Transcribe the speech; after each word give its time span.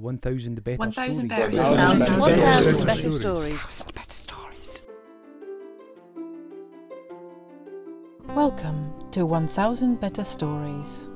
1,000 0.00 0.64
better 0.64 0.78
1,000 0.78 1.14
stories. 1.14 1.28
better 1.28 1.56
One 1.56 1.76
stories. 1.76 1.78
thousand 1.78 2.20
One 2.20 2.40
thousand 2.40 2.86
better 2.86 2.86
better 2.86 3.10
stories. 3.10 3.52
stories. 4.08 4.82
Welcome 8.28 8.94
to 9.10 9.26
1000 9.26 10.00
Better 10.00 10.24
Stories, 10.24 11.08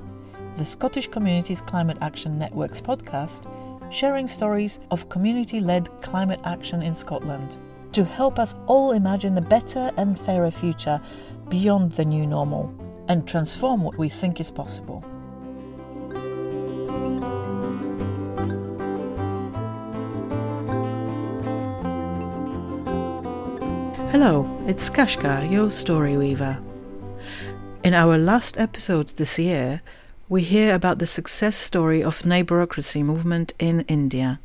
the 0.56 0.64
Scottish 0.66 1.08
Communities 1.08 1.62
Climate 1.62 1.96
Action 2.02 2.38
Network's 2.38 2.80
podcast, 2.82 3.46
sharing 3.90 4.26
stories 4.26 4.80
of 4.90 5.08
community 5.08 5.60
led 5.60 5.88
climate 6.02 6.40
action 6.44 6.82
in 6.82 6.94
Scotland 6.94 7.56
to 7.92 8.04
help 8.04 8.38
us 8.38 8.54
all 8.66 8.92
imagine 8.92 9.38
a 9.38 9.40
better 9.40 9.90
and 9.96 10.18
fairer 10.18 10.50
future 10.50 11.00
beyond 11.48 11.92
the 11.92 12.04
new 12.04 12.26
normal 12.26 12.74
and 13.08 13.26
transform 13.26 13.82
what 13.82 13.96
we 13.96 14.08
think 14.10 14.40
is 14.40 14.50
possible. 14.50 15.02
Hello, 24.14 24.48
it's 24.68 24.90
Kashka, 24.90 25.50
your 25.50 25.72
story 25.72 26.16
weaver. 26.16 26.60
In 27.82 27.94
our 27.94 28.16
last 28.16 28.56
episode 28.56 29.08
this 29.08 29.40
year, 29.40 29.82
we 30.28 30.42
hear 30.42 30.72
about 30.72 31.00
the 31.00 31.06
success 31.08 31.56
story 31.56 32.00
of 32.00 32.22
neighborocracy 32.22 33.02
movement 33.02 33.54
in 33.58 33.80
India, 33.88 34.38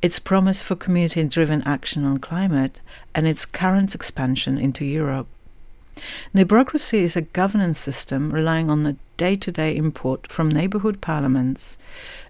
its 0.00 0.20
promise 0.20 0.62
for 0.62 0.76
community-driven 0.76 1.64
action 1.64 2.04
on 2.04 2.18
climate, 2.18 2.80
and 3.12 3.26
its 3.26 3.44
current 3.44 3.92
expansion 3.92 4.56
into 4.56 4.84
Europe. 4.84 5.26
Neighborocracy 6.32 7.00
is 7.00 7.16
a 7.16 7.22
governance 7.22 7.80
system 7.80 8.30
relying 8.30 8.70
on 8.70 8.84
the 8.84 8.94
day-to-day 9.16 9.72
input 9.72 10.30
from 10.30 10.48
neighborhood 10.48 11.00
parliaments, 11.00 11.76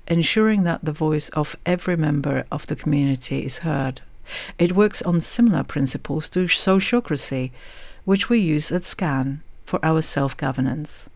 ensuring 0.06 0.62
that 0.62 0.86
the 0.86 0.92
voice 0.92 1.28
of 1.34 1.54
every 1.66 1.96
member 1.96 2.46
of 2.50 2.66
the 2.66 2.76
community 2.76 3.44
is 3.44 3.58
heard. 3.58 4.00
It 4.58 4.72
works 4.76 5.02
on 5.02 5.20
similar 5.20 5.64
principles 5.64 6.28
to 6.30 6.46
sociocracy, 6.46 7.50
which 8.04 8.28
we 8.28 8.38
use 8.38 8.72
at 8.72 8.84
SCAN 8.84 9.42
for 9.64 9.78
our 9.84 10.02
self 10.02 10.36
governance. 10.36 11.08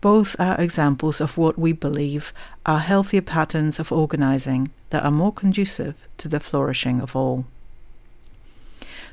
Both 0.00 0.34
are 0.40 0.60
examples 0.60 1.20
of 1.20 1.36
what 1.36 1.58
we 1.58 1.72
believe 1.72 2.32
are 2.64 2.78
healthier 2.78 3.22
patterns 3.22 3.78
of 3.78 3.92
organizing 3.92 4.70
that 4.90 5.04
are 5.04 5.10
more 5.10 5.32
conducive 5.32 5.94
to 6.18 6.28
the 6.28 6.40
flourishing 6.40 7.00
of 7.00 7.14
all. 7.14 7.44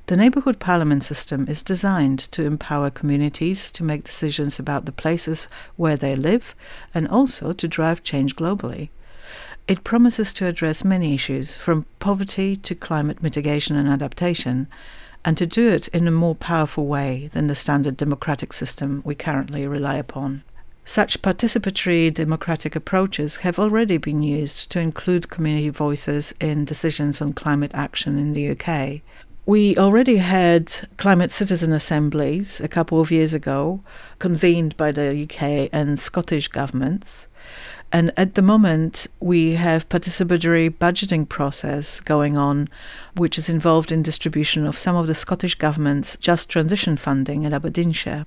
The 0.05 0.15
neighborhood 0.15 0.59
parliament 0.59 1.03
system 1.03 1.47
is 1.49 1.63
designed 1.63 2.19
to 2.31 2.45
empower 2.45 2.89
communities 2.89 3.69
to 3.73 3.83
make 3.83 4.05
decisions 4.05 4.57
about 4.57 4.85
the 4.85 4.93
places 4.93 5.49
where 5.75 5.97
they 5.97 6.15
live 6.15 6.55
and 6.93 7.05
also 7.09 7.51
to 7.51 7.67
drive 7.67 8.03
change 8.03 8.37
globally. 8.37 8.87
It 9.67 9.83
promises 9.83 10.33
to 10.35 10.45
address 10.45 10.85
many 10.85 11.13
issues, 11.13 11.57
from 11.57 11.85
poverty 11.99 12.55
to 12.55 12.73
climate 12.73 13.21
mitigation 13.21 13.75
and 13.75 13.89
adaptation, 13.89 14.67
and 15.25 15.37
to 15.37 15.45
do 15.45 15.67
it 15.69 15.89
in 15.89 16.07
a 16.07 16.11
more 16.11 16.35
powerful 16.35 16.87
way 16.87 17.29
than 17.33 17.47
the 17.47 17.55
standard 17.55 17.97
democratic 17.97 18.53
system 18.53 19.01
we 19.03 19.13
currently 19.13 19.67
rely 19.67 19.95
upon. 19.95 20.43
Such 20.85 21.21
participatory 21.21 22.13
democratic 22.13 22.77
approaches 22.77 23.37
have 23.37 23.59
already 23.59 23.97
been 23.97 24.23
used 24.23 24.71
to 24.71 24.79
include 24.79 25.29
community 25.29 25.67
voices 25.67 26.33
in 26.39 26.63
decisions 26.63 27.21
on 27.21 27.33
climate 27.33 27.71
action 27.73 28.17
in 28.17 28.31
the 28.31 28.51
UK. 28.51 29.01
We 29.45 29.77
already 29.77 30.17
had 30.17 30.71
climate 30.95 31.33
citizen 31.33 31.73
assemblies 31.73 32.61
a 32.61 32.69
couple 32.69 33.01
of 33.01 33.11
years 33.11 33.33
ago, 33.33 33.81
convened 34.19 34.77
by 34.77 34.93
the 34.93 35.23
UK 35.23 35.67
and 35.73 35.99
Scottish 35.99 36.47
governments. 36.47 37.27
And 37.91 38.11
at 38.17 38.35
the 38.35 38.41
moment, 38.41 39.07
we 39.19 39.53
have 39.53 39.87
participatory 39.87 40.69
budgeting 40.69 41.27
process 41.27 42.01
going 42.01 42.35
on, 42.35 42.67
which 43.15 43.37
is 43.37 43.49
involved 43.49 43.91
in 43.91 44.03
distribution 44.03 44.65
of 44.65 44.77
some 44.77 44.95
of 44.95 45.07
the 45.07 45.15
Scottish 45.15 45.55
government's 45.55 46.17
just 46.17 46.49
transition 46.49 46.97
funding 46.97 47.43
in 47.43 47.53
Aberdeenshire. 47.53 48.25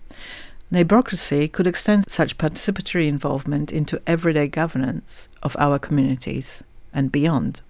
Neighbourocracy 0.72 1.50
could 1.50 1.66
extend 1.66 2.10
such 2.10 2.38
participatory 2.38 3.06
involvement 3.06 3.72
into 3.72 4.00
everyday 4.06 4.49
governance 4.49 5.28
of 5.43 5.56
our 5.59 5.78
communities 5.78 6.65
and 6.94 7.12
beyond. 7.12 7.60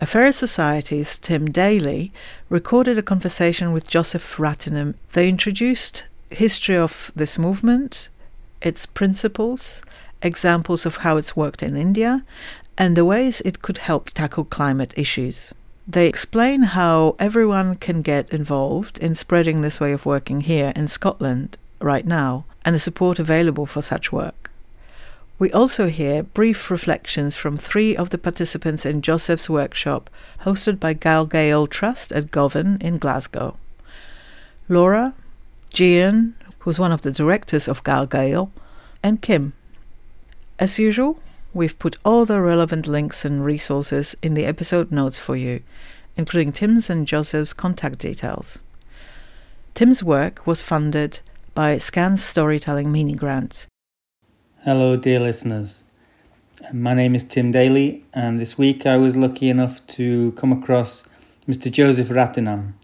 A 0.00 0.06
Fairer 0.06 0.32
Society's 0.32 1.16
Tim 1.18 1.46
Daly 1.46 2.12
recorded 2.48 2.98
a 2.98 3.02
conversation 3.02 3.72
with 3.72 3.88
Joseph 3.88 4.36
Rathinam. 4.36 4.94
They 5.12 5.28
introduced 5.28 6.04
history 6.30 6.76
of 6.76 7.12
this 7.14 7.38
movement, 7.38 8.08
its 8.60 8.86
principles, 8.86 9.82
examples 10.24 10.86
of 10.86 10.96
how 10.98 11.16
it's 11.16 11.36
worked 11.36 11.62
in 11.62 11.76
India, 11.76 12.24
and 12.76 12.96
the 12.96 13.04
ways 13.04 13.40
it 13.42 13.62
could 13.62 13.78
help 13.78 14.10
tackle 14.10 14.44
climate 14.44 14.92
issues. 14.96 15.54
They 15.86 16.08
explain 16.08 16.62
how 16.62 17.14
everyone 17.18 17.76
can 17.76 18.02
get 18.02 18.30
involved 18.30 18.98
in 18.98 19.14
spreading 19.14 19.60
this 19.60 19.78
way 19.78 19.92
of 19.92 20.06
working 20.06 20.40
here 20.40 20.72
in 20.74 20.88
Scotland 20.88 21.58
right 21.80 22.06
now, 22.06 22.46
and 22.64 22.74
the 22.74 22.80
support 22.80 23.18
available 23.18 23.66
for 23.66 23.82
such 23.82 24.10
work. 24.10 24.50
We 25.38 25.50
also 25.52 25.88
hear 25.88 26.22
brief 26.22 26.70
reflections 26.70 27.36
from 27.36 27.56
three 27.56 27.96
of 27.96 28.10
the 28.10 28.18
participants 28.18 28.86
in 28.86 29.02
Joseph's 29.02 29.50
workshop 29.50 30.08
hosted 30.44 30.80
by 30.80 30.94
GalGael 30.94 31.68
Trust 31.68 32.12
at 32.12 32.30
Govan 32.30 32.78
in 32.80 32.98
Glasgow. 32.98 33.56
Laura, 34.68 35.12
Gian, 35.70 36.34
who's 36.60 36.78
one 36.78 36.92
of 36.92 37.02
the 37.02 37.12
directors 37.12 37.68
of 37.68 37.84
GalGael, 37.84 38.50
and 39.02 39.20
Kim. 39.20 39.52
As 40.56 40.78
usual, 40.78 41.18
we've 41.52 41.76
put 41.80 41.96
all 42.04 42.24
the 42.24 42.40
relevant 42.40 42.86
links 42.86 43.24
and 43.24 43.44
resources 43.44 44.14
in 44.22 44.34
the 44.34 44.46
episode 44.46 44.92
notes 44.92 45.18
for 45.18 45.34
you, 45.34 45.62
including 46.16 46.52
Tim's 46.52 46.88
and 46.88 47.08
Joseph's 47.08 47.52
contact 47.52 47.98
details. 47.98 48.60
Tim's 49.74 50.04
work 50.04 50.46
was 50.46 50.62
funded 50.62 51.18
by 51.54 51.76
SCAN's 51.76 52.22
Storytelling 52.22 52.92
Mini 52.92 53.14
Grant. 53.14 53.66
Hello, 54.62 54.96
dear 54.96 55.18
listeners. 55.18 55.82
My 56.72 56.94
name 56.94 57.16
is 57.16 57.24
Tim 57.24 57.50
Daly, 57.50 58.04
and 58.14 58.38
this 58.38 58.56
week 58.56 58.86
I 58.86 58.96
was 58.96 59.16
lucky 59.16 59.48
enough 59.48 59.84
to 59.88 60.30
come 60.32 60.52
across 60.52 61.02
Mr. 61.48 61.68
Joseph 61.68 62.10
Rathinam, 62.10 62.74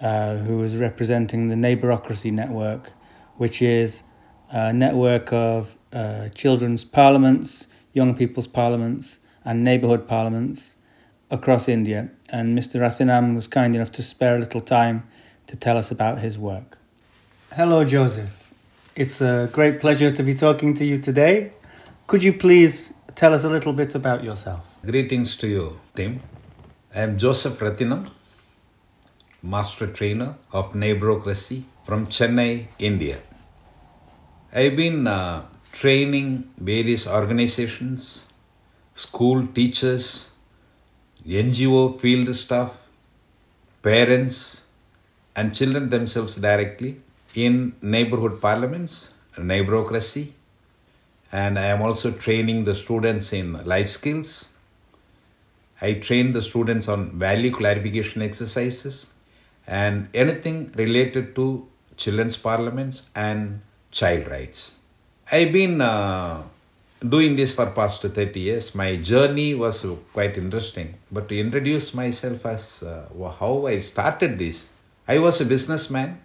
uh, 0.00 0.38
who 0.38 0.60
is 0.64 0.76
representing 0.78 1.46
the 1.46 1.54
Neighbourocracy 1.54 2.32
Network, 2.32 2.90
which 3.36 3.62
is 3.62 4.02
a 4.50 4.72
network 4.72 5.32
of 5.32 5.75
uh, 5.92 6.28
children's 6.30 6.84
parliaments, 6.84 7.66
young 7.92 8.14
people's 8.14 8.46
parliaments, 8.46 9.20
and 9.44 9.62
neighbourhood 9.62 10.06
parliaments 10.08 10.74
across 11.30 11.68
India. 11.68 12.10
And 12.28 12.58
Mr. 12.58 12.80
Rathinam 12.80 13.34
was 13.34 13.46
kind 13.46 13.74
enough 13.74 13.92
to 13.92 14.02
spare 14.02 14.36
a 14.36 14.38
little 14.38 14.60
time 14.60 15.04
to 15.46 15.56
tell 15.56 15.76
us 15.76 15.90
about 15.90 16.18
his 16.18 16.38
work. 16.38 16.78
Hello, 17.54 17.84
Joseph. 17.84 18.52
It's 18.96 19.20
a 19.20 19.48
great 19.52 19.80
pleasure 19.80 20.10
to 20.10 20.22
be 20.22 20.34
talking 20.34 20.74
to 20.74 20.84
you 20.84 20.98
today. 20.98 21.52
Could 22.06 22.22
you 22.22 22.32
please 22.32 22.94
tell 23.14 23.34
us 23.34 23.44
a 23.44 23.48
little 23.48 23.72
bit 23.72 23.94
about 23.94 24.24
yourself? 24.24 24.78
Greetings 24.84 25.36
to 25.36 25.46
you, 25.46 25.80
Tim. 25.94 26.20
I 26.94 27.00
am 27.00 27.18
Joseph 27.18 27.58
Rathinam, 27.58 28.08
Master 29.42 29.86
Trainer 29.86 30.36
of 30.52 30.72
Neighborocracy 30.72 31.64
from 31.84 32.06
Chennai, 32.06 32.66
India. 32.78 33.18
I've 34.52 34.76
been 34.76 35.06
uh, 35.06 35.42
training 35.80 36.28
various 36.56 37.06
organizations, 37.06 38.26
school 38.94 39.46
teachers, 39.48 40.30
NGO 41.26 42.00
field 42.00 42.34
staff, 42.34 42.72
parents, 43.82 44.62
and 45.34 45.54
children 45.54 45.90
themselves 45.90 46.36
directly 46.36 46.96
in 47.34 47.74
neighborhood 47.82 48.40
parliaments, 48.40 49.14
neighborocracy, 49.36 50.32
and 51.30 51.58
I 51.58 51.66
am 51.66 51.82
also 51.82 52.10
training 52.10 52.64
the 52.64 52.74
students 52.74 53.34
in 53.34 53.52
life 53.66 53.90
skills. 53.90 54.48
I 55.82 55.92
train 55.94 56.32
the 56.32 56.40
students 56.40 56.88
on 56.88 57.18
value 57.18 57.50
clarification 57.50 58.22
exercises 58.22 59.10
and 59.66 60.08
anything 60.14 60.72
related 60.74 61.34
to 61.34 61.68
children's 61.98 62.38
parliaments 62.38 63.10
and 63.14 63.60
child 63.90 64.28
rights. 64.28 64.76
I've 65.30 65.52
been 65.52 65.80
uh, 65.80 66.44
doing 67.00 67.34
this 67.34 67.52
for 67.52 67.66
past 67.66 68.02
30 68.02 68.38
years. 68.38 68.76
My 68.76 68.94
journey 68.94 69.54
was 69.54 69.84
quite 70.12 70.38
interesting. 70.38 70.94
But 71.10 71.28
to 71.30 71.40
introduce 71.40 71.94
myself 71.94 72.46
as 72.46 72.84
uh, 72.84 73.08
how 73.40 73.66
I 73.66 73.80
started 73.80 74.38
this, 74.38 74.66
I 75.08 75.18
was 75.18 75.40
a 75.40 75.46
businessman 75.46 76.20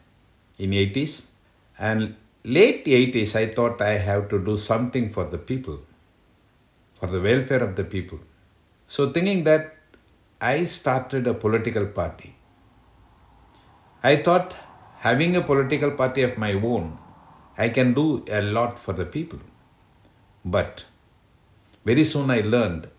in 0.59 0.69
80s 0.69 1.25
and 1.79 2.15
late 2.43 2.85
80s 2.85 3.35
I 3.35 3.47
thought 3.55 3.81
I 3.81 3.97
have 3.97 4.29
to 4.29 4.37
do 4.37 4.55
something 4.55 5.09
for 5.09 5.23
the 5.23 5.39
people, 5.39 5.79
for 6.93 7.07
the 7.07 7.21
welfare 7.21 7.63
of 7.63 7.75
the 7.75 7.83
people. 7.83 8.19
So 8.85 9.11
thinking 9.11 9.43
that 9.45 9.77
I 10.39 10.65
started 10.65 11.25
a 11.25 11.33
political 11.33 11.87
party. 11.87 12.35
I 14.03 14.17
thought 14.17 14.55
having 14.99 15.35
a 15.35 15.41
political 15.41 15.89
party 15.89 16.21
of 16.21 16.37
my 16.37 16.53
own, 16.53 16.99
I 17.63 17.69
can 17.69 17.93
do 17.93 18.23
a 18.39 18.41
lot 18.41 18.79
for 18.79 18.93
the 18.93 19.05
people. 19.05 19.39
But 20.43 20.85
very 21.85 22.03
soon 22.03 22.31
I 22.31 22.41
learned 22.41 22.89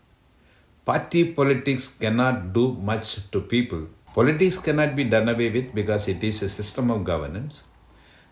party 0.84 1.22
politics 1.38 1.88
cannot 1.88 2.52
do 2.52 2.64
much 2.90 3.30
to 3.32 3.40
people. 3.40 3.82
Politics 4.14 4.58
cannot 4.58 4.94
be 4.94 5.04
done 5.04 5.28
away 5.28 5.50
with 5.50 5.74
because 5.74 6.06
it 6.06 6.22
is 6.22 6.42
a 6.42 6.48
system 6.48 6.90
of 6.90 7.04
governance. 7.04 7.64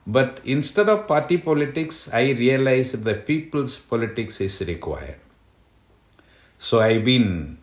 But 0.06 0.40
instead 0.44 0.88
of 0.88 1.06
party 1.06 1.38
politics, 1.38 2.08
I 2.12 2.30
realized 2.30 3.04
that 3.04 3.26
people's 3.26 3.76
politics 3.76 4.40
is 4.40 4.60
required. 4.60 5.18
So 6.58 6.80
I've 6.80 7.04
been 7.04 7.58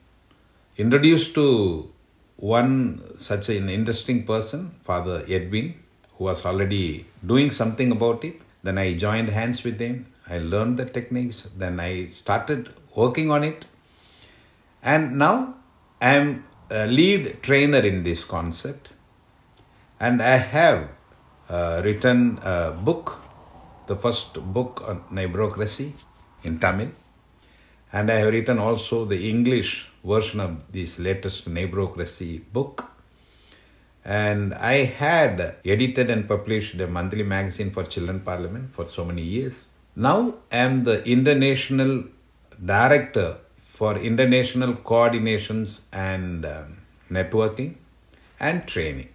introduced 0.78 1.36
to 1.36 1.92
one 2.38 3.02
such 3.20 3.50
an 3.50 3.70
interesting 3.70 4.24
person, 4.24 4.72
Father 4.84 5.24
Edwin, 5.28 5.76
who 6.18 6.26
was 6.26 6.46
already 6.46 7.06
doing 7.26 7.52
something 7.52 7.92
about 7.92 8.24
it. 8.24 8.42
Then 8.68 8.78
I 8.78 8.96
joined 8.96 9.30
hands 9.30 9.64
with 9.64 9.80
him. 9.80 10.08
I 10.30 10.40
learned 10.40 10.76
the 10.76 10.86
techniques. 10.86 11.44
Then 11.56 11.80
I 11.80 12.08
started 12.08 12.68
working 12.94 13.32
on 13.32 13.46
it. 13.46 13.66
And 14.84 15.18
now 15.18 15.56
I 16.02 16.16
am 16.16 16.44
a 16.70 16.86
lead 16.86 17.42
trainer 17.42 17.80
in 17.80 18.04
this 18.04 18.26
concept. 18.26 18.92
And 20.02 20.22
I 20.22 20.36
have 20.36 20.90
uh, 21.50 21.82
written 21.86 22.40
a 22.44 22.72
book, 22.72 23.22
the 23.86 23.96
first 23.96 24.34
book 24.34 24.84
on 24.86 25.00
neighborocracy 25.20 25.94
in 26.44 26.60
Tamil. 26.60 26.90
And 27.94 28.12
I 28.12 28.16
have 28.16 28.34
written 28.34 28.60
also 28.60 29.06
the 29.06 29.30
English 29.30 29.88
version 30.04 30.42
of 30.42 30.70
this 30.74 31.00
latest 31.00 31.50
neighborocracy 31.50 32.44
book. 32.52 32.97
And 34.08 34.54
I 34.54 34.86
had 34.86 35.58
edited 35.66 36.10
and 36.10 36.30
published 36.30 36.80
a 36.80 36.88
monthly 36.88 37.24
magazine 37.24 37.72
for 37.72 37.84
Children 37.84 38.22
Parliament 38.22 38.74
for 38.74 38.88
so 38.88 39.04
many 39.04 39.22
years. 39.22 39.66
Now 39.98 40.36
I 40.50 40.60
am 40.60 40.84
the 40.84 41.06
international 41.06 42.06
director 42.66 43.38
for 43.58 43.98
international 43.98 44.76
coordinations 44.76 45.82
and 45.92 46.46
um, 46.46 46.78
networking 47.12 47.76
and 48.40 48.66
training. 48.66 49.10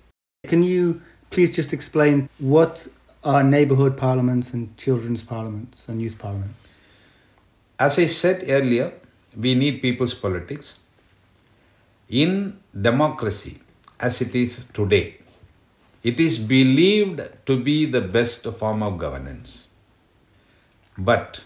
Can 0.47 0.62
you 0.62 1.00
please 1.31 1.50
just 1.50 1.73
explain 1.73 2.29
what 2.39 2.87
are 3.25 3.43
neighbourhood 3.43 3.97
parliaments 3.97 4.53
and 4.53 4.77
children's 4.77 5.23
parliaments 5.23 5.89
and 5.89 6.03
youth 6.03 6.19
parliament? 6.19 6.53
As 7.79 7.99
I 7.99 8.06
said 8.06 8.44
earlier, 8.47 8.93
we 9.35 9.55
need 9.55 9.81
people's 9.81 10.12
politics. 10.12 10.81
In 12.11 12.59
democracy, 12.79 13.59
as 14.03 14.21
it 14.21 14.35
is 14.35 14.65
today, 14.75 15.17
it 16.03 16.19
is 16.19 16.39
believed 16.39 17.21
to 17.47 17.57
be 17.63 17.87
the 17.87 18.01
best 18.01 18.45
form 18.45 18.83
of 18.83 18.99
governance. 18.99 19.69
But 20.99 21.45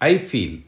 I 0.00 0.18
feel, 0.18 0.60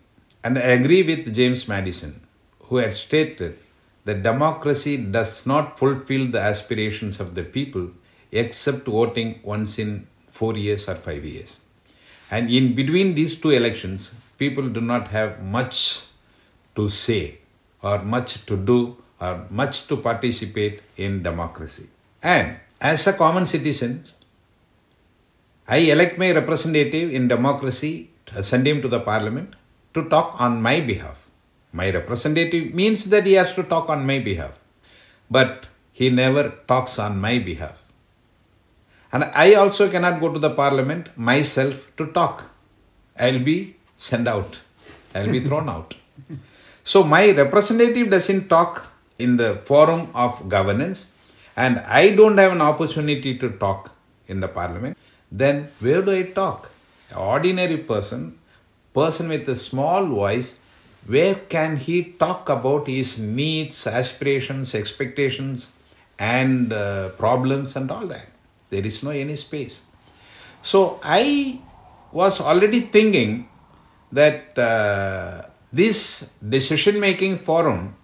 and 0.44 0.58
I 0.58 0.62
agree 0.62 1.02
with 1.02 1.34
James 1.34 1.68
Madison, 1.68 2.20
who 2.64 2.76
had 2.78 2.92
stated 2.92 3.58
that 4.04 4.22
democracy 4.22 4.96
does 4.96 5.46
not 5.46 5.78
fulfill 5.78 6.26
the 6.26 6.40
aspirations 6.40 7.20
of 7.20 7.34
the 7.36 7.44
people 7.44 7.90
except 8.32 8.86
voting 8.86 9.38
once 9.44 9.78
in 9.78 10.06
four 10.30 10.56
years 10.56 10.88
or 10.88 10.96
five 10.96 11.24
years. 11.24 11.60
And 12.30 12.50
in 12.50 12.74
between 12.74 13.14
these 13.14 13.38
two 13.38 13.50
elections, 13.50 14.14
people 14.38 14.68
do 14.68 14.80
not 14.80 15.08
have 15.08 15.42
much 15.42 16.06
to 16.74 16.88
say 16.88 17.38
or 17.82 18.02
much 18.02 18.44
to 18.46 18.56
do 18.56 18.96
or 19.22 19.46
much 19.50 19.86
to 19.88 19.96
participate 20.08 20.82
in 20.96 21.22
democracy. 21.22 21.86
And 22.22 22.56
as 22.80 23.06
a 23.06 23.12
common 23.12 23.46
citizen, 23.46 24.04
I 25.68 25.78
elect 25.94 26.18
my 26.18 26.30
representative 26.32 27.12
in 27.14 27.28
democracy, 27.28 28.10
uh, 28.36 28.42
send 28.42 28.66
him 28.66 28.82
to 28.82 28.88
the 28.88 29.00
parliament 29.00 29.54
to 29.94 30.08
talk 30.08 30.40
on 30.40 30.60
my 30.60 30.80
behalf. 30.80 31.18
My 31.72 31.90
representative 31.90 32.74
means 32.74 33.04
that 33.06 33.24
he 33.24 33.34
has 33.34 33.54
to 33.54 33.62
talk 33.62 33.88
on 33.88 34.06
my 34.06 34.18
behalf. 34.18 34.58
But 35.30 35.68
he 35.92 36.10
never 36.10 36.44
talks 36.66 36.98
on 36.98 37.18
my 37.18 37.38
behalf. 37.38 37.80
And 39.12 39.24
I 39.24 39.54
also 39.54 39.90
cannot 39.90 40.20
go 40.20 40.32
to 40.32 40.38
the 40.38 40.50
parliament 40.50 41.16
myself 41.16 41.86
to 41.98 42.06
talk. 42.06 42.50
I'll 43.18 43.44
be 43.52 43.76
sent 43.96 44.26
out. 44.26 44.58
I'll 45.14 45.30
be 45.30 45.44
thrown 45.44 45.68
out. 45.68 45.94
So 46.84 47.04
my 47.04 47.30
representative 47.30 48.10
doesn't 48.10 48.48
talk 48.48 48.91
in 49.22 49.36
the 49.36 49.56
forum 49.70 50.10
of 50.14 50.48
governance 50.48 51.10
and 51.56 51.78
I 51.80 52.14
don't 52.16 52.38
have 52.38 52.52
an 52.52 52.60
opportunity 52.60 53.36
to 53.38 53.50
talk 53.50 53.94
in 54.26 54.40
the 54.40 54.48
parliament. 54.48 54.96
Then 55.30 55.68
where 55.80 56.02
do 56.02 56.12
I 56.12 56.22
talk? 56.22 56.70
An 57.10 57.16
ordinary 57.16 57.76
person, 57.76 58.38
person 58.94 59.28
with 59.28 59.48
a 59.48 59.56
small 59.56 60.06
voice, 60.06 60.60
where 61.06 61.34
can 61.34 61.76
he 61.76 62.04
talk 62.04 62.48
about 62.48 62.86
his 62.86 63.18
needs, 63.18 63.86
aspirations, 63.86 64.74
expectations, 64.74 65.72
and 66.18 66.72
uh, 66.72 67.10
problems 67.10 67.76
and 67.76 67.90
all 67.90 68.06
that? 68.06 68.28
There 68.70 68.84
is 68.84 69.02
no 69.02 69.10
any 69.10 69.36
space. 69.36 69.82
So 70.62 71.00
I 71.02 71.60
was 72.12 72.40
already 72.40 72.80
thinking 72.80 73.48
that 74.12 74.56
uh, 74.58 75.42
this 75.72 76.32
decision 76.46 77.00
making 77.00 77.38
forum, 77.38 77.96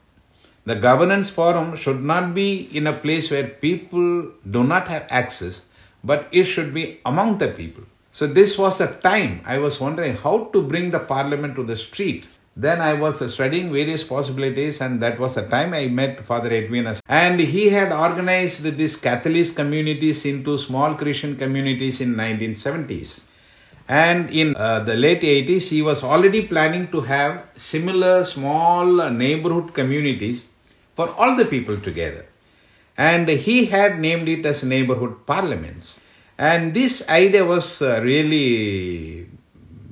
the 0.68 0.76
governance 0.76 1.30
forum, 1.30 1.76
should 1.76 2.02
not 2.02 2.34
be 2.34 2.68
in 2.78 2.86
a 2.86 2.92
place 2.92 3.30
where 3.30 3.48
people 3.48 4.30
do 4.56 4.64
not 4.64 4.88
have 4.88 5.06
access, 5.10 5.62
but 6.04 6.28
it 6.30 6.44
should 6.44 6.72
be 6.72 7.00
among 7.04 7.38
the 7.38 7.48
people. 7.48 7.84
So 8.12 8.26
this 8.26 8.56
was 8.58 8.80
a 8.80 8.92
time 9.10 9.42
I 9.44 9.58
was 9.58 9.80
wondering 9.80 10.16
how 10.16 10.44
to 10.52 10.62
bring 10.62 10.90
the 10.90 10.98
parliament 11.00 11.54
to 11.56 11.64
the 11.64 11.76
street 11.76 12.26
then 12.58 12.80
I 12.80 12.94
was 12.94 13.22
studying 13.32 13.72
various 13.72 14.02
possibilities, 14.02 14.80
and 14.80 15.00
that 15.00 15.16
was 15.20 15.36
the 15.36 15.46
time 15.46 15.72
I 15.72 15.86
met 15.86 16.26
Father 16.26 16.50
Edwinus. 16.50 17.00
And 17.08 17.38
he 17.38 17.68
had 17.68 17.92
organized 17.92 18.64
these 18.76 18.96
Catholic 18.96 19.54
communities 19.54 20.26
into 20.26 20.58
small 20.58 20.96
Christian 20.96 21.36
communities 21.36 22.00
in 22.00 22.16
1970s. 22.16 23.28
And 23.86 24.28
in 24.32 24.56
uh, 24.56 24.80
the 24.80 24.96
late 24.96 25.20
80s, 25.20 25.68
he 25.68 25.82
was 25.82 26.02
already 26.02 26.48
planning 26.48 26.88
to 26.88 27.02
have 27.02 27.46
similar 27.54 28.24
small 28.24 29.08
neighborhood 29.08 29.72
communities 29.72 30.48
for 30.98 31.08
all 31.16 31.36
the 31.40 31.44
people 31.54 31.76
together. 31.88 32.24
And 32.96 33.28
he 33.28 33.66
had 33.66 34.00
named 34.00 34.28
it 34.28 34.44
as 34.44 34.64
neighborhood 34.64 35.14
parliaments. 35.32 36.00
And 36.36 36.74
this 36.74 37.08
idea 37.08 37.44
was 37.44 37.66
uh, 37.80 38.00
really 38.02 39.26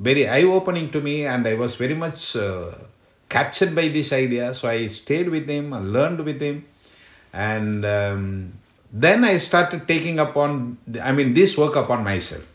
very 0.08 0.28
eye 0.28 0.42
opening 0.42 0.90
to 0.90 1.00
me, 1.00 1.24
and 1.24 1.46
I 1.46 1.54
was 1.54 1.76
very 1.76 1.94
much 1.94 2.34
uh, 2.34 2.72
captured 3.28 3.72
by 3.74 3.86
this 3.96 4.12
idea. 4.12 4.52
So 4.54 4.68
I 4.68 4.88
stayed 4.88 5.28
with 5.28 5.46
him, 5.48 5.72
I 5.72 5.78
learned 5.78 6.24
with 6.24 6.40
him, 6.40 6.64
and 7.32 7.84
um, 7.84 8.52
then 8.92 9.22
I 9.24 9.36
started 9.38 9.86
taking 9.86 10.18
upon, 10.18 10.78
I 11.00 11.12
mean, 11.12 11.34
this 11.34 11.56
work 11.56 11.76
upon 11.76 12.02
myself 12.02 12.52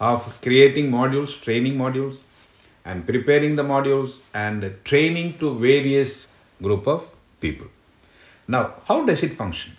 of 0.00 0.40
creating 0.42 0.90
modules, 0.90 1.40
training 1.40 1.76
modules, 1.76 2.22
and 2.84 3.06
preparing 3.06 3.54
the 3.54 3.62
modules 3.62 4.22
and 4.34 4.74
training 4.84 5.38
to 5.38 5.54
various 5.54 6.28
group 6.60 6.88
of 6.88 7.08
people. 7.40 7.68
Now, 8.48 8.74
how 8.86 9.04
does 9.04 9.22
it 9.22 9.32
function? 9.32 9.72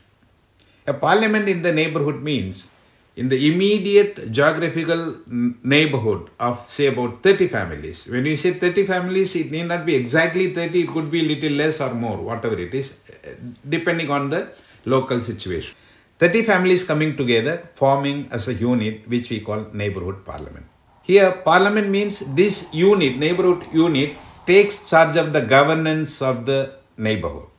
A 0.87 0.93
parliament 0.93 1.47
in 1.47 1.61
the 1.61 1.71
neighborhood 1.71 2.21
means 2.21 2.69
in 3.15 3.29
the 3.29 3.39
immediate 3.51 4.31
geographical 4.31 5.17
neighborhood 5.27 6.29
of 6.39 6.67
say 6.67 6.87
about 6.87 7.21
30 7.21 7.47
families. 7.47 8.07
When 8.07 8.23
we 8.23 8.35
say 8.35 8.53
30 8.53 8.85
families 8.87 9.35
it 9.35 9.51
need 9.51 9.67
not 9.67 9.85
be 9.85 9.95
exactly 9.95 10.53
30 10.53 10.81
it 10.81 10.89
could 10.89 11.11
be 11.11 11.19
a 11.19 11.35
little 11.35 11.51
less 11.51 11.79
or 11.79 11.93
more 11.93 12.17
whatever 12.17 12.57
it 12.57 12.73
is 12.73 12.99
eh, 13.23 13.33
depending 13.67 14.09
on 14.09 14.29
the 14.29 14.49
local 14.85 15.19
situation. 15.19 15.75
30 16.19 16.43
families 16.43 16.83
coming 16.83 17.15
together 17.15 17.69
forming 17.75 18.27
as 18.31 18.47
a 18.47 18.53
unit 18.53 19.07
which 19.07 19.29
we 19.29 19.39
call 19.39 19.67
neighborhood 19.73 20.25
parliament. 20.25 20.65
Here 21.03 21.31
parliament 21.31 21.89
means 21.89 22.19
this 22.33 22.73
unit 22.73 23.17
neighborhood 23.17 23.67
unit 23.71 24.15
takes 24.47 24.89
charge 24.89 25.17
of 25.17 25.33
the 25.33 25.41
governance 25.41 26.21
of 26.21 26.45
the 26.45 26.75
neighborhood 26.97 27.52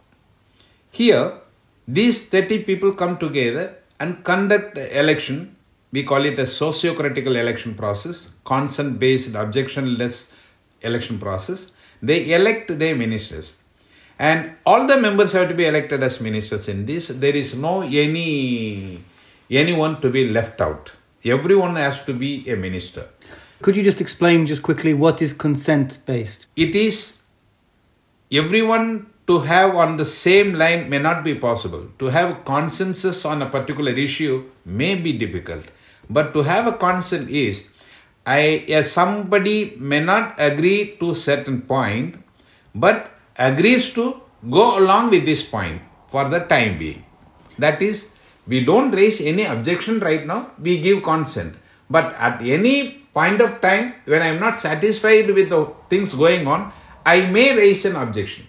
here 0.95 1.41
these 1.87 2.29
30 2.31 2.65
people 2.65 2.95
come 2.95 3.19
together 3.19 3.77
and 4.01 4.25
conduct 4.25 4.79
election. 4.79 5.57
We 5.93 6.03
call 6.03 6.25
it 6.25 6.39
a 6.39 6.45
sociocratic 6.45 7.27
election 7.27 7.75
process, 7.75 8.35
consent-based, 8.45 9.35
objection-less 9.35 10.35
election 10.81 11.19
process. 11.19 11.73
They 12.03 12.33
elect 12.33 12.79
their 12.79 12.97
ministers. 12.97 13.59
And 14.19 14.53
all 14.65 14.87
the 14.87 14.97
members 14.97 15.33
have 15.33 15.49
to 15.49 15.55
be 15.55 15.67
elected 15.67 16.03
as 16.03 16.21
ministers 16.21 16.69
in 16.69 16.87
this. 16.87 17.09
There 17.09 17.37
is 17.37 17.55
no 17.55 17.83
any 17.83 19.03
anyone 19.51 20.01
to 20.01 20.11
be 20.11 20.29
left 20.31 20.61
out. 20.61 20.93
Everyone 21.25 21.77
has 21.77 22.05
to 22.05 22.15
be 22.15 22.49
a 22.51 22.57
minister. 22.57 23.09
Could 23.63 23.77
you 23.77 23.83
just 23.83 24.01
explain 24.01 24.47
just 24.47 24.63
quickly 24.63 24.95
what 24.95 25.23
is 25.23 25.33
consent 25.33 25.99
based? 26.07 26.47
It 26.57 26.75
is 26.75 27.23
everyone 28.33 29.07
to 29.27 29.41
have 29.41 29.75
on 29.75 29.97
the 29.97 30.05
same 30.05 30.55
line 30.55 30.91
may 30.91 30.99
not 30.99 31.25
be 31.25 31.35
possible. 31.35 31.89
To 31.99 32.07
have 32.07 32.45
consensus 32.45 33.25
on 33.25 33.43
a 33.43 33.47
particular 33.47 33.93
issue 33.93 34.45
may 34.65 34.95
be 34.97 35.13
difficult. 35.13 35.65
But 36.11 36.33
to 36.35 36.43
have 36.43 36.67
a 36.67 36.73
consent 36.73 37.31
is 37.31 37.71
I 38.27 38.65
somebody 38.83 39.77
may 39.79 40.01
not 40.01 40.37
agree 40.39 40.97
to 41.01 41.15
certain 41.15 41.63
point, 41.63 42.17
but 42.75 43.11
agrees 43.37 43.93
to 43.93 44.21
go 44.49 44.79
along 44.79 45.11
with 45.11 45.27
this 45.27 45.43
point 45.43 45.83
for 46.11 46.29
the 46.29 46.41
time 46.41 46.79
being. 46.79 47.05
That 47.59 47.83
is, 47.83 48.11
we 48.47 48.65
don't 48.65 48.91
raise 48.93 49.21
any 49.21 49.45
objection 49.45 50.01
right 50.01 50.27
now, 50.27 50.53
we 50.59 50.81
give 50.81 51.03
consent. 51.03 51.57
But 51.89 52.15
at 52.15 52.41
any 52.41 53.05
point 53.13 53.41
of 53.41 53.61
time, 53.61 53.95
when 54.07 54.23
I 54.23 54.27
am 54.27 54.41
not 54.41 54.59
satisfied 54.59 55.31
with 55.31 55.51
the 55.51 55.73
things 55.91 56.15
going 56.15 56.47
on, 56.47 56.73
I 57.05 57.27
may 57.27 57.55
raise 57.55 57.85
an 57.85 57.97
objection. 57.97 58.49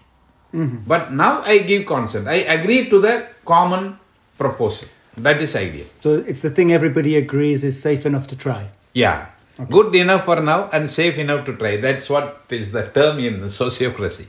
But 0.88 1.12
now 1.14 1.42
I 1.42 1.60
give 1.60 1.86
consent. 1.86 2.28
I 2.28 2.40
agree 2.58 2.90
to 2.90 3.00
the 3.00 3.28
common 3.44 4.00
proposal. 4.38 4.90
That 5.18 5.42
is 5.42 5.56
idea. 5.56 5.86
So 6.00 6.24
it's 6.28 6.42
the 6.42 6.50
thing 6.50 6.72
everybody 6.72 7.16
agrees 7.16 7.64
is 7.64 7.82
safe 7.82 8.06
enough 8.06 8.28
to 8.28 8.38
try. 8.38 8.68
Yeah. 8.94 9.28
Good 9.70 9.96
enough 9.96 10.26
for 10.26 10.42
now 10.42 10.70
and 10.74 10.90
safe 10.90 11.18
enough 11.18 11.46
to 11.46 11.56
try. 11.56 11.78
That's 11.78 12.10
what 12.10 12.44
is 12.50 12.72
the 12.72 12.86
term 12.86 13.20
in 13.20 13.40
the 13.40 13.48
sociocracy. 13.64 14.28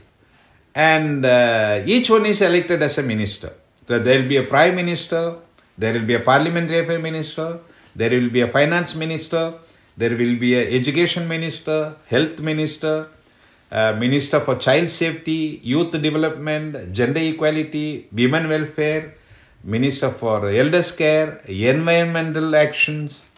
And 0.73 1.25
uh, 1.25 1.81
each 1.85 2.09
one 2.09 2.25
is 2.25 2.41
elected 2.41 2.81
as 2.83 2.97
a 2.97 3.03
minister. 3.03 3.51
So 3.87 3.99
there 3.99 4.19
will 4.19 4.29
be 4.29 4.37
a 4.37 4.43
prime 4.43 4.75
minister, 4.75 5.35
there 5.77 5.93
will 5.93 6.05
be 6.05 6.13
a 6.13 6.19
parliamentary 6.19 6.79
affairs 6.79 7.01
minister, 7.01 7.59
there 7.95 8.11
will 8.11 8.29
be 8.29 8.41
a 8.41 8.47
finance 8.47 8.95
minister, 8.95 9.53
there 9.95 10.11
will 10.11 10.37
be 10.37 10.55
a 10.55 10.75
education 10.75 11.27
minister, 11.27 11.95
health 12.07 12.39
minister, 12.39 13.07
uh, 13.71 13.93
minister 13.93 14.39
for 14.39 14.55
child 14.55 14.89
safety, 14.89 15.59
youth 15.63 15.91
development, 15.91 16.93
gender 16.93 17.19
equality, 17.19 18.07
women 18.11 18.47
welfare, 18.47 19.15
minister 19.63 20.09
for 20.09 20.47
elders 20.49 20.91
care, 20.91 21.41
environmental 21.47 22.55
actions, 22.55 23.31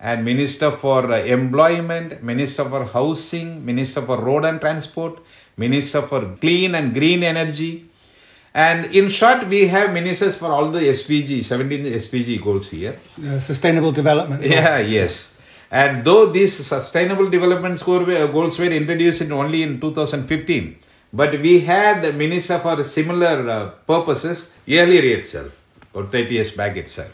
and 0.00 0.24
minister 0.24 0.70
for 0.70 1.14
employment, 1.14 2.22
minister 2.22 2.64
for 2.68 2.84
housing, 2.84 3.64
minister 3.64 4.02
for 4.02 4.18
road 4.18 4.44
and 4.44 4.60
transport, 4.60 5.20
minister 5.56 6.02
for 6.02 6.34
clean 6.40 6.74
and 6.74 6.94
green 6.94 7.22
energy. 7.22 7.86
And 8.52 8.86
in 8.86 9.08
short, 9.08 9.46
we 9.46 9.68
have 9.68 9.92
ministers 9.92 10.36
for 10.36 10.46
all 10.46 10.70
the 10.70 10.80
SDG, 10.80 11.44
17 11.44 11.84
SDG 11.84 12.42
goals 12.42 12.70
here. 12.70 12.98
Uh, 13.24 13.38
sustainable 13.38 13.92
development. 13.92 14.42
Yeah, 14.42 14.78
yes. 14.78 15.36
And 15.70 16.04
though 16.04 16.26
these 16.26 16.66
sustainable 16.66 17.30
development 17.30 17.80
goals 17.84 18.58
were 18.58 18.64
introduced 18.64 19.30
only 19.30 19.62
in 19.62 19.80
2015, 19.80 20.76
but 21.12 21.40
we 21.40 21.60
had 21.60 22.04
a 22.04 22.12
minister 22.12 22.58
for 22.58 22.82
similar 22.82 23.48
uh, 23.48 23.70
purposes 23.86 24.54
earlier 24.68 25.18
itself, 25.18 25.52
or 25.94 26.06
30 26.06 26.34
years 26.34 26.50
back 26.52 26.76
itself. 26.76 27.12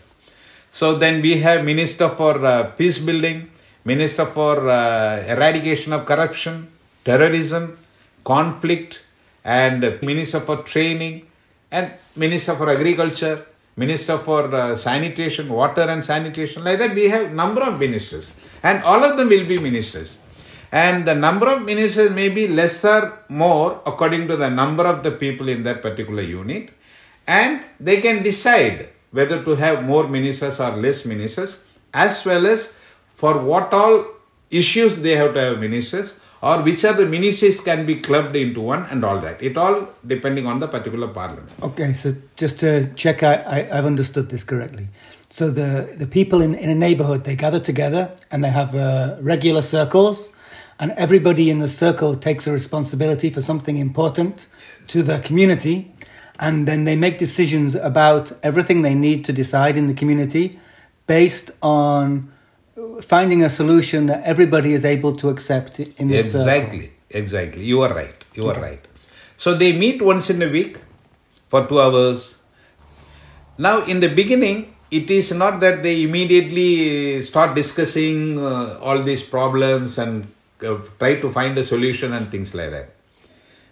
So 0.70 0.94
then 0.96 1.22
we 1.22 1.38
have 1.40 1.64
minister 1.64 2.08
for 2.08 2.44
uh, 2.44 2.70
peace 2.76 2.98
building, 2.98 3.50
minister 3.84 4.26
for 4.26 4.68
uh, 4.68 5.24
eradication 5.26 5.92
of 5.92 6.04
corruption, 6.04 6.68
terrorism, 7.04 7.78
conflict, 8.24 9.02
and 9.44 9.98
minister 10.02 10.40
for 10.40 10.58
training, 10.58 11.26
and 11.70 11.92
minister 12.16 12.54
for 12.56 12.68
agriculture, 12.68 13.46
minister 13.76 14.18
for 14.18 14.54
uh, 14.54 14.74
sanitation, 14.76 15.48
water 15.48 15.82
and 15.82 16.02
sanitation. 16.02 16.64
Like 16.64 16.78
that, 16.78 16.94
we 16.94 17.08
have 17.08 17.32
number 17.32 17.62
of 17.62 17.78
ministers, 17.78 18.32
and 18.62 18.82
all 18.82 19.04
of 19.04 19.16
them 19.16 19.28
will 19.28 19.46
be 19.46 19.58
ministers. 19.58 20.16
And 20.72 21.06
the 21.06 21.14
number 21.14 21.46
of 21.46 21.64
ministers 21.64 22.10
may 22.10 22.28
be 22.28 22.48
lesser, 22.48 23.18
more 23.28 23.80
according 23.86 24.28
to 24.28 24.36
the 24.36 24.50
number 24.50 24.82
of 24.84 25.02
the 25.02 25.12
people 25.12 25.48
in 25.48 25.62
that 25.64 25.82
particular 25.82 26.22
unit, 26.22 26.70
and 27.26 27.62
they 27.78 28.00
can 28.00 28.22
decide 28.22 28.88
whether 29.12 29.42
to 29.44 29.54
have 29.54 29.84
more 29.84 30.08
ministers 30.08 30.60
or 30.60 30.70
less 30.70 31.04
ministers, 31.04 31.64
as 31.94 32.24
well 32.24 32.46
as 32.46 32.76
for 33.14 33.38
what 33.38 33.72
all 33.72 34.06
issues 34.50 35.00
they 35.00 35.16
have 35.16 35.34
to 35.34 35.40
have 35.40 35.58
ministers, 35.58 36.20
or 36.46 36.62
which 36.62 36.84
are 36.88 36.92
the 37.02 37.06
ministries 37.06 37.60
can 37.68 37.84
be 37.90 37.96
clubbed 38.06 38.36
into 38.36 38.60
one, 38.60 38.82
and 38.90 39.04
all 39.04 39.18
that. 39.26 39.42
It 39.42 39.56
all 39.56 39.88
depending 40.06 40.46
on 40.46 40.60
the 40.60 40.68
particular 40.68 41.08
parliament. 41.08 41.50
Okay, 41.68 41.92
so 41.92 42.14
just 42.36 42.60
to 42.60 42.70
check, 42.94 43.22
I, 43.22 43.34
I, 43.56 43.78
I've 43.78 43.88
understood 43.92 44.28
this 44.30 44.44
correctly. 44.44 44.86
So 45.28 45.50
the, 45.50 45.70
the 46.02 46.06
people 46.06 46.40
in, 46.40 46.54
in 46.54 46.70
a 46.70 46.74
neighborhood, 46.74 47.24
they 47.24 47.34
gather 47.34 47.58
together 47.58 48.12
and 48.30 48.44
they 48.44 48.50
have 48.50 48.76
uh, 48.76 49.16
regular 49.20 49.62
circles, 49.62 50.30
and 50.78 50.92
everybody 50.92 51.50
in 51.50 51.58
the 51.58 51.68
circle 51.68 52.14
takes 52.14 52.46
a 52.46 52.52
responsibility 52.52 53.28
for 53.30 53.40
something 53.40 53.76
important 53.76 54.46
to 54.88 55.02
the 55.02 55.18
community, 55.18 55.92
and 56.38 56.68
then 56.68 56.84
they 56.84 56.94
make 56.94 57.18
decisions 57.18 57.74
about 57.74 58.30
everything 58.44 58.82
they 58.82 58.94
need 58.94 59.24
to 59.24 59.32
decide 59.32 59.76
in 59.76 59.88
the 59.88 59.94
community 59.94 60.60
based 61.08 61.50
on 61.60 62.30
finding 63.02 63.42
a 63.42 63.50
solution 63.50 64.06
that 64.06 64.24
everybody 64.24 64.72
is 64.72 64.84
able 64.84 65.16
to 65.16 65.28
accept 65.28 65.78
in 65.80 65.88
circle. 65.88 66.10
Exactly, 66.18 66.90
exactly. 67.10 67.64
You 67.64 67.80
are 67.82 67.94
right. 67.94 68.24
You 68.34 68.48
are 68.50 68.60
right. 68.60 68.80
So 69.36 69.54
they 69.54 69.76
meet 69.76 70.02
once 70.02 70.30
in 70.30 70.42
a 70.42 70.48
week 70.48 70.78
for 71.48 71.66
two 71.66 71.80
hours. 71.80 72.36
Now, 73.58 73.84
in 73.84 74.00
the 74.00 74.08
beginning, 74.08 74.74
it 74.90 75.10
is 75.10 75.32
not 75.32 75.60
that 75.60 75.82
they 75.82 76.02
immediately 76.02 77.20
start 77.22 77.54
discussing 77.54 78.38
uh, 78.38 78.78
all 78.80 79.02
these 79.02 79.22
problems 79.22 79.98
and 79.98 80.26
uh, 80.62 80.78
try 80.98 81.20
to 81.20 81.30
find 81.30 81.56
a 81.58 81.64
solution 81.64 82.12
and 82.12 82.28
things 82.28 82.54
like 82.54 82.70
that. 82.70 82.90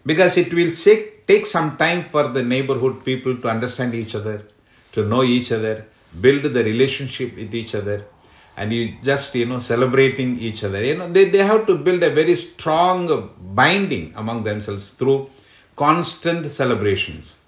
Because 0.07 0.37
it 0.37 0.53
will 0.53 0.73
take, 0.73 1.27
take 1.27 1.47
some 1.47 1.77
time 1.77 2.05
for 2.05 2.29
the 2.29 2.43
neighborhood 2.43 3.05
people 3.05 3.37
to 3.37 3.49
understand 3.49 3.95
each 3.95 4.15
other, 4.15 4.47
to 4.93 5.05
know 5.05 5.23
each 5.23 5.53
other, 5.53 5.87
build 6.21 6.43
the 6.43 6.65
relationship 6.65 7.37
with 7.37 7.55
each 7.55 7.75
other, 7.75 8.05
and 8.57 8.73
you 8.73 8.97
just, 9.03 9.35
you 9.35 9.47
know, 9.47 9.59
celebrating 9.59 10.39
each 10.39 10.63
other. 10.65 10.83
You 10.83 10.97
know, 10.97 11.09
they, 11.09 11.29
they 11.29 11.39
have 11.39 11.67
to 11.67 11.77
build 11.77 12.03
a 12.03 12.11
very 12.11 12.37
strong 12.37 13.31
binding 13.41 14.13
among 14.17 14.45
themselves 14.45 14.93
through 14.93 15.31
constant 15.77 16.51
celebrations. 16.51 17.41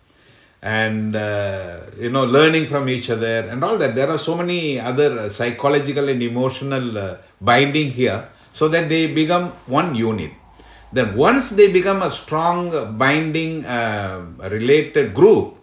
And 0.63 1.15
uh, 1.15 1.83
you 2.01 2.11
know 2.11 2.25
learning 2.25 2.67
from 2.67 2.89
each 2.89 3.09
other 3.09 3.47
and 3.47 3.63
all 3.63 3.79
that. 3.79 3.95
There 3.95 4.09
are 4.09 4.19
so 4.19 4.37
many 4.37 4.81
other 4.81 5.31
psychological 5.31 6.09
and 6.09 6.21
emotional 6.21 6.99
uh, 6.99 7.17
binding 7.41 7.93
here 7.93 8.29
so 8.51 8.67
that 8.69 8.89
they 8.89 9.07
become 9.15 9.51
one 9.67 9.95
unit. 9.95 10.33
Then 10.93 11.15
once 11.15 11.51
they 11.51 11.71
become 11.71 12.03
a 12.03 12.11
strong 12.11 12.97
binding 12.99 13.65
uh, 13.65 14.27
related 14.51 15.15
group 15.15 15.57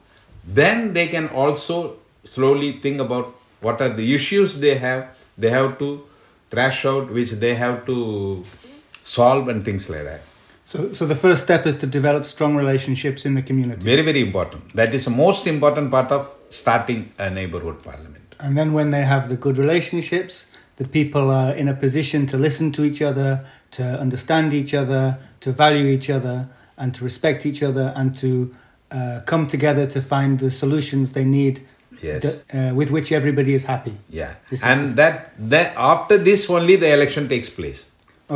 then 0.46 0.94
they 0.94 1.08
can 1.08 1.30
also 1.30 1.98
slowly 2.24 2.74
think 2.74 3.00
about 3.00 3.34
what 3.62 3.82
are 3.82 3.90
the 3.90 4.14
issues 4.14 4.60
they 4.60 4.76
have 4.76 5.13
they 5.38 5.50
have 5.50 5.78
to 5.80 6.04
thrash 6.50 6.86
out 6.86 7.12
which 7.12 7.32
they 7.32 7.56
have 7.56 7.86
to 7.86 8.44
solve 8.92 9.48
and 9.48 9.66
things 9.66 9.90
like 9.90 10.04
that. 10.04 10.22
So, 10.66 10.94
so 10.94 11.06
the 11.06 11.16
first 11.16 11.44
step 11.44 11.66
is 11.66 11.76
to 11.78 11.88
develop 11.88 12.26
strong 12.26 12.56
relationships 12.56 13.26
in 13.26 13.36
the 13.36 13.42
community. 13.42 13.84
very 13.84 14.02
very 14.02 14.22
important. 14.22 14.74
That 14.74 14.94
is 14.94 15.06
the 15.06 15.12
most 15.12 15.46
important 15.48 15.92
part 15.92 16.12
of 16.12 16.32
starting 16.50 17.12
a 17.18 17.30
neighborhood 17.30 17.84
parliament. 17.84 18.36
And 18.40 18.58
then 18.58 18.74
when 18.74 18.92
they 18.92 19.02
have 19.02 19.30
the 19.30 19.36
good 19.36 19.58
relationships, 19.58 20.48
the 20.78 20.88
people 20.88 21.30
are 21.32 21.54
in 21.54 21.68
a 21.68 21.74
position 21.74 22.26
to 22.28 22.38
listen 22.38 22.72
to 22.74 22.84
each 22.84 23.02
other, 23.02 23.46
to 23.72 23.84
understand 23.84 24.54
each 24.54 24.74
other, 24.74 25.20
to 25.42 25.52
value 25.52 25.86
each 25.88 26.10
other, 26.10 26.50
and 26.78 26.94
to 26.96 27.04
respect 27.04 27.46
each 27.46 27.62
other, 27.62 27.94
and 27.96 28.16
to 28.18 28.56
uh, 28.92 29.22
come 29.26 29.48
together 29.48 29.86
to 29.88 30.02
find 30.02 30.40
the 30.40 30.52
solutions 30.52 31.12
they 31.12 31.26
need 31.26 31.66
Yes. 32.04 32.26
uh, 32.54 32.72
with 32.76 32.92
which 32.92 33.12
everybody 33.20 33.54
is 33.60 33.64
happy. 33.74 33.96
yeah 34.10 34.32
This 34.50 34.60
is- 34.60 34.66
and 34.72 34.82
that 35.02 35.16
that 35.54 35.74
after 35.94 36.18
this 36.30 36.50
only 36.50 36.76
the 36.86 36.90
election 36.98 37.28
takes 37.34 37.50
place 37.60 37.82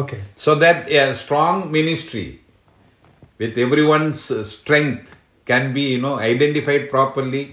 Okay. 0.02 0.22
so 0.36 0.56
that 0.64 0.90
a 0.92 1.14
strong 1.14 1.72
ministry 1.72 2.28
with 3.38 3.58
everyone's 3.58 4.22
uh, 4.32 4.44
strength 4.44 5.16
can 5.46 5.74
be 5.74 5.84
you 5.94 6.00
know 6.06 6.16
identified 6.20 6.90
properly 6.96 7.44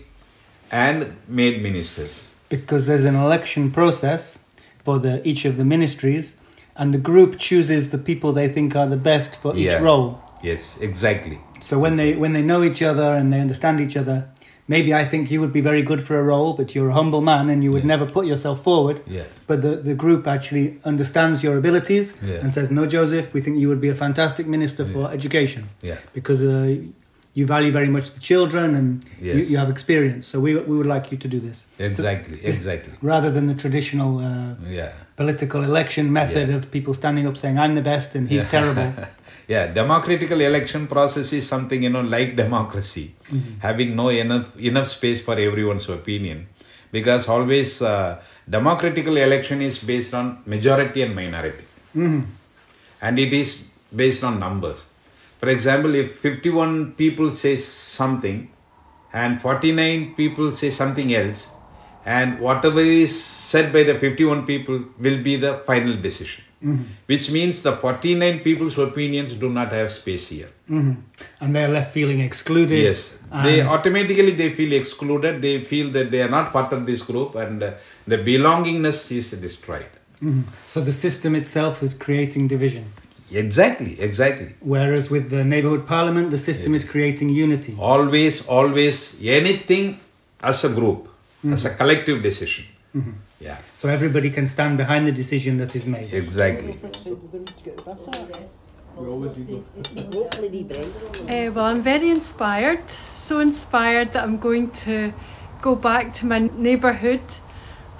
and 0.71 0.99
made 1.28 1.62
ministers 1.68 2.14
Because 2.49 2.83
there's 2.88 3.04
an 3.12 3.16
election 3.26 3.71
process 3.78 4.38
for 4.85 4.97
the 5.04 5.12
each 5.30 5.42
of 5.50 5.54
the 5.61 5.64
ministries, 5.64 6.37
and 6.76 6.92
the 6.97 7.02
group 7.11 7.30
chooses 7.38 7.83
the 7.94 7.99
people 8.11 8.33
they 8.40 8.49
think 8.56 8.76
are 8.80 8.87
the 8.97 9.02
best 9.11 9.30
for 9.42 9.50
each 9.56 9.73
Yeah. 9.73 9.80
role. 9.88 10.09
yes 10.50 10.62
exactly 10.90 11.38
So 11.68 11.75
when 11.85 11.94
they 12.00 12.11
when 12.23 12.33
they 12.37 12.42
know 12.50 12.61
each 12.71 12.83
other 12.90 13.09
and 13.18 13.26
they 13.33 13.40
understand 13.47 13.76
each 13.87 13.97
other, 14.02 14.18
maybe 14.66 14.94
I 14.94 15.04
think 15.04 15.30
you 15.30 15.40
would 15.40 15.52
be 15.52 15.61
very 15.61 15.83
good 15.83 16.00
for 16.00 16.18
a 16.18 16.23
role, 16.23 16.52
but 16.54 16.75
you're 16.75 16.88
a 16.90 16.94
humble 16.94 17.21
man 17.21 17.50
and 17.50 17.62
you 17.64 17.71
would 17.73 17.83
Yeah. 17.85 17.94
never 17.97 18.06
put 18.06 18.25
yourself 18.26 18.62
forward. 18.62 19.00
Yeah. 19.06 19.23
But 19.47 19.62
the, 19.62 19.76
the 19.76 19.94
group 19.94 20.26
actually 20.26 20.78
understands 20.85 21.42
your 21.42 21.56
abilities 21.59 22.14
Yeah. 22.23 22.42
and 22.42 22.52
says, 22.52 22.71
"No, 22.71 22.87
Joseph, 22.87 23.33
we 23.35 23.40
think 23.40 23.59
you 23.59 23.68
would 23.68 23.80
be 23.80 23.90
a 23.90 23.94
fantastic 23.94 24.47
minister 24.47 24.85
for 24.85 25.11
education 25.12 25.62
Yeah. 25.83 25.97
because 26.14 26.40
uh, 26.42 26.76
you 27.37 27.47
value 27.47 27.73
very 27.73 27.88
much 27.97 28.06
the 28.16 28.21
children 28.21 28.75
and 28.75 28.88
you, 29.21 29.33
Yes. 29.35 29.50
you 29.50 29.56
have 29.59 29.71
experience. 29.76 30.25
So 30.30 30.38
we 30.40 30.50
we 30.71 30.75
would 30.78 30.90
like 30.94 31.06
you 31.12 31.18
to 31.25 31.28
do 31.28 31.40
this." 31.49 31.66
Exactly 31.78 32.37
this- 32.37 32.56
exactly 32.59 32.92
Rather 33.02 33.30
than 33.37 33.44
the 33.52 33.54
traditional 33.64 34.11
uh, 34.18 34.54
yeah 34.80 34.92
political 35.16 35.61
election 35.71 36.04
method 36.12 36.49
of 36.56 36.61
people 36.76 36.92
standing 36.94 37.26
up 37.28 37.37
saying, 37.37 37.56
"I'm 37.64 37.75
the 37.75 37.83
best 37.92 38.14
and 38.16 38.28
he's 38.33 38.44
terrible." 38.56 38.88
yeah 39.49 39.67
democratical 39.67 40.41
election 40.41 40.87
process 40.87 41.33
is 41.33 41.47
something 41.47 41.83
you 41.83 41.91
know 41.91 42.01
like 42.01 42.37
democracy. 42.45 43.15
Having 43.61 43.97
no 43.97 44.09
enough 44.09 44.57
enough 44.59 44.89
space 44.89 45.21
for 45.23 45.35
everyone's 45.35 45.89
opinion. 45.89 46.49
Because 46.93 47.29
always 47.29 47.83
uh, 47.83 48.23
democratical 48.49 49.17
election 49.17 49.61
is 49.61 49.79
based 49.79 50.15
on 50.15 50.43
majority 50.47 51.03
and 51.03 51.15
minority. 51.15 51.65
And 53.03 53.19
it 53.19 53.33
is 53.33 53.67
based 53.95 54.23
on 54.23 54.39
numbers. 54.39 54.87
For 55.41 55.49
example, 55.49 55.95
if 55.95 56.19
51 56.21 56.93
people 56.93 57.31
say 57.33 57.57
something 57.57 58.49
and 59.13 59.41
49 59.41 60.15
people 60.15 60.53
say 60.53 60.71
something 60.71 61.13
else, 61.15 61.49
and 62.05 62.39
whatever 62.39 62.81
is 62.81 63.13
said 63.25 63.73
by 63.73 63.83
the 63.83 63.99
51 63.99 64.47
people 64.47 64.85
will 64.99 65.23
be 65.23 65.37
the 65.37 65.59
final 65.67 65.97
decision. 65.97 66.44
Which 67.06 67.30
means 67.30 67.62
the 67.62 67.73
49 67.76 68.40
people's 68.40 68.78
opinions 68.78 69.33
do 69.35 69.50
not 69.50 69.73
have 69.73 69.90
space 69.90 70.28
here. 70.28 70.50
hmm 70.68 70.92
And 71.40 71.54
they're 71.54 71.68
left 71.68 71.92
feeling 71.92 72.21
excluded. 72.21 72.78
Yes, 72.88 73.00
they 73.44 73.61
automatically 73.76 74.33
they 74.42 74.50
feel 74.59 74.73
excluded. 74.73 75.42
They 75.42 75.56
feel 75.73 75.90
that 75.97 76.11
they 76.11 76.23
are 76.26 76.30
not 76.38 76.52
part 76.52 76.73
of 76.73 76.87
this 76.90 77.02
group, 77.02 77.35
and 77.35 77.62
uh, 77.62 77.73
the 78.06 78.18
belongingness 78.30 79.00
is 79.18 79.30
destroyed. 79.47 79.90
Mhm. 80.23 80.42
So 80.66 80.80
the 80.90 80.92
system 80.92 81.35
itself 81.40 81.83
is 81.83 81.92
creating 82.06 82.49
division. 82.49 82.85
Exactly, 83.33 84.00
exactly. 84.00 84.50
Whereas 84.61 85.11
with 85.11 85.28
the 85.30 85.42
neighborhood 85.44 85.87
parliament, 85.87 86.30
the 86.30 86.38
system 86.38 86.75
is 86.75 86.85
creating 86.85 87.30
unity. 87.30 87.75
Always, 87.78 88.47
always 88.47 88.97
anything 89.40 89.99
as 90.52 90.64
a 90.64 90.68
group, 90.78 91.09
as 91.56 91.64
a 91.64 91.71
collective 91.80 92.23
decision. 92.23 92.64
Yeah, 93.45 93.59
So 93.77 93.91
everybody 93.91 94.31
can 94.31 94.47
stand 94.47 94.79
behind 94.79 95.07
the 95.07 95.13
decision 95.13 95.59
that 95.59 95.77
is 95.77 95.85
made. 95.85 96.15
exactly. 96.15 96.79
Uh, 101.29 101.51
well, 101.53 101.67
I'm 101.67 101.83
very 101.83 102.09
inspired. 102.09 102.89
So 102.89 103.41
inspired 103.41 104.13
that 104.13 104.25
I'm 104.25 104.39
going 104.39 104.71
to 104.87 105.13
go 105.61 105.77
back 105.77 106.15
to 106.15 106.27
my 106.27 106.39
neighbourhood 106.57 107.21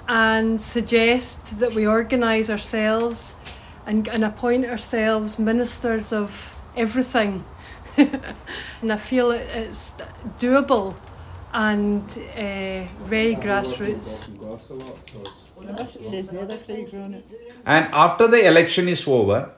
and 0.07 0.59
suggest 0.59 1.59
that 1.59 1.75
we 1.75 1.85
organise 1.85 2.49
ourselves 2.49 3.35
and, 3.85 4.07
and 4.07 4.25
appoint 4.25 4.65
ourselves 4.65 5.37
ministers 5.37 6.11
of 6.11 6.59
everything. 6.75 7.45
and 7.97 8.91
I 8.91 8.97
feel 8.97 9.29
it, 9.29 9.51
it's 9.53 9.93
doable 10.39 10.95
and 11.55 12.03
uh, 12.35 12.83
very 13.07 13.35
grassroots. 13.35 14.27
And 17.65 17.93
after 17.93 18.27
the 18.27 18.45
election 18.45 18.89
is 18.89 19.07
over, 19.07 19.51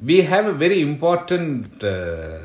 we 0.00 0.22
have 0.22 0.46
a 0.46 0.52
very 0.52 0.80
important 0.80 1.82
uh, 1.82 2.38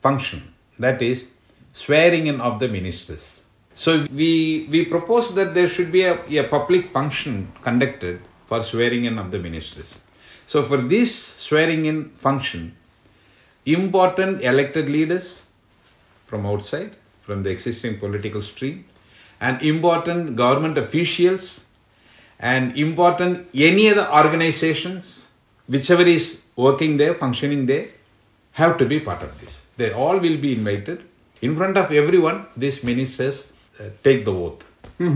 function 0.00 0.54
that 0.78 1.02
is 1.02 1.30
swearing 1.72 2.28
in 2.28 2.40
of 2.40 2.60
the 2.60 2.68
ministers. 2.68 3.42
So 3.74 4.06
we 4.12 4.68
we 4.70 4.84
propose 4.84 5.34
that 5.34 5.54
there 5.54 5.68
should 5.68 5.90
be 5.90 6.02
a, 6.02 6.14
a 6.38 6.44
public 6.44 6.90
function 6.90 7.50
conducted 7.62 8.20
for 8.46 8.62
swearing 8.62 9.04
in 9.04 9.18
of 9.18 9.32
the 9.32 9.40
ministers. 9.40 9.98
So 10.46 10.62
for 10.62 10.76
this 10.76 11.12
swearing 11.16 11.86
in 11.86 12.10
function, 12.10 12.76
important 13.64 14.42
elected 14.42 14.88
leaders 14.90 15.42
from 16.26 16.46
outside, 16.46 16.94
from 17.22 17.42
the 17.42 17.50
existing 17.50 17.98
political 17.98 18.42
stream, 18.42 18.84
and 19.40 19.62
important 19.62 20.36
government 20.36 20.78
officials 20.78 21.64
and 22.38 22.76
important 22.76 23.48
any 23.54 23.88
other 23.88 24.06
organizations, 24.12 25.30
whichever 25.68 26.02
is 26.02 26.44
working 26.56 26.96
there, 26.96 27.14
functioning 27.14 27.66
there, 27.66 27.86
have 28.52 28.76
to 28.78 28.84
be 28.84 29.00
part 29.00 29.22
of 29.22 29.40
this. 29.40 29.64
They 29.76 29.92
all 29.92 30.18
will 30.18 30.36
be 30.36 30.52
invited. 30.52 31.02
In 31.40 31.56
front 31.56 31.76
of 31.76 31.90
everyone, 31.90 32.46
these 32.56 32.84
ministers 32.84 33.52
uh, 33.80 33.84
take 34.02 34.24
the 34.24 34.32
oath 34.32 34.71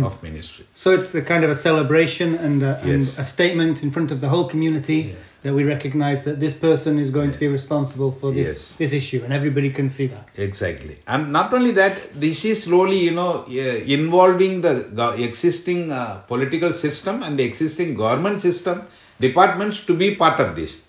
of 0.09 0.23
ministry. 0.23 0.65
So 0.75 0.91
it's 0.91 1.15
a 1.15 1.23
kind 1.23 1.43
of 1.45 1.51
a 1.51 1.55
celebration 1.55 2.35
and 2.35 2.63
a, 2.63 2.79
and 2.83 3.03
a 3.03 3.25
statement 3.25 3.83
in 3.83 3.91
front 3.91 4.11
of 4.11 4.21
the 4.21 4.29
whole 4.29 4.47
community 4.49 5.15
that 5.43 5.55
we 5.55 5.63
recognize 5.65 6.23
that 6.25 6.41
this 6.41 6.55
person 6.55 6.99
is 6.99 7.11
going 7.11 7.31
to 7.31 7.39
be 7.39 7.47
responsible 7.47 8.11
for 8.11 8.33
this, 8.33 8.49
Yes. 8.49 8.77
this 8.79 8.93
issue, 8.93 9.21
and 9.25 9.33
everybody 9.33 9.71
can 9.71 9.89
see 9.89 10.07
that. 10.09 10.27
Exactly. 10.37 10.97
And 11.07 11.33
not 11.33 11.53
only 11.55 11.71
that, 11.73 11.97
this 12.15 12.45
is 12.45 12.65
slowly, 12.65 12.99
you 13.09 13.13
know, 13.13 13.45
uh, 13.49 13.53
involving 13.99 14.63
the 14.63 15.15
existing 15.19 15.93
uh, 15.93 16.17
political 16.27 16.73
system 16.73 17.23
and 17.23 17.39
the 17.39 17.45
existing 17.45 17.95
government 17.95 18.41
system, 18.41 18.87
departments 19.21 19.85
to 19.87 19.95
be 19.95 20.15
part 20.17 20.41
of 20.41 20.57
this. 20.57 20.83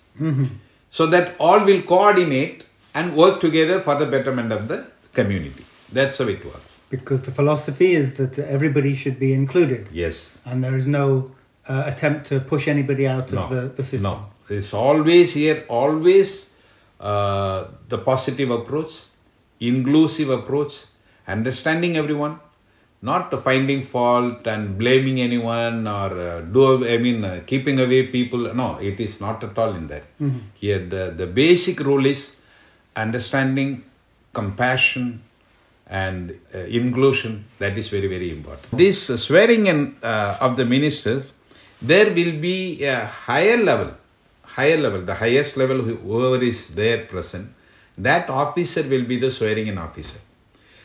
So 0.90 1.06
that 1.06 1.36
all 1.38 1.64
will 1.64 1.82
coordinate 1.82 2.64
and 2.94 3.14
work 3.16 3.40
together 3.40 3.80
for 3.80 3.94
the 3.94 4.06
betterment 4.06 4.50
of 4.52 4.66
the 4.66 4.86
community. 5.12 5.64
That's 5.92 6.18
how 6.18 6.26
it 6.26 6.44
works. 6.44 6.77
Because 6.90 7.22
the 7.22 7.30
philosophy 7.30 7.92
is 7.92 8.14
that 8.14 8.38
everybody 8.38 8.94
should 8.94 9.18
be 9.18 9.32
included, 9.34 9.88
Yes. 9.92 10.40
and 10.46 10.64
there 10.64 10.74
is 10.74 10.86
no 10.86 11.30
uh, 11.68 11.82
attempt 11.86 12.26
to 12.28 12.40
push 12.40 12.66
anybody 12.66 13.06
out 13.06 13.30
No. 13.32 13.42
of 13.42 13.50
the, 13.50 13.60
the 13.76 13.82
system. 13.82 14.10
No. 14.10 14.26
It's 14.48 14.72
always 14.72 15.34
here, 15.34 15.64
always 15.68 16.50
uh, 16.98 17.66
the 17.90 17.98
positive 17.98 18.50
approach, 18.50 18.92
inclusive 19.60 20.30
approach, 20.30 20.84
understanding 21.26 21.98
everyone, 21.98 22.40
not 23.02 23.30
finding 23.44 23.82
fault 23.84 24.46
and 24.46 24.78
blaming 24.78 25.20
anyone 25.20 25.86
or 25.86 26.10
uh, 26.18 26.40
do 26.40 26.88
I 26.88 26.96
mean 26.96 27.22
uh, 27.24 27.42
keeping 27.46 27.78
away 27.78 28.06
people. 28.06 28.52
No, 28.54 28.78
it 28.80 28.98
is 28.98 29.20
not 29.20 29.44
at 29.44 29.56
all 29.58 29.74
in 29.76 29.86
that. 29.88 30.04
Here, 30.54 30.78
the 30.94 31.12
the 31.14 31.26
basic 31.26 31.78
rule 31.80 32.06
is 32.06 32.40
understanding, 32.96 33.84
compassion, 34.32 35.22
and 35.88 36.38
uh, 36.54 36.58
inclusion. 36.80 37.44
That 37.58 37.76
is 37.78 37.88
very 37.88 38.06
very 38.06 38.30
important. 38.30 38.70
This 38.72 39.10
uh, 39.10 39.16
swearing 39.16 39.66
in 39.66 39.96
uh, 40.02 40.36
of 40.40 40.56
the 40.56 40.64
ministers, 40.64 41.32
there 41.80 42.06
will 42.12 42.38
be 42.40 42.84
a 42.84 43.04
higher 43.06 43.56
level, 43.56 43.92
higher 44.42 44.76
level, 44.76 45.02
the 45.02 45.14
highest 45.14 45.56
level, 45.56 45.78
who- 45.82 45.96
whoever 45.96 46.42
is 46.44 46.74
there 46.74 47.04
present, 47.06 47.52
that 47.96 48.28
officer 48.30 48.82
will 48.82 49.04
be 49.04 49.16
the 49.16 49.30
swearing 49.30 49.66
in 49.66 49.78
officer. 49.78 50.18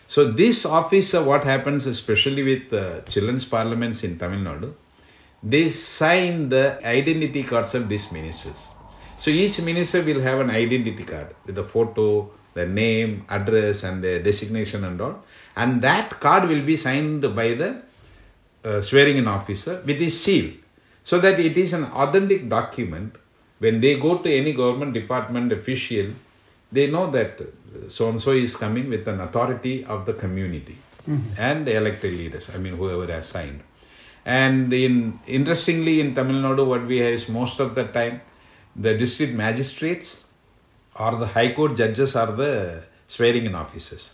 So 0.08 0.32
this 0.32 0.66
officer, 0.66 1.24
what 1.24 1.44
happens, 1.44 1.86
especially 1.86 2.44
with 2.44 2.72
uh, 2.74 3.02
children's 3.02 3.46
parliaments 3.46 4.04
in 4.04 4.18
Tamil 4.20 4.40
Nadu, 4.40 4.74
they 5.42 5.70
sign 5.70 6.50
the 6.50 6.80
identity 6.86 7.44
cards 7.44 7.74
of 7.76 7.90
these 7.90 8.12
ministers. 8.12 8.60
So 9.18 9.32
each 9.32 9.62
minister 9.62 10.02
will 10.02 10.22
have 10.22 10.40
an 10.40 10.50
identity 10.50 11.04
card 11.04 11.36
with 11.46 11.58
a 11.58 11.64
photo, 11.64 12.30
the 12.54 12.66
name, 12.66 13.26
address, 13.30 13.84
and 13.84 14.04
the 14.04 14.20
designation 14.20 14.84
and 14.84 15.00
all. 15.02 15.24
And 15.56 15.82
that 15.82 16.20
card 16.20 16.48
will 16.50 16.64
be 16.64 16.78
signed 16.78 17.22
by 17.36 17.54
the 17.54 17.82
uh, 18.64 18.82
swearing 18.82 19.18
in 19.18 19.28
officer 19.28 19.82
with 19.86 19.98
his 19.98 20.20
seal. 20.20 20.54
So 21.04 21.20
that 21.20 21.40
it 21.40 21.58
is 21.58 21.74
an 21.74 21.86
authentic 21.86 22.48
document. 22.48 23.16
When 23.60 23.82
they 23.82 24.00
go 24.00 24.18
to 24.18 24.30
any 24.32 24.54
government 24.54 24.94
department 24.94 25.52
official, 25.52 26.12
they 26.72 26.90
know 26.90 27.10
that 27.12 27.42
so 27.88 28.10
and 28.10 28.20
so 28.20 28.32
is 28.32 28.56
coming 28.56 28.90
with 28.90 29.08
an 29.08 29.20
authority 29.22 29.84
of 29.86 30.06
the 30.06 30.14
community 30.14 30.78
and 31.38 31.66
the 31.68 31.76
elected 31.76 32.14
leaders. 32.14 32.50
I 32.54 32.58
mean, 32.58 32.76
whoever 32.76 33.12
has 33.12 33.28
signed. 33.28 33.62
And 34.26 34.72
in 34.72 35.20
interestingly, 35.28 36.00
in 36.00 36.16
Tamil 36.16 36.42
Nadu, 36.42 36.66
what 36.66 36.86
we 36.86 36.98
have 36.98 37.14
is 37.14 37.28
most 37.30 37.60
of 37.60 37.76
the 37.76 37.86
time 37.86 38.22
the 38.76 38.98
district 38.98 39.34
magistrates 39.34 40.23
or 41.00 41.16
the 41.16 41.28
high 41.28 41.54
court 41.54 41.76
judges 41.78 42.16
are 42.16 42.32
the 42.32 42.84
swearing 43.08 43.46
in 43.46 43.56
officers, 43.56 44.14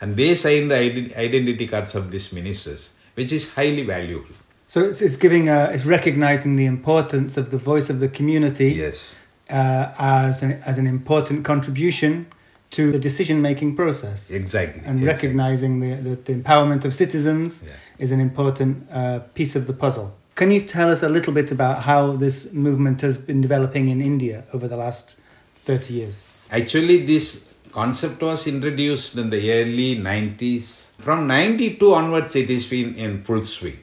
and 0.00 0.16
they 0.16 0.34
sign 0.34 0.68
the 0.68 0.76
identity 1.16 1.66
cards 1.66 1.94
of 1.94 2.10
these 2.10 2.32
ministers, 2.32 2.90
which 3.14 3.32
is 3.32 3.54
highly 3.54 3.82
valuable. 3.84 4.34
So 4.66 4.80
it's, 4.84 5.02
it's 5.02 5.16
giving 5.16 5.48
a, 5.48 5.70
it's 5.72 5.84
recognizing 5.84 6.56
the 6.56 6.66
importance 6.66 7.36
of 7.36 7.50
the 7.50 7.58
voice 7.58 7.90
of 7.90 7.98
the 7.98 8.08
community 8.08 8.72
Yes. 8.72 9.18
uh, 9.50 9.92
as 9.98 10.42
an 10.42 10.52
as 10.64 10.78
an 10.78 10.86
important 10.86 11.44
contribution 11.44 12.26
to 12.70 12.92
the 12.92 13.00
decision 13.00 13.42
making 13.42 13.74
process, 13.74 14.30
Exactly. 14.30 14.80
and 14.86 15.00
exactly. 15.00 15.06
recognizing 15.06 15.80
the, 15.80 15.94
the, 15.96 16.14
the 16.14 16.34
empowerment 16.40 16.84
of 16.84 16.92
citizens 16.94 17.64
Yeah. 17.66 17.72
is 17.98 18.12
an 18.12 18.20
important 18.20 18.86
uh, 18.92 19.18
piece 19.34 19.56
of 19.56 19.66
the 19.66 19.72
puzzle. 19.72 20.14
Can 20.36 20.52
you 20.52 20.62
tell 20.62 20.88
us 20.88 21.02
a 21.02 21.08
little 21.08 21.32
bit 21.32 21.50
about 21.50 21.82
how 21.82 22.12
this 22.12 22.52
movement 22.52 23.00
has 23.00 23.18
been 23.18 23.40
developing 23.40 23.88
in 23.88 24.00
India 24.00 24.44
over 24.52 24.68
the 24.68 24.76
last 24.76 25.16
thirty 25.64 25.94
years? 25.94 26.26
Actually, 26.50 27.06
this 27.06 27.50
concept 27.70 28.20
was 28.22 28.46
introduced 28.46 29.16
in 29.16 29.30
the 29.30 29.52
early 29.52 29.96
90s. 29.96 30.86
From 30.98 31.26
92 31.26 31.94
onwards, 31.94 32.34
it 32.36 32.50
has 32.50 32.66
been 32.66 32.94
in 32.96 33.22
full 33.22 33.42
swing. 33.42 33.78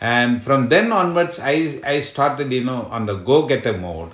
And 0.00 0.42
from 0.42 0.68
then 0.68 0.92
onwards, 0.92 1.38
I, 1.40 1.80
I 1.86 2.00
started, 2.00 2.52
you 2.52 2.64
know, 2.64 2.88
on 2.90 3.06
the 3.06 3.14
go-getter 3.14 3.78
mode, 3.78 4.10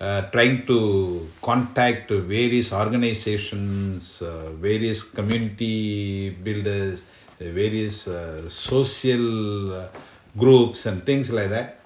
uh, 0.00 0.22
trying 0.32 0.66
to 0.66 1.26
contact 1.40 2.10
various 2.10 2.72
organizations, 2.72 4.20
uh, 4.20 4.50
various 4.54 5.04
community 5.04 6.30
builders, 6.30 7.06
various 7.38 8.08
uh, 8.08 8.48
social 8.48 9.72
uh, 9.72 9.88
groups 10.36 10.86
and 10.86 11.06
things 11.06 11.30
like 11.30 11.50
that, 11.50 11.78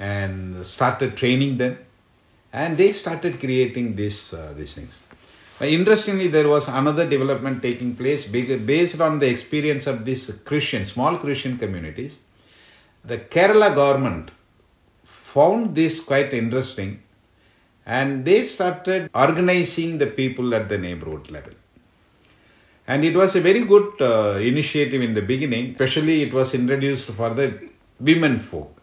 and 0.00 0.64
started 0.64 1.14
training 1.14 1.58
them 1.58 1.78
and 2.52 2.76
they 2.76 2.92
started 2.92 3.40
creating 3.40 3.96
this 3.96 4.34
uh, 4.34 4.52
these 4.56 4.74
things. 4.74 5.04
But 5.58 5.68
interestingly, 5.68 6.26
there 6.26 6.48
was 6.48 6.68
another 6.68 7.08
development 7.08 7.62
taking 7.62 7.94
place 7.94 8.26
based 8.26 9.00
on 9.00 9.18
the 9.20 9.28
experience 9.28 9.86
of 9.86 10.04
these 10.04 10.30
Christian, 10.44 10.84
small 10.84 11.18
Christian 11.18 11.56
communities. 11.56 12.18
The 13.04 13.18
Kerala 13.18 13.74
government 13.74 14.30
found 15.04 15.74
this 15.74 16.00
quite 16.00 16.32
interesting, 16.34 17.02
And 17.84 18.24
they 18.24 18.42
started 18.44 19.10
organizing 19.12 19.98
the 19.98 20.06
people 20.06 20.54
at 20.54 20.68
the 20.68 20.78
neighborhood 20.78 21.30
level. 21.30 21.54
And 22.86 23.04
it 23.04 23.14
was 23.14 23.34
a 23.36 23.40
very 23.40 23.64
good 23.64 24.00
uh, 24.00 24.38
initiative 24.38 25.02
in 25.02 25.14
the 25.14 25.22
beginning, 25.22 25.72
especially 25.72 26.22
it 26.22 26.32
was 26.32 26.54
introduced 26.54 27.06
for 27.06 27.30
the 27.30 27.70
women 28.00 28.38
folk, 28.38 28.80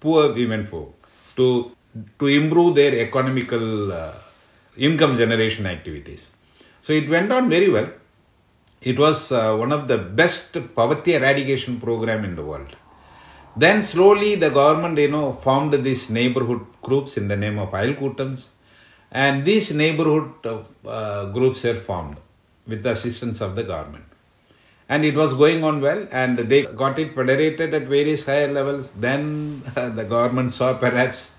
poor 0.00 0.32
women 0.32 0.66
folk, 0.66 0.94
to, 1.36 1.75
to 2.18 2.26
improve 2.26 2.74
their 2.74 2.94
economical 2.94 3.92
uh, 3.92 4.14
income 4.76 5.16
generation 5.16 5.66
activities. 5.66 6.32
So 6.80 6.92
it 6.92 7.08
went 7.08 7.32
on 7.32 7.48
very 7.48 7.68
well. 7.68 7.90
It 8.82 8.98
was 8.98 9.32
uh, 9.32 9.56
one 9.56 9.72
of 9.72 9.88
the 9.88 9.98
best 9.98 10.56
poverty 10.74 11.14
eradication 11.14 11.80
program 11.80 12.24
in 12.24 12.36
the 12.36 12.44
world. 12.44 12.76
Then 13.56 13.80
slowly 13.80 14.34
the 14.34 14.50
government, 14.50 14.98
you 14.98 15.10
know, 15.10 15.32
formed 15.32 15.72
these 15.72 16.10
neighborhood 16.10 16.66
groups 16.82 17.16
in 17.16 17.28
the 17.28 17.36
name 17.36 17.58
of 17.58 17.70
Ayalkoottams, 17.70 18.50
and 19.10 19.44
these 19.44 19.74
neighborhood 19.74 20.30
uh, 20.86 21.24
groups 21.26 21.64
were 21.64 21.74
formed 21.74 22.18
with 22.66 22.82
the 22.82 22.90
assistance 22.90 23.40
of 23.40 23.56
the 23.56 23.62
government. 23.62 24.04
And 24.88 25.04
it 25.04 25.16
was 25.16 25.34
going 25.34 25.64
on 25.64 25.80
well, 25.80 26.06
and 26.12 26.38
they 26.38 26.64
got 26.64 26.98
it 26.98 27.14
federated 27.14 27.72
at 27.74 27.84
various 27.84 28.26
higher 28.26 28.52
levels. 28.52 28.92
Then 28.92 29.62
uh, 29.74 29.88
the 30.00 30.04
government 30.04 30.52
saw 30.52 30.74
perhaps 30.74 31.32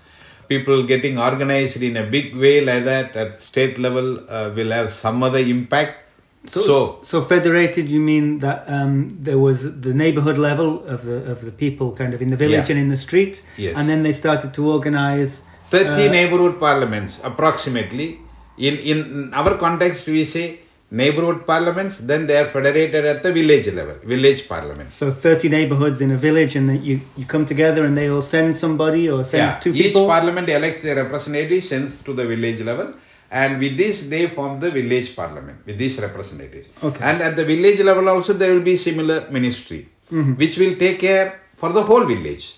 people 0.48 0.82
getting 0.84 1.18
organized 1.18 1.82
in 1.82 1.96
a 1.96 2.04
big 2.04 2.34
way 2.34 2.60
like 2.64 2.84
that 2.84 3.14
at 3.16 3.36
state 3.36 3.78
level 3.78 4.06
uh, 4.30 4.50
will 4.54 4.70
have 4.70 4.90
some 4.90 5.22
other 5.22 5.38
impact. 5.38 6.04
So, 6.46 6.60
so, 6.60 6.98
so, 7.02 7.22
federated, 7.22 7.88
you 7.90 8.00
mean 8.00 8.38
that 8.38 8.64
um, 8.68 9.08
there 9.10 9.38
was 9.38 9.80
the 9.80 9.92
neighborhood 9.92 10.38
level 10.38 10.82
of 10.86 11.04
the 11.04 11.30
of 11.32 11.44
the 11.44 11.52
people, 11.52 11.92
kind 11.92 12.14
of 12.14 12.22
in 12.22 12.30
the 12.30 12.36
village 12.36 12.68
Yeah. 12.70 12.76
and 12.76 12.78
in 12.84 12.88
the 12.88 12.96
street, 12.96 13.42
Yes. 13.58 13.74
and 13.76 13.88
then 13.88 14.02
they 14.02 14.12
started 14.12 14.54
to 14.54 14.70
organize. 14.70 15.42
30 15.70 15.88
uh, 16.08 16.10
neighborhood 16.12 16.58
parliaments 16.58 17.20
approximately. 17.22 18.20
In, 18.56 18.74
in 18.78 19.34
our 19.34 19.56
context, 19.58 20.06
we 20.06 20.24
say 20.24 20.60
neighborhood 20.90 21.46
parliaments, 21.46 21.98
then 21.98 22.26
they 22.26 22.36
are 22.38 22.46
federated 22.46 23.04
at 23.04 23.22
the 23.22 23.32
village 23.32 23.66
level, 23.74 23.96
village 24.04 24.48
parliaments. 24.48 24.94
So 24.94 25.10
thirty 25.10 25.48
neighborhoods 25.48 26.00
in 26.00 26.10
a 26.10 26.16
village, 26.16 26.56
and 26.56 26.68
then 26.68 26.82
you 26.82 27.00
you 27.16 27.26
come 27.26 27.44
together, 27.46 27.84
and 27.84 27.96
they 27.96 28.08
all 28.08 28.22
send 28.22 28.56
somebody 28.56 29.10
or 29.10 29.24
send 29.24 29.40
Yeah, 29.42 29.60
two 29.60 29.74
each 29.74 29.82
people. 29.82 30.02
Each 30.04 30.08
parliament 30.08 30.48
elects 30.48 30.82
their 30.82 30.96
representatives, 30.96 32.02
to 32.04 32.12
the 32.14 32.26
village 32.26 32.62
level, 32.62 32.94
and 33.30 33.58
with 33.60 33.76
this 33.76 34.08
they 34.08 34.26
form 34.28 34.60
the 34.60 34.70
village 34.70 35.14
parliament 35.14 35.58
with 35.66 35.76
these 35.78 36.00
representatives. 36.00 36.68
Okay. 36.82 37.04
And 37.04 37.20
at 37.22 37.36
the 37.36 37.44
village 37.44 37.80
level 37.80 38.08
also 38.08 38.32
there 38.32 38.52
will 38.54 38.62
be 38.72 38.76
similar 38.76 39.26
ministry, 39.30 39.88
Mm-hmm. 40.10 40.34
which 40.40 40.56
will 40.56 40.74
take 40.76 41.00
care 41.00 41.38
for 41.56 41.70
the 41.70 41.82
whole 41.82 42.06
village. 42.06 42.56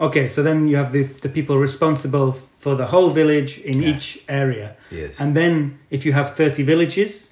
Okay, 0.00 0.26
so 0.26 0.42
then 0.42 0.66
you 0.66 0.74
have 0.76 0.92
the, 0.92 1.04
the 1.04 1.28
people 1.28 1.56
responsible 1.58 2.32
for 2.32 2.74
the 2.74 2.86
whole 2.86 3.10
village 3.10 3.58
in 3.58 3.80
Yeah. 3.80 3.90
each 3.90 4.18
area. 4.28 4.74
Yes. 4.90 5.20
And 5.20 5.36
then 5.36 5.78
if 5.90 6.04
you 6.04 6.12
have 6.12 6.34
30 6.34 6.64
villages, 6.64 7.29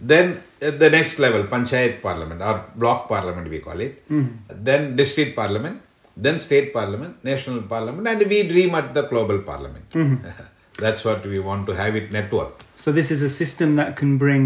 Then 0.00 0.42
at 0.62 0.78
the 0.78 0.88
next 0.90 1.18
level, 1.18 1.42
panchayat 1.44 2.00
parliament 2.02 2.40
or 2.42 2.64
block 2.76 3.08
parliament 3.08 3.48
we 3.50 3.58
call 3.58 3.78
it. 3.80 4.02
Then 4.48 4.96
district 4.96 5.36
parliament, 5.36 5.82
then 6.16 6.38
state 6.38 6.72
parliament, 6.72 7.22
national 7.24 7.62
parliament, 7.62 8.06
and 8.08 8.18
we 8.30 8.48
dream 8.48 8.74
at 8.74 8.94
the 8.94 9.02
global 9.02 9.40
parliament. 9.42 9.84
That's 10.78 11.04
what 11.04 11.24
we 11.26 11.38
want 11.38 11.66
to 11.66 11.72
have 11.74 11.94
it 11.96 12.10
network. 12.10 12.52
so 12.76 12.90
this 12.98 13.10
is 13.10 13.20
a 13.20 13.28
system 13.28 13.76
that 13.76 13.90
can 14.00 14.16
bring 14.16 14.44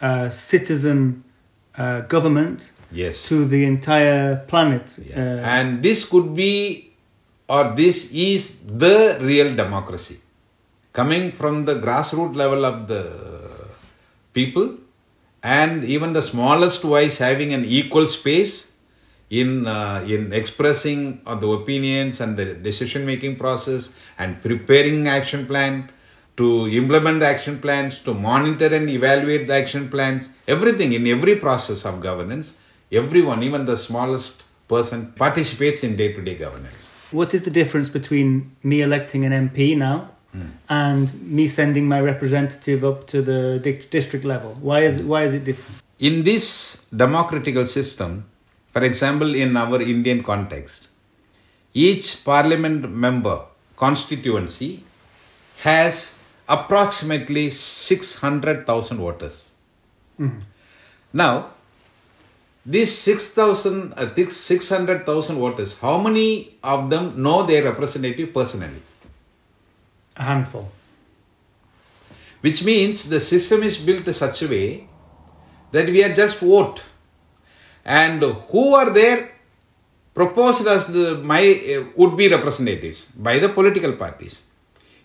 uh, 0.00 0.30
citizen 0.30 1.24
uh, 1.76 2.00
government 2.02 2.70
Yes. 2.92 3.22
to 3.28 3.44
the 3.46 3.64
entire 3.64 4.36
planet. 4.50 4.86
Yeah. 4.98 5.16
Uh, 5.16 5.54
and 5.56 5.82
this 5.82 6.04
could 6.08 6.34
be, 6.36 6.92
or 7.48 7.72
this 7.74 8.12
is 8.12 8.58
the 8.84 9.16
real 9.20 9.50
democracy. 9.56 10.18
Coming 10.92 11.32
from 11.32 11.64
the 11.64 11.74
grassroots 11.86 12.36
level 12.36 12.64
of 12.66 12.86
the 12.86 13.02
people, 14.34 14.76
and 15.42 15.84
even 15.84 16.12
the 16.12 16.22
smallest 16.22 16.82
voice 16.82 17.18
having 17.18 17.52
an 17.52 17.64
equal 17.64 18.06
space 18.06 18.70
in, 19.30 19.66
uh, 19.66 20.04
in 20.06 20.32
expressing 20.32 21.20
of 21.26 21.40
the 21.40 21.48
opinions 21.48 22.20
and 22.20 22.36
the 22.36 22.54
decision 22.54 23.04
making 23.06 23.36
process 23.36 23.94
and 24.18 24.40
preparing 24.42 25.08
action 25.08 25.46
plan 25.46 25.90
to 26.36 26.68
implement 26.68 27.20
the 27.20 27.26
action 27.26 27.58
plans 27.58 28.00
to 28.00 28.14
monitor 28.14 28.74
and 28.74 28.88
evaluate 28.88 29.46
the 29.46 29.54
action 29.54 29.88
plans 29.88 30.30
everything 30.46 30.92
in 30.92 31.06
every 31.06 31.36
process 31.36 31.84
of 31.84 32.00
governance 32.00 32.58
everyone 32.90 33.42
even 33.42 33.64
the 33.66 33.76
smallest 33.76 34.44
person 34.68 35.12
participates 35.12 35.82
in 35.82 35.96
day 35.96 36.12
to 36.12 36.22
day 36.22 36.34
governance. 36.34 36.90
What 37.10 37.34
is 37.34 37.42
the 37.42 37.50
difference 37.50 37.88
between 37.88 38.56
me 38.62 38.80
electing 38.80 39.24
an 39.24 39.32
MP 39.48 39.76
now 39.76 40.11
and 40.68 41.12
me 41.22 41.46
sending 41.46 41.86
my 41.86 42.00
representative 42.00 42.84
up 42.84 43.06
to 43.08 43.22
the 43.22 43.58
district 43.90 44.24
level? 44.24 44.56
Why 44.60 44.80
is 44.80 45.02
why 45.02 45.24
is 45.24 45.34
it 45.34 45.44
different? 45.44 45.82
in 46.08 46.24
this 46.28 46.46
democratical 47.02 47.64
system 47.64 48.10
for 48.74 48.82
example 48.88 49.30
in 49.42 49.50
our 49.62 49.78
indian 49.94 50.20
context 50.30 50.88
each 51.86 52.06
parliament 52.30 52.90
member 53.04 53.36
constituency 53.82 54.70
has 55.66 55.94
approximately 56.56 57.44
600000 57.50 58.96
voters 59.04 59.36
now 61.22 61.32
these 62.74 62.92
6000 62.98 63.92
uh, 63.92 64.06
these 64.16 64.36
600000 64.36 65.36
voters 65.44 65.78
how 65.84 65.96
many 66.08 66.28
of 66.74 66.90
them 66.90 67.06
know 67.26 67.38
their 67.50 67.62
representative 67.70 68.28
personally 68.40 68.82
A 70.16 70.22
handful. 70.22 70.70
which 72.42 72.62
means 72.64 73.08
the 73.08 73.20
system 73.20 73.62
is 73.62 73.76
built 73.78 74.06
such 74.14 74.42
a 74.42 74.48
way 74.48 74.86
that 75.70 75.86
we 75.86 76.04
are 76.04 76.12
just 76.12 76.38
vote. 76.38 76.82
And 77.84 78.22
who 78.22 78.74
are 78.74 78.90
there 78.90 79.30
proposed 80.12 80.66
as 80.66 80.92
the 80.92 81.18
my 81.32 81.42
uh, 81.42 81.84
would 81.96 82.16
be 82.16 82.28
representatives 82.28 83.06
by 83.28 83.38
the 83.38 83.48
political 83.48 83.92
parties. 83.92 84.42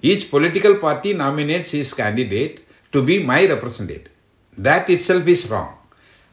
Each 0.02 0.30
political 0.30 0.76
party 0.78 1.14
nominates 1.14 1.72
his 1.72 1.94
candidate 1.94 2.68
to 2.92 3.04
be 3.04 3.24
my 3.24 3.46
representative. 3.48 4.12
That 4.58 4.90
itself 4.90 5.28
is 5.28 5.50
wrong. 5.50 5.74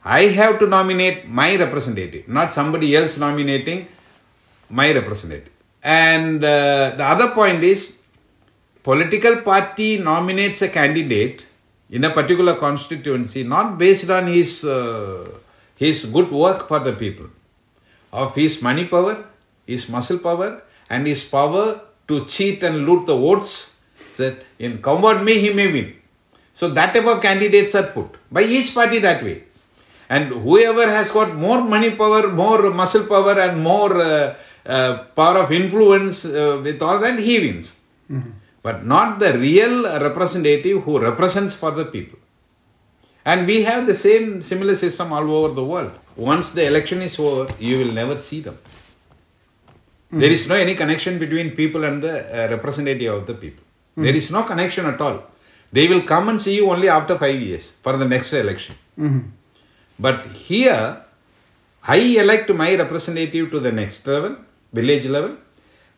I 0.05 0.23
have 0.41 0.59
to 0.59 0.67
nominate 0.67 1.29
my 1.29 1.57
representative 1.57 2.29
not 2.29 2.53
somebody 2.53 2.95
else 2.97 3.17
nominating 3.17 3.87
my 4.69 4.93
representative. 4.93 5.53
And 5.83 6.43
uh, 6.43 6.95
the 6.97 7.05
other 7.05 7.29
point 7.31 7.63
is 7.63 7.94
political 8.85 9.37
party 9.51 9.91
nominates 9.99 10.61
a 10.63 10.69
candidate 10.69 11.47
in 11.91 12.05
a 12.05 12.11
particular 12.19 12.55
constituency 12.55 13.43
not 13.43 13.79
based 13.79 14.11
on 14.11 14.27
his 14.27 14.51
uh, 14.65 15.27
his 15.85 16.05
good 16.17 16.31
work 16.31 16.69
for 16.69 16.79
the 16.79 16.93
people. 16.93 17.29
Of 18.13 18.35
his 18.37 18.63
money 18.63 18.85
power 18.95 19.17
his 19.67 19.89
muscle 19.95 20.19
power 20.19 20.63
and 20.91 21.07
his 21.07 21.25
power 21.37 21.81
to 22.09 22.27
cheat 22.27 22.63
and 22.63 22.87
loot 22.87 23.07
the 23.07 23.17
votes 23.17 23.51
that 24.19 24.37
in 24.59 24.81
convert 24.89 25.25
me 25.29 25.35
he 25.45 25.51
may 25.61 25.69
win. 25.73 25.89
So 26.53 26.69
that 26.79 26.95
type 26.95 27.07
of 27.07 27.21
candidates 27.23 27.75
are 27.75 27.89
put 27.97 28.11
by 28.31 28.43
each 28.43 28.75
party 28.75 28.99
that 29.01 29.25
way. 29.25 29.45
And 30.09 30.29
whoever 30.47 30.87
has 30.97 31.11
got 31.11 31.35
more 31.35 31.61
money 31.75 31.91
power 32.03 32.29
more 32.29 32.71
muscle 32.71 33.07
power 33.07 33.37
and 33.47 33.63
more 33.71 33.93
uh, 34.01 34.35
uh, 34.67 35.05
power 35.21 35.39
of 35.45 35.51
influence 35.51 36.25
uh, 36.25 36.61
with 36.63 36.81
all 36.83 36.99
that 37.01 37.19
he 37.19 37.37
wins 37.45 37.81
but 38.67 38.85
not 38.93 39.09
the 39.23 39.31
real 39.49 39.77
representative 40.07 40.77
who 40.85 40.95
represents 41.09 41.55
for 41.63 41.71
the 41.79 41.87
people. 41.97 42.19
And 43.31 43.47
we 43.51 43.57
have 43.69 43.83
the 43.91 43.99
same 44.07 44.27
similar 44.51 44.75
system 44.85 45.13
all 45.17 45.29
over 45.37 45.51
the 45.61 45.67
world. 45.73 45.93
Once 46.33 46.47
the 46.57 46.65
election 46.71 47.01
is 47.09 47.19
over, 47.19 47.45
you 47.59 47.79
will 47.81 47.93
never 48.01 48.17
see 48.29 48.41
them. 48.47 48.59
Hmm. 50.11 50.19
There 50.23 50.33
is 50.37 50.43
no 50.51 50.57
any 50.65 50.75
connection 50.83 51.19
between 51.25 51.51
people 51.61 51.85
and 51.85 52.03
the 52.07 52.17
uh, 52.17 52.49
representative 52.55 53.13
of 53.19 53.27
the 53.31 53.37
people. 53.45 53.65
Hmm. 53.95 54.05
There 54.05 54.17
is 54.23 54.31
no 54.37 54.43
connection 54.51 54.87
at 54.93 55.01
all. 55.01 55.19
They 55.77 55.87
will 55.93 56.03
come 56.13 56.29
and 56.31 56.41
see 56.41 56.57
you 56.57 56.71
only 56.75 56.89
after 56.89 57.19
five 57.25 57.41
years 57.49 57.73
for 57.83 57.97
the 58.03 58.09
next 58.15 58.33
election. 58.33 58.77
Hmm. 58.97 59.21
But 59.99 60.27
here, 60.49 61.05
I 61.87 61.99
elect 62.25 62.49
my 62.63 62.71
representative 62.77 63.51
to 63.53 63.61
the 63.61 63.73
next 63.73 64.07
level, 64.07 64.37
village 64.73 65.07
level. 65.07 65.37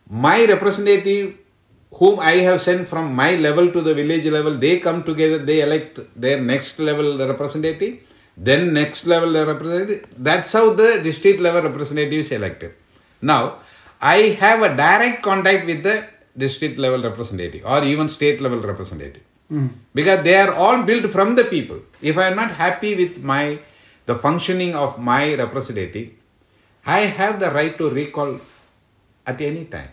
My 0.09 0.39
representative, 0.45 1.35
whom 1.99 2.21
I 2.21 2.35
have 2.47 2.61
sent 2.61 2.89
from 2.89 3.15
my 3.15 3.37
level 3.37 3.71
to 3.73 3.81
the 3.81 3.95
village 3.95 4.27
level, 4.27 4.55
they 4.55 4.81
come 4.81 5.03
together, 5.03 5.39
they 5.39 5.61
elect 5.61 6.01
their 6.15 6.41
next 6.41 6.79
level 6.79 7.19
representative, 7.19 7.95
then 8.37 8.73
next 8.73 9.07
level 9.07 9.33
representative. 9.53 10.07
That's 10.17 10.53
how 10.53 10.75
the 10.75 11.01
district 11.03 11.41
level 11.41 11.63
representative 11.63 12.21
is 12.25 12.33
elected. 12.33 12.75
Now, 13.23 13.59
I 14.01 14.37
have 14.45 14.63
a 14.63 14.77
direct 14.77 15.23
contact 15.23 15.67
with 15.67 15.83
the 15.83 16.07
district 16.37 16.79
level 16.79 17.03
representative 17.03 17.65
or 17.65 17.83
even 17.83 18.09
state 18.09 18.43
level 18.43 18.61
representative 18.61 19.23
hmm. 19.49 19.69
because 19.95 20.23
they 20.23 20.37
are 20.37 20.53
all 20.53 20.83
built 20.83 21.11
from 21.11 21.35
the 21.35 21.45
people. 21.45 21.81
If 22.03 22.19
I 22.19 22.27
am 22.29 22.37
not 22.37 22.51
happy 22.51 22.95
with 22.95 23.23
my 23.23 23.59
the 24.05 24.17
functioning 24.17 24.75
of 24.75 24.99
my 24.99 25.35
representative, 25.35 26.11
I 26.85 27.01
have 27.01 27.41
the 27.41 27.51
right 27.51 27.77
to 27.79 27.89
recall 27.89 28.39
at 29.27 29.41
any 29.41 29.65
time. 29.65 29.89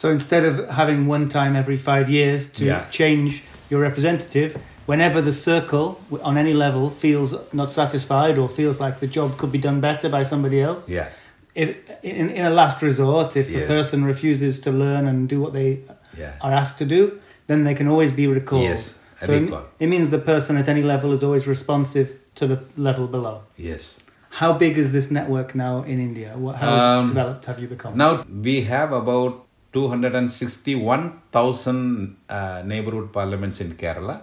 So 0.00 0.10
instead 0.10 0.44
of 0.44 0.68
having 0.68 1.06
one 1.06 1.26
time 1.30 1.56
every 1.56 1.78
five 1.78 2.10
years 2.10 2.40
to 2.58 2.64
Yeah. 2.66 2.84
change 2.90 3.42
your 3.70 3.80
representative, 3.80 4.50
whenever 4.84 5.22
the 5.22 5.32
circle 5.32 5.86
on 6.22 6.36
any 6.36 6.52
level 6.52 6.90
feels 6.90 7.34
not 7.60 7.72
satisfied 7.72 8.36
or 8.36 8.46
feels 8.46 8.78
like 8.78 9.00
the 9.00 9.06
job 9.06 9.38
could 9.38 9.50
be 9.50 9.56
done 9.58 9.80
better 9.80 10.10
by 10.10 10.22
somebody 10.22 10.60
else, 10.60 10.86
Yeah. 10.90 11.06
if 11.54 11.68
in, 12.02 12.28
in 12.28 12.44
a 12.44 12.50
last 12.50 12.82
resort, 12.82 13.38
if 13.38 13.46
the 13.48 13.60
Yes. 13.60 13.68
person 13.68 14.04
refuses 14.04 14.60
to 14.60 14.70
learn 14.70 15.06
and 15.06 15.30
do 15.30 15.40
what 15.40 15.54
they 15.54 15.78
Yeah. 16.14 16.32
are 16.42 16.52
asked 16.52 16.76
to 16.82 16.84
do, 16.84 17.00
then 17.46 17.64
they 17.64 17.72
can 17.72 17.88
always 17.88 18.12
be 18.12 18.26
recalled. 18.26 18.64
Yes, 18.64 18.98
So 19.24 19.32
it, 19.32 19.44
recall. 19.44 19.62
it 19.80 19.86
means 19.86 20.10
the 20.10 20.18
person 20.32 20.58
at 20.58 20.68
any 20.68 20.82
level 20.82 21.10
is 21.16 21.22
always 21.22 21.46
responsive 21.46 22.08
to 22.34 22.46
the 22.46 22.58
level 22.76 23.06
below. 23.06 23.36
Yes. 23.56 23.96
How 24.40 24.52
big 24.52 24.76
is 24.76 24.92
this 24.92 25.10
network 25.10 25.54
now 25.54 25.84
in 25.84 25.98
India? 26.00 26.30
What, 26.36 26.56
how 26.56 26.68
Um, 26.98 27.08
developed 27.08 27.46
have 27.46 27.58
you 27.62 27.68
become? 27.68 27.96
Now 27.96 28.22
we 28.48 28.56
have 28.64 28.92
about 28.92 29.45
261,000 29.72 32.16
uh, 32.28 32.62
neighborhood 32.64 33.12
parliaments 33.12 33.60
in 33.60 33.74
Kerala. 33.74 34.22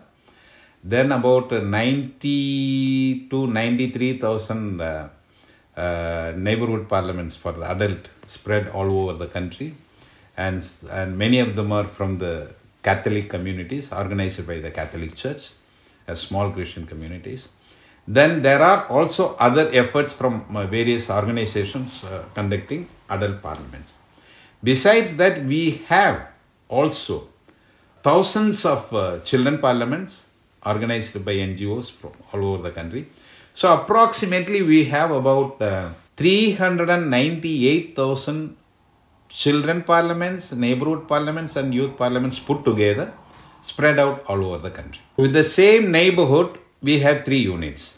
Then 0.84 1.12
about 1.12 1.52
uh, 1.54 1.60
90 1.60 3.28
to 3.30 3.48
93,000 3.48 4.82
uh, 4.82 5.10
uh, 5.76 6.34
neighborhood 6.36 6.88
parliaments 6.90 7.36
for 7.36 7.52
the 7.52 7.70
adult 7.70 8.10
spread 8.28 8.70
all 8.70 8.92
over 9.02 9.14
the 9.14 9.28
country. 9.28 9.74
And, 10.36 10.64
and 10.92 11.18
many 11.18 11.40
of 11.40 11.56
them 11.56 11.72
are 11.72 11.86
from 11.86 12.20
the 12.20 12.52
Catholic 12.82 13.30
communities 13.30 13.92
organized 13.92 14.46
by 14.46 14.60
the 14.60 14.72
Catholic 14.72 15.16
Church 15.16 15.52
as 16.08 16.22
small 16.22 16.52
Christian 16.52 16.86
communities. 16.86 17.50
Then 18.08 18.42
there 18.42 18.62
are 18.62 18.86
also 18.88 19.36
other 19.40 19.70
efforts 19.72 20.12
from 20.12 20.56
uh, 20.56 20.68
various 20.68 21.10
organizations 21.10 22.04
uh, 22.04 22.24
conducting 22.34 22.88
adult 23.10 23.42
parliaments. 23.42 23.94
Besides 24.64 25.18
that, 25.18 25.44
we 25.44 25.82
have 25.88 26.28
also 26.70 27.28
thousands 28.02 28.66
of 28.66 28.94
uh, 28.94 29.20
children 29.20 29.58
parliaments 29.58 30.28
organized 30.66 31.26
by 31.26 31.34
NGOs 31.34 31.92
from 31.92 32.12
all 32.32 32.54
over 32.54 32.70
the 32.70 32.72
country. 32.72 33.08
So, 33.54 33.74
approximately, 33.74 34.62
we 34.62 34.86
have 34.86 35.12
about 35.12 35.62
uh, 35.62 35.90
398,000 36.16 38.56
children 39.28 39.84
parliaments, 39.84 40.54
neighborhood 40.54 41.06
parliaments, 41.08 41.58
and 41.58 41.74
youth 41.74 41.98
parliaments 41.98 42.40
put 42.40 42.64
together, 42.64 43.12
spread 43.62 44.00
out 44.00 44.24
all 44.28 44.46
over 44.46 44.60
the 44.60 44.72
country. 44.72 45.02
With 45.18 45.34
the 45.34 45.44
same 45.44 45.92
neighborhood, 45.92 46.58
we 46.82 47.00
have 47.00 47.26
three 47.26 47.40
units. 47.40 47.98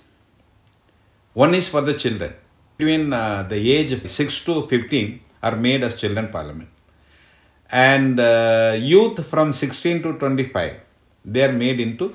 One 1.33 1.53
is 1.53 1.67
for 1.67 1.81
the 1.81 1.93
children. 1.93 2.33
Between 2.77 3.13
uh, 3.13 3.43
the 3.43 3.71
age 3.71 3.91
of 3.91 4.09
6 4.09 4.45
to 4.45 4.65
15 4.67 5.19
are 5.47 5.55
made 5.67 5.81
as 5.87 5.93
children 6.01 6.27
parliament. 6.37 6.69
And 7.71 8.19
uh, 8.19 8.75
youth 8.93 9.17
from 9.31 9.53
16 9.53 10.03
to 10.03 10.13
25, 10.13 10.73
they 11.33 11.43
are 11.47 11.55
made 11.63 11.79
into 11.87 12.05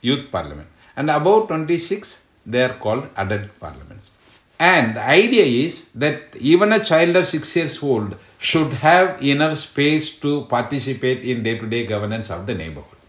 youth 0.00 0.24
parliament. 0.30 0.68
And 0.96 1.10
above 1.10 1.48
26, 1.48 2.24
they 2.46 2.62
are 2.66 2.74
called 2.84 3.04
adult 3.16 3.48
parliaments. 3.60 4.10
And 4.58 4.96
the 4.96 5.04
idea 5.22 5.44
is 5.66 5.74
that 6.02 6.36
even 6.52 6.72
a 6.72 6.84
child 6.90 7.16
of 7.16 7.26
6 7.26 7.56
years 7.56 7.82
old 7.82 8.10
should 8.38 8.72
have 8.88 9.22
enough 9.22 9.56
space 9.58 10.06
to 10.24 10.44
participate 10.56 11.20
in 11.30 11.42
day 11.46 11.56
to 11.58 11.66
day 11.74 11.82
governance 11.94 12.28
of 12.30 12.46
the 12.48 12.54
neighborhood. 12.54 13.00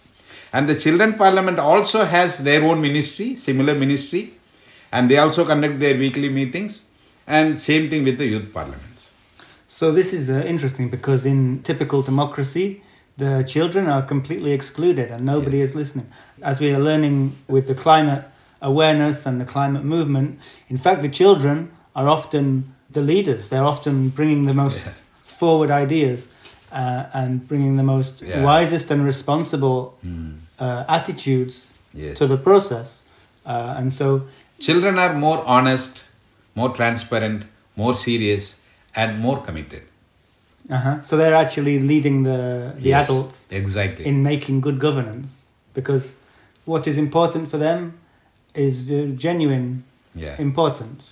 And 0.56 0.70
the 0.70 0.78
children 0.84 1.14
parliament 1.24 1.60
also 1.60 2.06
has 2.06 2.40
their 2.48 2.64
own 2.70 2.80
ministry, 2.88 3.36
similar 3.36 3.76
ministry, 3.84 4.24
and 4.92 5.10
they 5.10 5.18
also 5.18 5.44
conduct 5.52 5.80
their 5.80 5.98
weekly 5.98 6.30
meetings, 6.40 6.82
and 7.26 7.58
same 7.58 7.90
thing 7.90 8.04
with 8.04 8.18
the 8.22 8.28
youth 8.34 8.50
parliaments. 8.58 8.93
So 9.74 9.92
this 9.92 10.14
is 10.14 10.30
uh, 10.30 10.44
interesting 10.46 10.90
because 10.90 11.26
in 11.26 11.64
typical 11.64 12.04
democracy, 12.04 12.84
the 13.18 13.42
children 13.42 13.88
are 13.88 14.04
completely 14.04 14.52
excluded 14.52 15.10
and 15.10 15.26
nobody 15.26 15.62
is 15.62 15.74
listening. 15.74 16.12
As 16.44 16.60
we 16.62 16.72
are 16.76 16.80
learning 16.80 17.36
with 17.48 17.66
the 17.68 17.74
climate 17.74 18.24
awareness 18.62 19.26
and 19.26 19.42
the 19.42 19.46
climate 19.46 19.84
movement, 19.84 20.40
in 20.70 20.78
fact, 20.78 21.02
the 21.02 21.10
children 21.10 21.72
are 21.96 22.08
often 22.08 22.76
the 22.92 23.02
leaders. 23.02 23.50
They're 23.50 23.64
often 23.64 24.10
bringing 24.10 24.46
the 24.46 24.54
most 24.54 24.78
forward 25.40 25.72
ideas 25.72 26.30
uh, 26.72 27.06
and 27.12 27.48
bringing 27.48 27.76
the 27.76 27.84
most 27.96 28.22
Yeah. 28.22 28.44
wisest 28.44 28.92
and 28.92 29.04
responsible 29.04 29.98
uh, 30.60 30.84
attitudes 30.88 31.72
Yes. 31.96 32.18
to 32.20 32.28
the 32.28 32.38
process. 32.38 33.06
Uh, 33.44 33.74
and 33.80 33.92
so 33.92 34.28
Children 34.60 35.00
are 35.00 35.14
more 35.16 35.44
honest, 35.48 36.04
more 36.54 36.70
transparent, 36.70 37.46
more 37.76 37.96
serious, 37.96 38.60
and 38.96 39.20
more 39.20 39.40
committed. 39.48 39.84
Uh-huh. 40.70 41.04
So 41.04 41.18
they're 41.18 41.36
actually 41.36 41.80
leading 41.92 42.24
the 42.30 42.40
the 42.84 42.90
Yes, 42.96 43.10
adults 43.10 43.38
exactly. 43.62 44.06
in 44.12 44.24
making 44.32 44.62
good 44.68 44.80
governance 44.88 45.32
because 45.80 46.06
what 46.66 46.88
is 46.92 46.98
important 46.98 47.50
for 47.54 47.58
them 47.68 47.80
is 48.68 48.78
uh, 48.92 49.00
genuine 49.26 49.68
Yeah. 50.24 50.36
importance. 50.48 51.04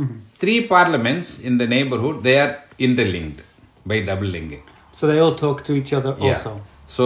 Mhm. 0.00 0.16
Three 0.42 0.60
parliaments 0.74 1.28
in 1.48 1.54
the 1.62 1.66
neighborhood 1.76 2.16
they 2.26 2.36
are 2.44 2.52
interlinked 2.88 3.40
by 3.90 3.98
double 4.10 4.30
linking. 4.36 4.64
So 4.98 5.06
they 5.10 5.18
all 5.24 5.36
talk 5.44 5.58
to 5.68 5.72
each 5.80 5.92
other 5.98 6.12
also. 6.28 6.52
So 6.96 7.04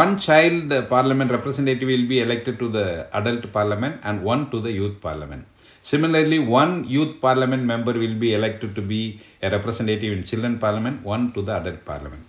one 0.00 0.12
child 0.26 0.70
parliament 0.94 1.30
representative 1.36 1.88
will 1.94 2.06
be 2.12 2.18
elected 2.26 2.54
to 2.62 2.68
the 2.76 2.86
adult 3.18 3.44
parliament 3.58 3.96
and 4.08 4.22
one 4.32 4.42
to 4.52 4.60
the 4.66 4.72
youth 4.80 4.96
parliament. 5.08 5.44
Similarly, 5.92 6.38
one 6.38 6.72
youth 6.96 7.14
parliament 7.26 7.62
member 7.72 7.92
will 8.02 8.16
be 8.24 8.30
elected 8.38 8.70
to 8.78 8.82
be 8.92 9.00
a 9.46 9.50
representative 9.56 10.12
in 10.16 10.22
children 10.30 10.54
parliament, 10.64 10.96
one 11.14 11.24
to 11.34 11.42
the 11.48 11.54
adult 11.60 11.80
parliament. 11.90 12.22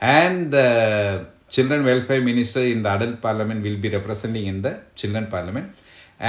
And 0.00 0.50
the 0.56 0.68
children 1.54 1.80
welfare 1.90 2.20
minister 2.30 2.60
in 2.74 2.80
the 2.86 2.90
adult 2.96 3.16
parliament 3.26 3.62
will 3.66 3.80
be 3.84 3.88
representing 3.98 4.46
in 4.52 4.58
the 4.66 4.72
children 5.00 5.26
parliament. 5.36 5.68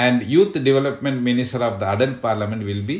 And 0.03 0.23
youth 0.35 0.53
development 0.69 1.17
minister 1.29 1.59
of 1.69 1.79
the 1.81 1.87
adult 1.95 2.21
parliament 2.27 2.61
will 2.69 2.83
be 2.93 2.97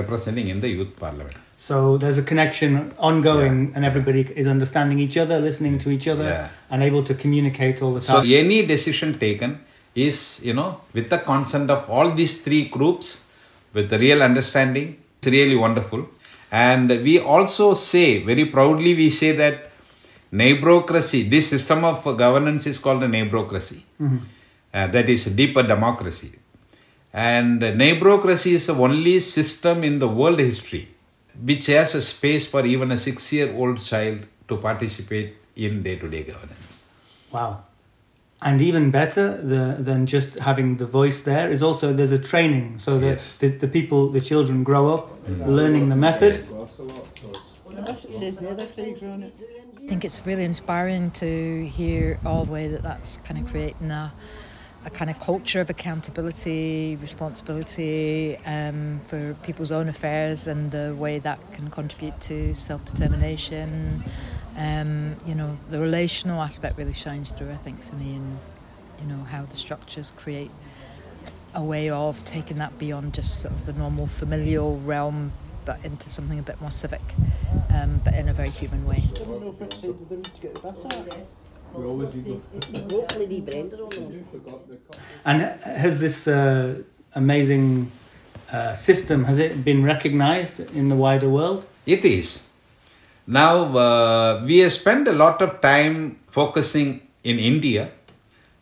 representing 0.00 0.48
in 0.48 0.60
the 0.64 0.68
youth 0.76 0.92
parliament. 1.04 1.36
So 1.68 1.76
there's 2.02 2.18
a 2.18 2.26
connection 2.30 2.70
ongoing, 3.08 3.56
Yeah. 3.58 3.74
and 3.74 3.84
everybody 3.90 4.22
is 4.42 4.46
understanding 4.54 4.98
each 5.06 5.16
other, 5.24 5.36
listening 5.48 5.74
to 5.84 5.90
each 5.96 6.08
other, 6.14 6.24
Yeah. 6.24 6.48
and 6.70 6.82
able 6.88 7.04
to 7.10 7.14
communicate 7.24 7.76
all 7.82 7.92
the 7.98 8.00
time. 8.06 8.24
So 8.24 8.38
any 8.44 8.58
decision 8.74 9.10
taken 9.26 9.50
is, 9.94 10.18
you 10.48 10.54
know, 10.58 10.70
with 10.96 11.06
the 11.14 11.20
consent 11.30 11.70
of 11.76 11.80
all 11.94 12.08
these 12.20 12.34
three 12.46 12.64
groups, 12.76 13.06
with 13.76 13.86
the 13.92 13.98
real 14.06 14.22
understanding. 14.30 14.88
It's 15.18 15.30
really 15.38 15.58
wonderful. 15.66 16.00
And 16.52 16.88
we 16.88 17.18
also 17.18 17.74
say, 17.74 18.22
very 18.22 18.44
proudly, 18.44 18.94
we 18.94 19.08
say 19.10 19.32
that 19.32 19.70
neighborocracy, 20.32 21.28
this 21.28 21.48
system 21.48 21.84
of 21.84 22.04
governance 22.16 22.66
is 22.66 22.78
called 22.78 23.02
a 23.02 23.08
neighborocracy. 23.08 23.80
Uh, 24.74 24.86
that 24.86 25.08
is 25.08 25.24
deeper 25.26 25.62
democracy. 25.62 26.32
And 27.12 27.60
neighborocracy 27.60 28.52
is 28.52 28.66
the 28.66 28.74
only 28.74 29.20
system 29.20 29.82
in 29.82 29.98
the 29.98 30.08
world 30.08 30.38
history 30.38 30.88
which 31.40 31.66
has 31.66 31.94
a 31.94 32.02
space 32.02 32.46
for 32.46 32.64
even 32.64 32.92
a 32.92 32.98
six 32.98 33.32
year 33.32 33.52
old 33.54 33.82
child 33.82 34.20
to 34.48 34.56
participate 34.56 35.36
in 35.56 35.82
day 35.82 35.96
to 35.96 36.08
day 36.08 36.24
governance. 36.24 36.82
Wow. 37.30 37.64
And 38.44 38.60
even 38.60 38.90
better 38.90 39.36
the, 39.36 39.76
than 39.78 40.06
just 40.06 40.38
having 40.38 40.76
the 40.76 40.86
voice 40.86 41.20
there 41.22 41.48
is 41.48 41.62
also 41.62 41.92
there's 41.92 42.10
a 42.12 42.18
training. 42.18 42.78
So 42.78 42.98
that 42.98 43.06
Yes. 43.06 43.38
the, 43.38 43.48
the 43.48 43.68
people, 43.68 44.08
the 44.08 44.20
children 44.20 44.64
grow 44.64 44.92
up 44.94 45.10
learning 45.28 45.88
the 45.88 45.96
method. 45.96 46.44
I 49.82 49.88
think 49.88 50.04
it's 50.04 50.26
really 50.26 50.44
inspiring 50.44 51.10
to 51.12 51.66
hear 51.66 52.18
all 52.24 52.44
the 52.44 52.52
way 52.52 52.68
that 52.68 52.82
that's 52.82 53.16
kind 53.18 53.40
of 53.40 53.48
creating 53.50 53.90
a, 53.90 54.12
a 54.84 54.90
kind 54.90 55.10
of 55.10 55.18
culture 55.18 55.60
of 55.60 55.70
accountability, 55.70 56.96
responsibility 57.00 58.36
um, 58.46 59.00
for 59.04 59.34
people's 59.42 59.72
own 59.72 59.88
affairs 59.88 60.46
and 60.46 60.70
the 60.70 60.94
way 60.98 61.18
that 61.20 61.38
can 61.52 61.70
contribute 61.70 62.20
to 62.22 62.54
self 62.54 62.84
determination. 62.84 64.02
Um, 64.56 65.16
you 65.26 65.34
know, 65.34 65.56
the 65.70 65.80
relational 65.80 66.42
aspect 66.42 66.76
really 66.76 66.92
shines 66.92 67.32
through, 67.32 67.50
I 67.50 67.56
think, 67.56 67.82
for 67.82 67.94
me, 67.96 68.16
and 68.16 68.38
you 69.00 69.08
know, 69.08 69.24
how 69.24 69.44
the 69.44 69.56
structures 69.56 70.10
create 70.10 70.50
a 71.54 71.62
way 71.62 71.90
of 71.90 72.24
taking 72.24 72.58
that 72.58 72.78
beyond 72.78 73.14
just 73.14 73.40
sort 73.40 73.52
of 73.52 73.66
the 73.66 73.72
normal 73.72 74.06
familial 74.06 74.78
realm 74.80 75.32
but 75.64 75.84
into 75.84 76.08
something 76.08 76.38
a 76.38 76.42
bit 76.42 76.60
more 76.60 76.72
civic, 76.72 77.00
um, 77.72 78.00
but 78.04 78.14
in 78.14 78.28
a 78.28 78.32
very 78.32 78.48
human 78.48 78.84
way. 78.84 79.04
And 85.24 85.40
has 85.40 86.00
this 86.00 86.26
uh, 86.26 86.82
amazing 87.14 87.92
uh, 88.52 88.74
system 88.74 89.24
has 89.24 89.38
it 89.38 89.64
been 89.64 89.82
recognized 89.82 90.60
in 90.74 90.88
the 90.88 90.96
wider 90.96 91.28
world? 91.28 91.64
It 91.86 92.04
is. 92.04 92.46
Now, 93.26 93.76
uh, 93.76 94.42
we 94.44 94.68
spent 94.70 95.06
a 95.06 95.12
lot 95.12 95.40
of 95.42 95.60
time 95.60 96.18
focusing 96.28 97.00
in 97.22 97.38
India, 97.38 97.90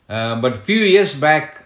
uh, 0.09 0.40
but 0.40 0.59
few 0.59 0.81
years 0.85 1.14
back, 1.14 1.64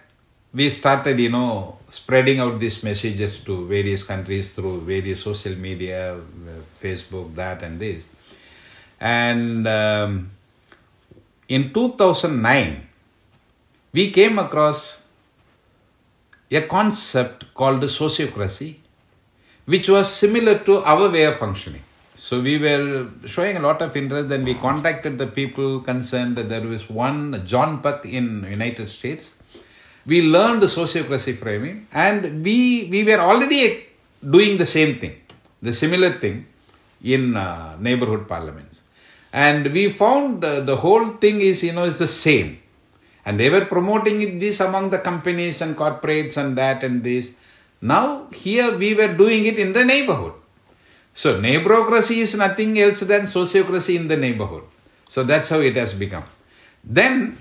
we 0.53 0.69
started, 0.69 1.19
you 1.19 1.29
know, 1.29 1.77
spreading 1.89 2.39
out 2.39 2.59
these 2.59 2.83
messages 2.83 3.39
to 3.39 3.67
various 3.67 4.03
countries 4.03 4.53
through 4.53 4.81
various 4.81 5.21
social 5.21 5.55
media, 5.55 6.15
uh, 6.15 6.19
Facebook, 6.81 7.35
that 7.35 7.61
and 7.63 7.79
this. 7.79 8.07
And 8.99 9.67
um, 9.67 10.31
in 11.49 11.73
2009, 11.73 12.87
we 13.91 14.11
came 14.11 14.39
across 14.39 15.03
a 16.49 16.61
concept 16.61 17.53
called 17.53 17.81
sociocracy, 17.81 18.75
which 19.65 19.89
was 19.89 20.11
similar 20.11 20.59
to 20.59 20.77
our 20.83 21.09
way 21.09 21.25
of 21.25 21.37
functioning. 21.37 21.84
So 22.25 22.41
we 22.41 22.57
were 22.57 23.07
showing 23.27 23.55
a 23.57 23.59
lot 23.59 23.83
of 23.85 23.95
interest. 23.95 24.29
Then 24.29 24.43
we 24.49 24.55
contacted 24.55 25.19
the 25.19 25.27
people 25.39 25.79
concerned. 25.89 26.35
That 26.37 26.47
there 26.49 26.67
was 26.73 26.83
one 26.89 27.17
John 27.51 27.81
Buck 27.83 27.99
in 28.03 28.25
United 28.49 28.87
States. 28.89 29.25
We 30.11 30.17
learned 30.35 30.63
the 30.63 30.71
sociocracy 30.77 31.33
framing, 31.41 31.75
and 31.93 32.43
we 32.47 32.57
we 32.93 33.01
were 33.09 33.21
already 33.31 33.59
doing 34.35 34.57
the 34.57 34.65
same 34.65 34.93
thing, 35.01 35.13
the 35.61 35.73
similar 35.81 36.11
thing, 36.23 36.37
in 37.15 37.37
uh, 37.37 37.77
neighborhood 37.87 38.23
parliaments, 38.27 38.81
and 39.31 39.71
we 39.75 39.83
found 40.03 40.43
uh, 40.43 40.61
the 40.71 40.77
whole 40.85 41.07
thing 41.25 41.41
is 41.49 41.61
you 41.67 41.73
know 41.77 41.85
is 41.91 41.99
the 42.05 42.13
same, 42.25 42.49
and 43.25 43.39
they 43.39 43.51
were 43.55 43.65
promoting 43.75 44.39
this 44.45 44.61
among 44.69 44.89
the 44.95 45.01
companies 45.09 45.61
and 45.61 45.77
corporates 45.83 46.37
and 46.37 46.57
that 46.63 46.83
and 46.89 47.03
this. 47.03 47.35
Now 47.93 48.07
here 48.45 48.71
we 48.85 48.91
were 49.01 49.13
doing 49.23 49.45
it 49.51 49.59
in 49.65 49.73
the 49.77 49.85
neighborhood 49.93 50.35
so 51.15 51.39
neighborocracy 51.39 52.17
is 52.17 52.35
nothing 52.35 52.77
else 52.77 52.99
than 52.99 53.21
sociocracy 53.21 53.95
in 53.95 54.09
the 54.09 54.17
neighborhood. 54.17 54.63
So 55.07 55.23
that's 55.23 55.47
how 55.47 55.61
it 55.61 55.77
has 55.77 55.93
become. 55.93 56.25
Then 56.83 57.37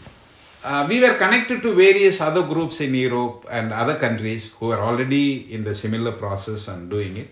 uh, 0.62 0.86
we 0.88 1.00
were 1.00 1.14
connected 1.14 1.60
to 1.62 1.74
various 1.74 2.20
other 2.20 2.44
groups 2.46 2.80
in 2.80 2.94
Europe 2.94 3.46
and 3.50 3.72
other 3.72 3.96
countries 3.96 4.54
who 4.54 4.70
are 4.70 4.78
already 4.78 5.52
in 5.52 5.64
the 5.64 5.74
similar 5.74 6.12
process 6.12 6.68
and 6.68 6.88
doing 6.88 7.16
it. 7.16 7.30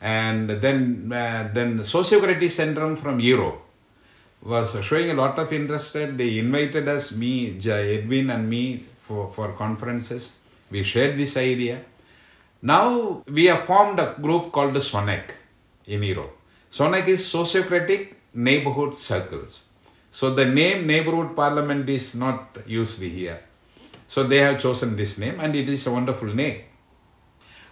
And 0.00 0.48
then, 0.48 1.10
uh, 1.12 1.50
then 1.52 1.80
Sociocracy 1.80 2.50
Centrum 2.58 2.96
from 2.96 3.18
Europe 3.18 3.60
was 4.44 4.72
showing 4.84 5.10
a 5.10 5.14
lot 5.14 5.40
of 5.40 5.52
interest. 5.52 5.94
They 5.94 6.38
invited 6.38 6.86
us, 6.86 7.10
me, 7.10 7.58
Edwin, 7.58 8.30
and 8.30 8.48
me 8.48 8.84
for, 9.00 9.28
for 9.32 9.52
conferences. 9.54 10.36
We 10.70 10.84
shared 10.84 11.18
this 11.18 11.36
idea. 11.36 11.82
Now 12.62 13.24
we 13.26 13.46
have 13.46 13.64
formed 13.64 13.98
a 13.98 14.14
group 14.20 14.52
called 14.52 14.74
the 14.74 14.80
SONEC 14.80 15.39
in 15.90 16.02
Europe. 16.02 16.34
SONEC 16.70 17.08
is 17.08 17.20
Sociocratic 17.36 18.14
Neighborhood 18.32 18.96
Circles. 18.96 19.66
So 20.10 20.34
the 20.34 20.44
name 20.44 20.86
Neighborhood 20.86 21.34
Parliament 21.36 21.88
is 21.88 22.14
not 22.14 22.58
used 22.66 23.02
here. 23.02 23.40
So 24.08 24.24
they 24.24 24.38
have 24.38 24.58
chosen 24.58 24.96
this 24.96 25.18
name 25.18 25.38
and 25.40 25.54
it 25.54 25.68
is 25.68 25.86
a 25.86 25.92
wonderful 25.92 26.32
name. 26.42 26.62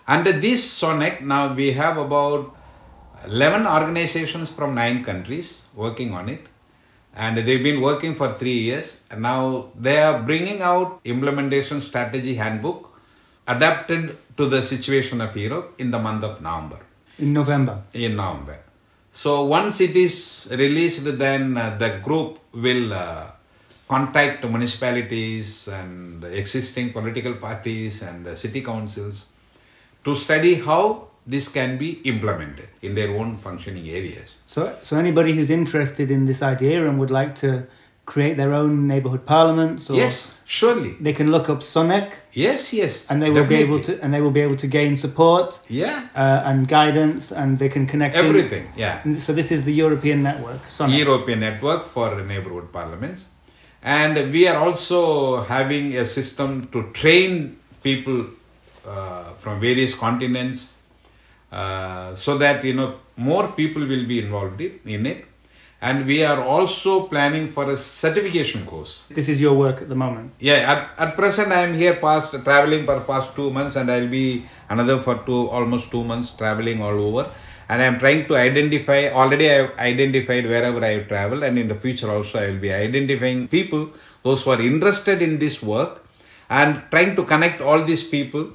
Under 0.07 0.33
this 0.33 0.61
SONEC, 0.81 1.23
now 1.23 1.53
we 1.55 1.73
have 1.73 1.97
about 1.99 2.57
11 3.25 3.67
organizations 3.67 4.51
from 4.51 4.75
9 4.75 5.05
countries 5.05 5.63
working 5.75 6.13
on 6.13 6.29
it. 6.29 6.47
And 7.15 7.37
they've 7.39 7.63
been 7.63 7.81
working 7.81 8.15
for 8.15 8.33
three 8.35 8.59
years. 8.69 9.03
And 9.11 9.23
now 9.23 9.71
they 9.79 9.99
are 9.99 10.23
bringing 10.23 10.63
out 10.63 11.01
implementation 11.05 11.81
strategy 11.81 12.35
handbook 12.35 12.97
adapted 13.49 14.17
to 14.37 14.47
the 14.47 14.63
situation 14.63 15.21
of 15.21 15.37
Europe 15.37 15.75
in 15.79 15.91
the 15.91 15.99
month 15.99 16.23
of 16.23 16.41
November. 16.41 16.79
In 17.19 17.33
November. 17.33 17.83
In 17.93 18.17
November. 18.17 18.59
So 19.11 19.45
once 19.45 19.81
it 19.81 19.97
is 19.97 20.49
released, 20.53 21.19
then 21.19 21.57
uh, 21.57 21.77
the 21.77 21.99
group 22.03 22.39
will 22.53 22.93
uh, 22.93 23.31
contact 23.89 24.45
municipalities 24.45 25.67
and 25.67 26.23
existing 26.25 26.93
political 26.93 27.35
parties 27.35 28.03
and 28.03 28.37
city 28.37 28.63
councils 28.63 29.31
to 30.05 30.15
study 30.15 30.55
how 30.57 31.09
this 31.27 31.49
can 31.49 31.77
be 31.77 32.01
implemented 32.05 32.69
in 32.83 32.95
their 32.95 33.11
own 33.17 33.37
functioning 33.37 33.89
areas. 33.89 34.41
So, 34.47 34.77
so 34.81 34.99
anybody 34.99 35.33
who's 35.33 35.51
interested 35.51 36.11
in 36.11 36.25
this 36.25 36.43
idea 36.43 36.89
and 36.89 36.99
would 36.99 37.11
like 37.11 37.35
to 37.37 37.67
create 38.09 38.39
their 38.39 38.55
own 38.55 38.89
neighborhood 38.89 39.25
parliaments, 39.27 39.91
or 39.91 39.97
yes, 39.97 40.41
surely 40.47 40.93
they 40.99 41.13
can 41.13 41.31
look 41.31 41.51
up 41.53 41.61
SONEC. 41.61 42.07
Yes, 42.33 42.73
yes, 42.73 43.07
and 43.09 43.23
they 43.23 43.31
will 43.31 43.43
definitely. 43.43 43.67
be 43.67 43.71
able 43.71 43.81
to, 43.85 44.03
and 44.03 44.15
they 44.15 44.23
will 44.25 44.37
be 44.41 44.41
able 44.41 44.57
to 44.65 44.67
gain 44.67 44.97
support. 44.97 45.61
Yeah, 45.69 46.09
uh, 46.17 46.49
and 46.49 46.67
guidance, 46.67 47.31
and 47.31 47.59
they 47.59 47.69
can 47.69 47.87
connect 47.87 48.17
everything. 48.17 48.65
In. 48.65 48.83
Yeah. 48.85 49.17
So 49.19 49.35
this 49.35 49.53
is 49.53 49.65
the 49.65 49.75
European 49.85 50.23
network. 50.23 50.63
SONEC. 50.69 50.99
European 51.05 51.41
network 51.41 51.83
for 51.95 52.09
neighborhood 52.33 52.73
parliaments, 52.73 53.27
and 53.83 54.33
we 54.33 54.49
are 54.49 54.57
also 54.57 55.43
having 55.43 55.95
a 55.95 56.07
system 56.07 56.67
to 56.73 56.91
train 57.01 57.59
people 57.83 58.27
uh, 58.87 59.35
from 59.43 59.61
various 59.61 59.95
continents, 59.95 60.73
uh, 61.53 62.15
so 62.15 62.39
that 62.39 62.65
you 62.65 62.77
know 62.81 62.91
more 63.17 63.49
people 63.61 63.83
will 63.93 64.07
be 64.07 64.19
involved 64.25 64.61
in, 64.63 64.81
in 64.97 65.05
it 65.15 65.28
and 65.81 66.07
we 66.07 66.25
are 66.25 66.43
also 66.43 67.07
planning 67.07 67.51
for 67.53 67.71
a 67.71 67.77
certification 67.77 68.67
course. 68.67 69.07
This 69.09 69.29
is 69.29 69.41
your 69.41 69.55
work 69.55 69.83
at 69.83 69.89
the 69.89 69.95
moment. 69.95 70.33
Yeah, 70.41 70.91
at, 70.99 71.09
at 71.09 71.15
present 71.15 71.53
I 71.53 71.61
am 71.61 71.75
here 71.75 71.95
past 71.95 72.33
traveling 72.33 72.85
for 72.85 73.01
past 73.01 73.35
two 73.37 73.51
months, 73.51 73.77
and 73.77 73.91
I'll 73.91 74.09
be 74.09 74.45
another 74.69 74.99
for 74.99 75.17
two 75.27 75.49
almost 75.49 75.91
two 75.91 76.03
months 76.03 76.35
traveling 76.35 76.83
all 76.83 76.99
over. 76.99 77.31
And 77.69 77.83
I'm 77.83 77.99
trying 77.99 78.27
to 78.29 78.35
identify. 78.35 79.09
Already 79.11 79.51
I 79.51 79.55
have 79.55 79.79
identified 79.79 80.47
wherever 80.47 80.85
I 80.85 80.93
have 80.99 81.09
traveled, 81.09 81.43
and 81.45 81.59
in 81.59 81.69
the 81.69 81.77
future 81.77 82.11
also 82.11 82.39
I 82.39 82.51
will 82.51 82.59
be 82.59 82.73
identifying 82.73 83.47
people 83.47 83.91
those 84.25 84.43
who 84.43 84.51
are 84.51 84.61
interested 84.61 85.23
in 85.23 85.39
this 85.39 85.63
work, 85.63 86.05
and 86.51 86.83
trying 86.91 87.15
to 87.15 87.25
connect 87.25 87.61
all 87.61 87.85
these 87.85 88.03
people. 88.03 88.51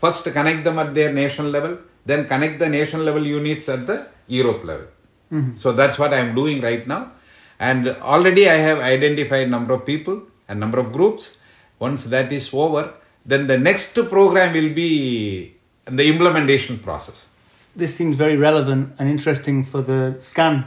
First, 0.00 0.24
connect 0.24 0.64
them 0.64 0.78
at 0.78 0.94
their 0.94 1.12
national 1.12 1.48
level, 1.48 1.78
then 2.04 2.26
connect 2.26 2.58
the 2.58 2.68
national 2.68 3.02
level 3.02 3.24
units 3.24 3.68
at 3.68 3.86
the 3.86 4.08
Europe 4.26 4.62
level 4.64 4.88
Mm-hmm. 5.32 5.56
So 5.56 5.72
that's 5.72 5.98
what 5.98 6.12
I'm 6.12 6.34
doing 6.34 6.60
right 6.60 6.86
now. 6.86 7.12
And 7.58 7.88
already 7.88 8.48
I 8.48 8.54
have 8.54 8.78
identified 8.78 9.50
number 9.50 9.72
of 9.74 9.84
people 9.84 10.22
and 10.48 10.60
number 10.60 10.78
of 10.78 10.92
groups. 10.92 11.38
Once 11.78 12.04
that 12.04 12.32
is 12.32 12.52
over, 12.54 12.94
then 13.24 13.46
the 13.46 13.58
next 13.58 13.94
program 13.94 14.54
will 14.54 14.72
be 14.72 15.54
the 15.84 16.08
implementation 16.08 16.78
process. 16.78 17.28
This 17.74 17.94
seems 17.94 18.16
very 18.16 18.36
relevant 18.36 18.94
and 18.98 19.08
interesting 19.08 19.62
for 19.62 19.82
the 19.82 20.16
SCAN 20.18 20.64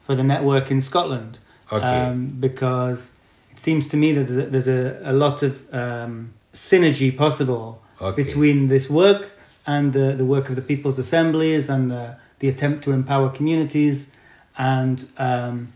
for 0.00 0.14
the 0.14 0.24
network 0.24 0.70
in 0.70 0.80
Scotland. 0.80 1.38
Okay. 1.70 1.84
Um, 1.84 2.28
because 2.40 3.10
it 3.50 3.58
seems 3.58 3.86
to 3.88 3.96
me 3.96 4.12
that 4.12 4.24
there's 4.24 4.46
a, 4.46 4.50
there's 4.50 4.68
a, 4.68 5.00
a 5.04 5.12
lot 5.12 5.42
of 5.42 5.62
um, 5.74 6.32
synergy 6.54 7.14
possible 7.14 7.82
okay. 8.00 8.22
between 8.22 8.68
this 8.68 8.88
work 8.88 9.30
and 9.66 9.92
the, 9.92 10.12
the 10.12 10.24
work 10.24 10.48
of 10.48 10.56
the 10.56 10.62
people's 10.62 10.98
assemblies 10.98 11.68
and 11.68 11.90
the 11.90 12.16
the 12.38 12.48
attempt 12.48 12.84
to 12.84 12.92
empower 12.92 13.28
communities 13.28 14.10
and 14.56 15.08
um, 15.18 15.72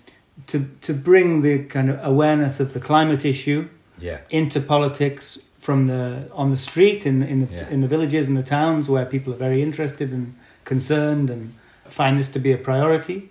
to 0.46 0.68
to 0.80 0.92
bring 0.92 1.42
the 1.42 1.64
kind 1.64 1.90
of 1.90 1.98
awareness 2.02 2.60
of 2.60 2.72
the 2.72 2.80
climate 2.80 3.24
issue 3.24 3.68
yeah. 3.98 4.20
into 4.30 4.60
politics 4.60 5.38
from 5.58 5.86
the 5.86 6.28
on 6.32 6.48
the 6.48 6.56
street 6.56 7.06
in 7.06 7.22
in 7.22 7.46
the 7.46 7.52
yeah. 7.52 7.68
in 7.68 7.80
the 7.80 7.88
villages 7.88 8.28
and 8.28 8.36
the 8.36 8.42
towns 8.42 8.88
where 8.88 9.06
people 9.06 9.32
are 9.32 9.36
very 9.36 9.62
interested 9.62 10.12
and 10.12 10.34
concerned 10.64 11.30
and 11.30 11.54
find 11.84 12.18
this 12.18 12.28
to 12.28 12.38
be 12.38 12.52
a 12.52 12.58
priority 12.58 13.30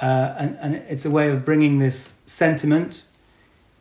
uh, 0.00 0.34
and 0.38 0.58
and 0.60 0.74
it's 0.74 1.04
a 1.04 1.10
way 1.10 1.28
of 1.30 1.44
bringing 1.44 1.78
this 1.78 2.14
sentiment 2.26 3.04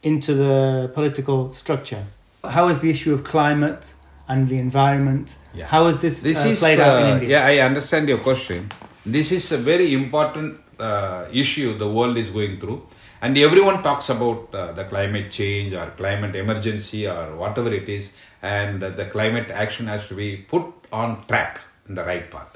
into 0.03 0.33
the 0.33 0.91
political 0.93 1.53
structure. 1.53 2.05
How 2.43 2.67
is 2.67 2.79
the 2.79 2.89
issue 2.89 3.13
of 3.13 3.23
climate 3.23 3.93
and 4.27 4.47
the 4.47 4.57
environment? 4.57 5.35
Yeah. 5.53 5.65
How 5.65 5.87
is 5.87 5.97
this, 5.99 6.21
this 6.21 6.45
uh, 6.45 6.49
is, 6.49 6.59
played 6.59 6.79
out 6.79 7.01
in 7.01 7.05
uh, 7.05 7.13
India? 7.13 7.29
Yeah, 7.29 7.45
I 7.45 7.65
understand 7.65 8.09
your 8.09 8.19
question. 8.19 8.69
This 9.05 9.31
is 9.31 9.51
a 9.51 9.57
very 9.57 9.93
important 9.93 10.59
uh, 10.79 11.27
issue 11.31 11.77
the 11.77 11.89
world 11.89 12.17
is 12.17 12.29
going 12.29 12.59
through. 12.59 12.83
And 13.21 13.35
everyone 13.37 13.81
talks 13.81 14.09
about 14.09 14.53
uh, 14.53 14.73
the 14.73 14.85
climate 14.85 15.31
change 15.31 15.73
or 15.73 15.87
climate 15.97 16.35
emergency 16.35 17.07
or 17.07 17.35
whatever 17.35 17.73
it 17.73 17.89
is, 17.89 18.13
and 18.43 18.79
the 18.81 19.05
climate 19.05 19.49
action 19.49 19.87
has 19.87 20.07
to 20.09 20.13
be 20.13 20.37
put 20.37 20.65
on 20.91 21.25
track 21.25 21.61
in 21.89 21.95
the 21.95 22.03
right 22.03 22.29
path. 22.29 22.55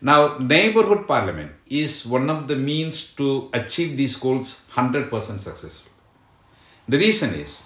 Now, 0.00 0.38
neighborhood 0.38 1.06
parliament 1.06 1.52
is 1.68 2.06
one 2.06 2.30
of 2.30 2.48
the 2.48 2.56
means 2.56 3.12
to 3.14 3.50
achieve 3.52 3.96
these 3.96 4.16
goals 4.16 4.66
100% 4.72 5.10
successful. 5.10 5.92
The 6.88 6.98
reason 6.98 7.34
is, 7.34 7.62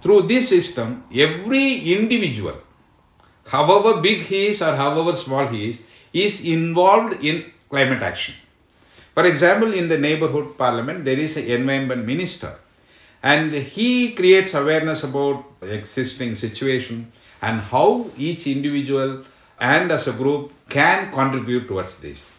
through 0.00 0.22
this 0.22 0.48
system, 0.48 1.04
every 1.14 1.80
individual, 1.96 2.58
however 3.48 4.00
big 4.00 4.20
he 4.20 4.48
is 4.48 4.62
or 4.62 4.74
however 4.76 5.16
small 5.16 5.46
he 5.48 5.70
is, 5.70 5.84
is 6.12 6.44
involved 6.44 7.24
in 7.24 7.44
climate 7.68 8.02
action. 8.02 8.34
For 9.14 9.24
example, 9.24 9.72
in 9.72 9.88
the 9.88 9.98
neighborhood 9.98 10.58
parliament, 10.58 11.04
there 11.04 11.18
is 11.18 11.36
an 11.36 11.46
environment 11.46 12.04
minister 12.04 12.58
and 13.22 13.52
he 13.52 14.12
creates 14.12 14.54
awareness 14.54 15.02
about 15.04 15.44
existing 15.62 16.34
situation 16.34 17.10
and 17.42 17.60
how 17.60 18.06
each 18.16 18.46
individual 18.46 19.24
and 19.58 19.90
as 19.90 20.06
a 20.06 20.12
group 20.12 20.52
can 20.68 21.10
contribute 21.12 21.66
towards 21.66 21.98
this. 22.00 22.30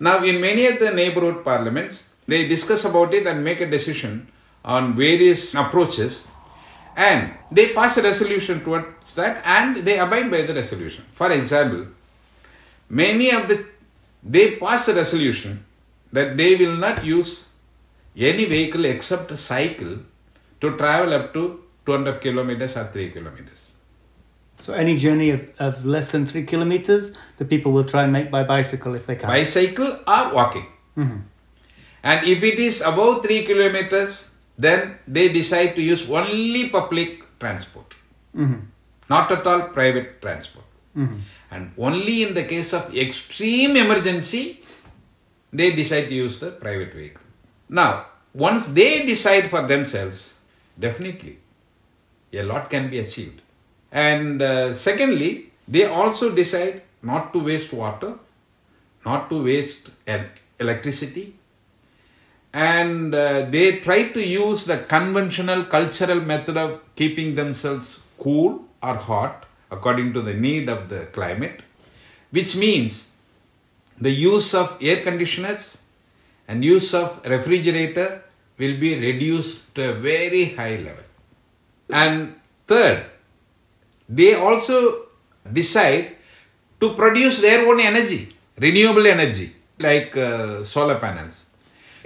Now, 0.00 0.22
in 0.24 0.40
many 0.40 0.66
of 0.66 0.78
the 0.78 0.92
neighborhood 0.92 1.44
parliaments, 1.44 2.04
they 2.26 2.48
discuss 2.48 2.84
about 2.84 3.14
it 3.14 3.26
and 3.26 3.44
make 3.44 3.60
a 3.60 3.70
decision 3.70 4.28
on 4.64 4.94
various 4.94 5.54
approaches 5.54 6.26
and 6.96 7.34
they 7.52 7.72
pass 7.74 7.98
a 7.98 8.02
resolution 8.02 8.64
towards 8.64 9.14
that 9.14 9.42
and 9.44 9.76
they 9.76 9.98
abide 9.98 10.30
by 10.30 10.42
the 10.42 10.54
resolution. 10.54 11.04
For 11.12 11.30
example, 11.30 11.86
many 12.88 13.30
of 13.30 13.48
the 13.48 13.66
they 14.22 14.56
pass 14.56 14.88
a 14.88 14.94
resolution 14.94 15.64
that 16.12 16.36
they 16.36 16.56
will 16.56 16.76
not 16.76 17.04
use 17.04 17.48
any 18.16 18.46
vehicle 18.46 18.84
except 18.86 19.30
a 19.30 19.36
cycle 19.36 19.98
to 20.60 20.76
travel 20.76 21.12
up 21.12 21.32
to 21.34 21.62
200 21.84 22.20
kilometers 22.20 22.76
or 22.76 22.84
3 22.84 23.10
kilometers. 23.10 23.72
So 24.58 24.72
any 24.72 24.96
journey 24.96 25.30
of, 25.30 25.50
of 25.58 25.84
less 25.84 26.10
than 26.10 26.26
three 26.26 26.44
kilometers, 26.44 27.12
the 27.36 27.44
people 27.44 27.72
will 27.72 27.84
try 27.84 28.04
and 28.04 28.12
make 28.12 28.30
by 28.30 28.42
bicycle 28.42 28.94
if 28.94 29.06
they 29.06 29.16
can. 29.16 29.28
Bicycle 29.28 30.00
or 30.08 30.34
walking. 30.34 30.66
Mm-hmm. 30.96 31.18
And 32.02 32.26
if 32.26 32.42
it 32.42 32.58
is 32.58 32.80
above 32.80 33.22
3 33.22 33.44
kilometers, 33.44 34.30
then 34.58 34.98
they 35.06 35.28
decide 35.28 35.74
to 35.76 35.82
use 35.82 36.08
only 36.10 36.68
public 36.70 37.22
transport. 37.40 37.94
Not 39.08 39.30
at 39.32 39.46
all 39.46 39.68
private 39.68 40.20
transport. 40.22 40.64
And 41.50 41.72
only 41.78 42.22
in 42.22 42.34
the 42.34 42.44
case 42.44 42.72
of 42.72 42.94
extreme 42.96 43.76
emergency, 43.76 44.60
they 45.52 45.72
decide 45.76 46.08
to 46.08 46.14
use 46.14 46.40
the 46.40 46.50
private 46.52 46.92
vehicle. 46.94 47.22
Now, 47.68 48.06
once 48.34 48.68
they 48.68 49.06
decide 49.06 49.50
for 49.50 49.66
themselves, 49.66 50.38
definitely 50.78 51.38
a 52.32 52.42
lot 52.42 52.68
can 52.70 52.90
be 52.90 52.98
achieved. 52.98 53.40
And 53.92 54.42
uh, 54.42 54.74
secondly, 54.74 55.52
they 55.68 55.84
also 55.84 56.34
decide 56.34 56.82
not 57.02 57.32
to 57.32 57.38
waste 57.44 57.72
water, 57.72 58.14
not 59.04 59.30
to 59.30 59.42
waste 59.42 59.90
electricity, 60.58 61.34
and 62.52 63.14
uh, 63.14 63.42
they 63.46 63.80
try 63.80 64.08
to 64.08 64.22
use 64.24 64.64
the 64.64 64.78
conventional 64.78 65.64
cultural 65.64 66.20
method 66.20 66.56
of 66.56 66.80
keeping 66.94 67.34
themselves 67.34 68.06
cool 68.18 68.64
or 68.82 68.94
hot 68.94 69.46
according 69.70 70.12
to 70.12 70.22
the 70.22 70.34
need 70.34 70.68
of 70.68 70.88
the 70.88 71.06
climate, 71.06 71.60
which 72.30 72.56
means 72.56 73.10
the 73.98 74.10
use 74.10 74.54
of 74.54 74.76
air 74.80 75.02
conditioners 75.02 75.82
and 76.48 76.64
use 76.64 76.94
of 76.94 77.20
refrigerator 77.26 78.22
will 78.58 78.78
be 78.78 78.98
reduced 79.00 79.74
to 79.74 79.90
a 79.90 79.94
very 79.94 80.44
high 80.54 80.76
level. 80.76 81.04
And 81.90 82.34
third, 82.66 83.04
they 84.08 84.34
also 84.34 85.06
decide 85.52 86.16
to 86.80 86.94
produce 86.94 87.40
their 87.40 87.66
own 87.68 87.80
energy, 87.80 88.34
renewable 88.58 89.06
energy, 89.06 89.54
like 89.78 90.16
uh, 90.16 90.62
solar 90.62 90.98
panels. 90.98 91.45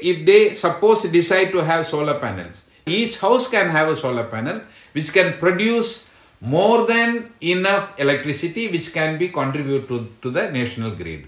If 0.02 0.26
they 0.26 0.54
suppose 0.54 1.02
decide 1.02 1.52
to 1.52 1.58
have 1.64 1.86
solar 1.86 2.18
panels, 2.18 2.64
each 2.86 3.20
house 3.20 3.50
can 3.50 3.68
have 3.68 3.88
a 3.88 3.96
solar 3.96 4.24
panel 4.24 4.62
which 4.92 5.12
can 5.12 5.34
produce 5.34 6.10
more 6.40 6.86
than 6.86 7.32
enough 7.40 7.98
electricity 8.00 8.68
which 8.68 8.92
can 8.92 9.18
be 9.18 9.28
contributed 9.28 9.88
to, 9.88 10.08
to 10.22 10.30
the 10.30 10.50
national 10.50 10.92
grid. 10.92 11.26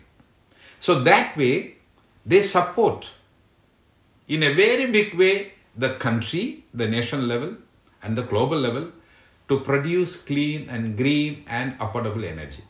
So 0.79 1.01
that 1.01 1.37
way, 1.37 1.77
they 2.25 2.43
support 2.43 3.11
in 4.29 4.43
a 4.43 4.55
very 4.55 4.91
big 4.91 5.14
way 5.14 5.53
the 5.77 5.95
country, 5.95 6.64
the 6.73 6.89
national 6.89 7.23
level, 7.23 7.57
and 8.03 8.16
the 8.16 8.23
global 8.23 8.59
level 8.59 8.91
to 9.49 9.61
produce 9.61 10.16
clean 10.16 10.68
and 10.68 10.97
green 10.97 11.45
and 11.47 11.79
affordable 11.79 12.25
energy. 12.25 12.62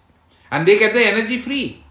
And 0.50 0.66
they 0.66 0.78
get 0.78 0.94
the 0.94 1.04
energy 1.04 1.38
free. 1.38 1.84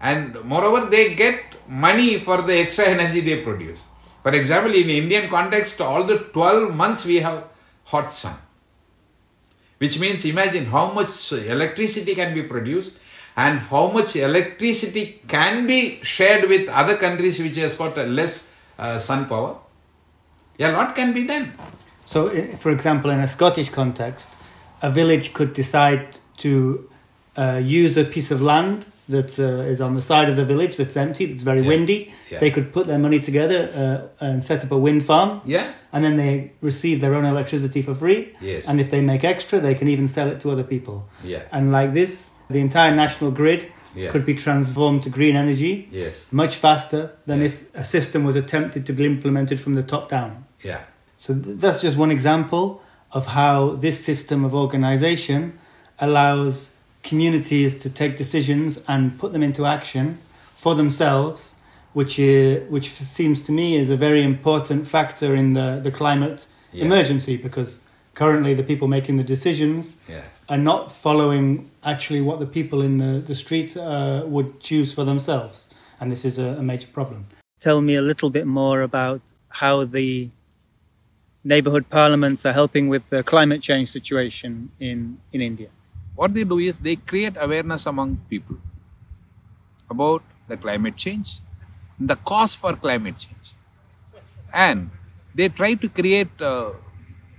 And 0.00 0.42
moreover, 0.44 0.86
they 0.86 1.14
get 1.14 1.53
money 1.68 2.18
for 2.18 2.42
the 2.42 2.58
extra 2.58 2.86
energy 2.86 3.20
they 3.20 3.42
produce. 3.42 3.84
For 4.22 4.32
example, 4.32 4.74
in 4.74 4.88
Indian 4.88 5.28
context, 5.28 5.80
all 5.80 6.04
the 6.04 6.18
12 6.18 6.74
months 6.74 7.04
we 7.04 7.16
have 7.16 7.44
hot 7.84 8.12
sun. 8.12 8.36
Which 9.78 9.98
means 9.98 10.24
imagine 10.24 10.66
how 10.66 10.92
much 10.92 11.32
electricity 11.32 12.14
can 12.14 12.32
be 12.32 12.42
produced 12.42 12.98
and 13.36 13.58
how 13.58 13.88
much 13.88 14.16
electricity 14.16 15.20
can 15.28 15.66
be 15.66 16.00
shared 16.02 16.48
with 16.48 16.68
other 16.68 16.96
countries 16.96 17.38
which 17.40 17.56
has 17.56 17.76
got 17.76 17.96
less 18.08 18.52
uh, 18.78 18.98
sun 18.98 19.26
power. 19.26 19.58
A 20.58 20.70
lot 20.70 20.94
can 20.94 21.12
be 21.12 21.26
done. 21.26 21.52
So, 22.06 22.28
for 22.56 22.70
example, 22.70 23.10
in 23.10 23.20
a 23.20 23.26
Scottish 23.26 23.70
context, 23.70 24.28
a 24.82 24.90
village 24.90 25.32
could 25.32 25.52
decide 25.52 26.18
to 26.38 26.88
uh, 27.36 27.60
use 27.62 27.96
a 27.96 28.04
piece 28.04 28.30
of 28.30 28.40
land 28.40 28.86
that 29.08 29.38
uh, 29.38 29.70
is 29.72 29.80
on 29.80 29.94
the 29.94 30.00
side 30.02 30.28
of 30.30 30.36
the 30.36 30.44
village 30.44 30.76
that's 30.76 30.96
empty, 30.96 31.26
that's 31.26 31.42
very 31.42 31.60
Yeah. 31.60 31.68
windy. 31.68 32.12
Yeah. 32.30 32.38
They 32.40 32.50
could 32.50 32.72
put 32.72 32.86
their 32.86 32.98
money 32.98 33.20
together 33.20 34.08
uh, 34.20 34.24
and 34.24 34.42
set 34.42 34.64
up 34.64 34.70
a 34.72 34.78
wind 34.78 35.04
farm. 35.04 35.40
Yeah? 35.44 35.66
And 35.92 36.02
then 36.04 36.16
they 36.16 36.52
receive 36.62 37.00
their 37.00 37.14
own 37.14 37.24
electricity 37.24 37.82
for 37.82 37.94
free. 37.94 38.32
Yes. 38.40 38.66
And 38.68 38.80
if 38.80 38.90
they 38.90 39.00
make 39.02 39.22
extra, 39.24 39.60
they 39.60 39.74
can 39.74 39.88
even 39.88 40.08
sell 40.08 40.28
it 40.30 40.40
to 40.40 40.50
other 40.50 40.64
people. 40.64 41.06
Yeah. 41.22 41.42
And 41.52 41.70
like 41.70 41.92
this, 41.92 42.30
the 42.48 42.60
entire 42.60 42.94
national 42.94 43.30
grid 43.30 43.66
Yeah. 43.94 44.10
could 44.10 44.24
be 44.24 44.34
transformed 44.34 45.02
to 45.02 45.10
green 45.10 45.36
energy 45.36 45.86
Yes. 45.92 46.26
much 46.32 46.56
faster 46.56 47.12
than 47.26 47.38
Yeah. 47.40 47.46
if 47.46 47.62
a 47.74 47.84
system 47.84 48.24
was 48.24 48.36
attempted 48.36 48.86
to 48.86 48.92
be 48.92 49.04
implemented 49.04 49.60
from 49.60 49.74
the 49.74 49.82
top 49.84 50.08
down. 50.10 50.44
Yeah. 50.62 50.80
So 51.16 51.34
th- 51.34 51.58
that's 51.58 51.80
just 51.82 51.96
one 51.96 52.10
example 52.10 52.80
of 53.12 53.26
how 53.26 53.76
this 53.76 54.02
system 54.04 54.44
of 54.44 54.52
organization 54.54 55.52
allows 56.00 56.70
communities 57.04 57.78
to 57.78 57.88
take 57.90 58.16
decisions 58.16 58.82
and 58.88 59.18
put 59.18 59.32
them 59.32 59.42
into 59.42 59.64
action 59.66 60.18
for 60.62 60.74
themselves, 60.74 61.54
which 61.92 62.18
is, 62.18 62.68
which 62.70 62.88
seems 62.90 63.42
to 63.42 63.52
me 63.52 63.76
is 63.76 63.90
a 63.90 63.96
very 63.96 64.22
important 64.24 64.86
factor 64.86 65.34
in 65.34 65.50
the, 65.50 65.80
the 65.84 65.90
climate 65.90 66.46
Yeah. 66.72 66.86
emergency 66.86 67.36
because 67.36 67.70
currently 68.14 68.52
the 68.54 68.64
people 68.70 68.88
making 68.88 69.16
the 69.22 69.24
decisions 69.36 69.96
Yeah. 70.08 70.22
are 70.48 70.62
not 70.72 70.90
following 70.90 71.46
actually 71.92 72.20
what 72.28 72.38
the 72.40 72.46
people 72.58 72.80
in 72.88 72.94
the, 72.98 73.12
the 73.30 73.34
street 73.34 73.76
uh, 73.76 74.22
would 74.34 74.48
choose 74.68 74.92
for 74.96 75.04
themselves. 75.04 75.68
And 76.00 76.10
this 76.10 76.24
is 76.24 76.38
a, 76.38 76.48
a 76.58 76.62
major 76.62 76.88
problem. 76.88 77.26
Tell 77.60 77.80
me 77.80 77.94
a 77.96 78.02
little 78.10 78.30
bit 78.30 78.46
more 78.46 78.82
about 78.82 79.20
how 79.60 79.84
the 79.84 80.30
neighborhood 81.44 81.86
parliaments 81.90 82.44
are 82.46 82.52
helping 82.52 82.88
with 82.88 83.08
the 83.10 83.22
climate 83.22 83.62
change 83.62 83.88
situation 83.88 84.70
in, 84.80 85.18
in 85.32 85.40
India. 85.40 85.68
What 86.14 86.34
they 86.34 86.44
do 86.44 86.58
is 86.58 86.78
they 86.78 86.96
create 86.96 87.34
awareness 87.38 87.86
among 87.86 88.16
people 88.30 88.56
about 89.90 90.22
the 90.48 90.56
climate 90.56 90.96
change, 90.96 91.40
the 91.98 92.16
cause 92.16 92.54
for 92.54 92.74
climate 92.74 93.18
change. 93.18 93.52
And 94.52 94.90
they 95.34 95.48
try 95.48 95.74
to 95.74 95.88
create, 95.88 96.30
uh, 96.40 96.70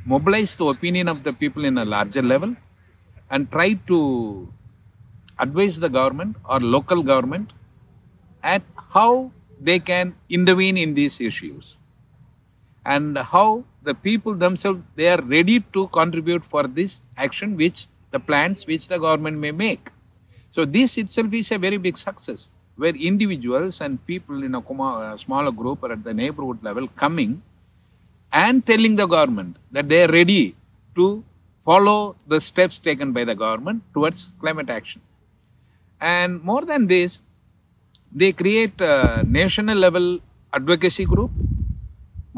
mobilize 0.06 0.56
the 0.56 0.66
opinion 0.66 1.08
of 1.08 1.24
the 1.24 1.34
people 1.34 1.64
in 1.66 1.78
a 1.78 1.86
larger 1.86 2.22
level 2.22 2.56
and 3.30 3.50
try 3.50 3.74
to 3.88 4.52
advise 5.40 5.80
the 5.80 5.90
government 5.90 6.36
or 6.48 6.60
local 6.60 7.02
government 7.04 7.54
at 8.44 8.62
how 8.94 9.32
they 9.60 9.80
can 9.80 10.16
intervene 10.30 10.78
in 10.78 10.94
these 10.94 11.20
issues 11.20 11.76
and 12.86 13.18
how 13.18 13.64
the 13.84 13.94
people 13.94 14.34
themselves 14.34 14.82
they 14.96 15.08
are 15.10 15.22
ready 15.22 15.60
to 15.76 15.88
contribute 15.88 16.44
for 16.46 16.64
this 16.64 17.02
action 17.18 17.56
which 17.56 17.88
the 18.16 18.22
plans 18.30 18.60
which 18.70 18.86
the 18.92 19.00
government 19.06 19.38
may 19.46 19.54
make 19.66 19.86
so 20.56 20.64
this 20.78 20.92
itself 21.02 21.34
is 21.42 21.50
a 21.58 21.60
very 21.66 21.80
big 21.88 21.98
success 22.06 22.42
where 22.82 22.96
individuals 23.10 23.76
and 23.86 24.06
people 24.12 24.44
in 24.48 24.54
a, 24.56 25.18
smaller 25.26 25.54
group 25.62 25.84
or 25.84 25.92
at 25.96 26.04
the 26.10 26.14
neighborhood 26.22 26.60
level 26.70 26.88
coming 27.04 27.34
and 28.44 28.66
telling 28.72 28.96
the 29.02 29.08
government 29.16 29.56
that 29.76 29.88
they 29.92 30.02
are 30.06 30.12
ready 30.20 30.44
to 30.98 31.24
follow 31.70 32.00
the 32.34 32.40
steps 32.50 32.78
taken 32.88 33.12
by 33.18 33.24
the 33.30 33.38
government 33.44 33.82
towards 33.94 34.20
climate 34.42 34.70
action 34.70 35.02
and 36.02 36.42
more 36.50 36.64
than 36.72 36.84
this 36.96 37.20
they 38.22 38.32
create 38.42 38.80
a 38.94 39.24
national 39.40 39.78
level 39.86 40.08
advocacy 40.58 41.06
group 41.14 41.32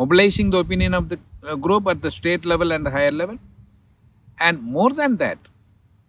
mobilizing 0.01 0.49
the 0.53 0.59
opinion 0.65 0.93
of 0.99 1.09
the 1.11 1.19
uh, 1.43 1.55
group 1.55 1.87
at 1.87 2.01
the 2.05 2.11
state 2.11 2.45
level 2.45 2.71
and 2.71 2.87
higher 2.87 3.11
level. 3.11 3.37
And 4.39 4.61
more 4.61 4.91
than 4.91 5.17
that, 5.17 5.39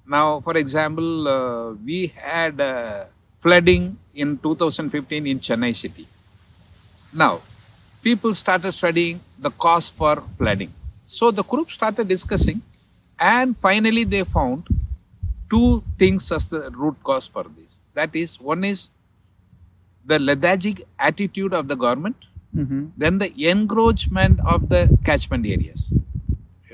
now, 0.08 0.40
for 0.40 0.56
example, 0.56 1.28
uh, 1.28 1.72
we 1.74 2.08
had 2.16 2.60
uh, 2.60 3.04
flooding 3.40 3.98
in 4.14 4.38
2015 4.38 5.26
in 5.26 5.40
Chennai 5.40 5.74
city. 5.76 6.06
Now, 7.14 7.40
people 8.02 8.34
started 8.34 8.72
studying 8.72 9.20
the 9.38 9.50
cause 9.50 9.88
for 9.88 10.16
flooding. 10.36 10.72
So 11.06 11.30
the 11.30 11.42
group 11.42 11.70
started 11.70 12.08
discussing, 12.08 12.62
and 13.18 13.56
finally 13.56 14.04
they 14.04 14.24
found 14.24 14.66
two 15.50 15.82
things 15.98 16.30
as 16.32 16.50
the 16.50 16.70
root 16.70 16.96
cause 17.02 17.26
for 17.26 17.44
this. 17.44 17.80
That 17.94 18.14
is, 18.14 18.40
one 18.40 18.64
is 18.64 18.90
the 20.04 20.18
lethargic 20.18 20.82
attitude 20.98 21.52
of 21.54 21.68
the 21.68 21.76
government 21.76 22.16
then 22.96 23.18
the 23.18 23.32
encroachment 23.48 24.40
of 24.44 24.68
the 24.68 24.96
catchment 25.04 25.46
areas. 25.46 25.92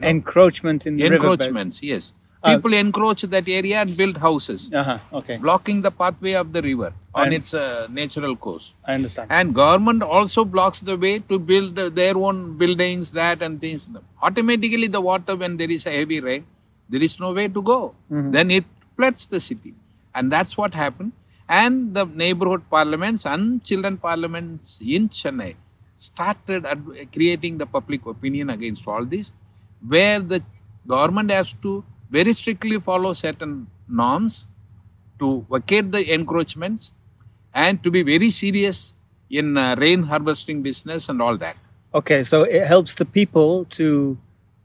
Encroachment 0.03 0.87
in 0.87 0.97
the 0.97 1.05
Encroachments, 1.05 1.83
yes. 1.83 2.15
Uh, 2.45 2.57
People 2.57 2.75
encroach 2.75 3.23
that 3.35 3.47
area 3.59 3.77
and 3.83 3.91
build 4.01 4.17
houses, 4.25 4.63
Uh 4.81 4.83
huh. 4.89 4.99
Okay. 5.19 5.37
blocking 5.45 5.79
the 5.87 5.91
pathway 6.01 6.33
of 6.41 6.49
the 6.57 6.63
river 6.67 6.91
on 7.23 7.33
its 7.37 7.49
uh, 7.55 7.87
natural 7.99 8.35
course. 8.47 8.67
I 8.91 8.95
understand. 8.99 9.31
And 9.37 9.55
government 9.61 10.03
also 10.17 10.45
blocks 10.55 10.81
the 10.91 10.97
way 11.05 11.15
to 11.31 11.39
build 11.51 11.77
their 12.01 12.17
own 12.27 12.39
buildings, 12.63 13.13
that 13.21 13.41
and 13.47 13.55
things. 13.65 13.89
Automatically, 14.29 14.89
the 14.97 15.01
water, 15.11 15.37
when 15.43 15.57
there 15.61 15.73
is 15.77 15.87
a 15.87 15.95
heavy 15.99 16.21
rain, 16.29 16.45
there 16.93 17.03
is 17.09 17.15
no 17.25 17.31
way 17.39 17.47
to 17.57 17.63
go. 17.73 17.79
Then 18.37 18.51
it 18.59 18.67
floods 18.97 19.23
the 19.35 19.41
city. 19.49 19.73
And 20.15 20.31
that's 20.35 20.53
what 20.61 20.75
happened. 20.85 21.13
And 21.63 21.95
the 21.97 22.05
neighborhood 22.25 22.63
parliaments 22.77 23.25
and 23.33 23.65
children 23.71 23.97
parliaments 24.09 24.67
in 24.97 25.09
Chennai 25.21 25.53
started 25.97 26.67
creating 27.17 27.57
the 27.63 27.67
public 27.79 28.05
opinion 28.15 28.51
against 28.59 28.87
all 28.93 29.05
this, 29.17 29.33
where 29.95 30.21
the 30.21 30.41
government 30.95 31.31
has 31.39 31.51
to 31.63 31.73
very 32.17 32.33
strictly 32.41 32.79
follow 32.89 33.13
certain 33.13 33.53
norms 34.03 34.47
to 35.21 35.29
vacate 35.51 35.89
the 35.97 36.03
encroachments 36.17 36.93
and 37.65 37.83
to 37.85 37.91
be 37.97 38.03
very 38.03 38.31
serious 38.31 38.95
in 39.31 39.57
uh, 39.57 39.75
rain 39.85 40.03
harvesting 40.13 40.63
business 40.69 41.09
and 41.09 41.21
all 41.23 41.37
that. 41.45 41.57
Okay, 42.01 42.23
so 42.23 42.43
it 42.43 42.67
helps 42.67 42.95
the 43.01 43.05
people 43.19 43.65
to 43.79 44.19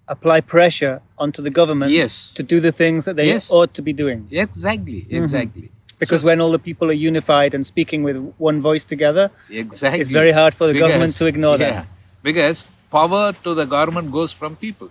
apply 0.07 0.37
pressure 0.41 0.95
onto 1.17 1.41
the 1.47 1.51
government 1.59 1.91
Yes. 1.91 2.33
to 2.39 2.43
do 2.53 2.59
the 2.67 2.71
things 2.81 3.05
that 3.05 3.15
they 3.19 3.27
Yes. 3.27 3.51
ought 3.57 3.73
to 3.79 3.83
be 3.89 3.93
doing. 3.93 4.27
Exactly, 4.31 5.05
exactly. 5.09 5.67
Because 6.03 6.23
when 6.29 6.41
all 6.41 6.51
the 6.57 6.63
people 6.69 6.89
are 6.93 6.99
unified 7.11 7.53
and 7.53 7.65
speaking 7.73 8.01
with 8.07 8.17
one 8.49 8.61
voice 8.69 8.85
together, 8.93 9.25
Exactly. 9.63 9.99
It's 10.01 10.11
very 10.21 10.31
hard 10.39 10.53
for 10.59 10.65
the 10.67 10.77
government 10.83 11.15
to 11.21 11.25
ignore 11.33 11.57
that. 11.57 11.87
Because 12.23 12.65
power 12.97 13.25
to 13.43 13.53
the 13.59 13.65
government 13.75 14.11
goes 14.11 14.31
from 14.31 14.55
people. 14.55 14.89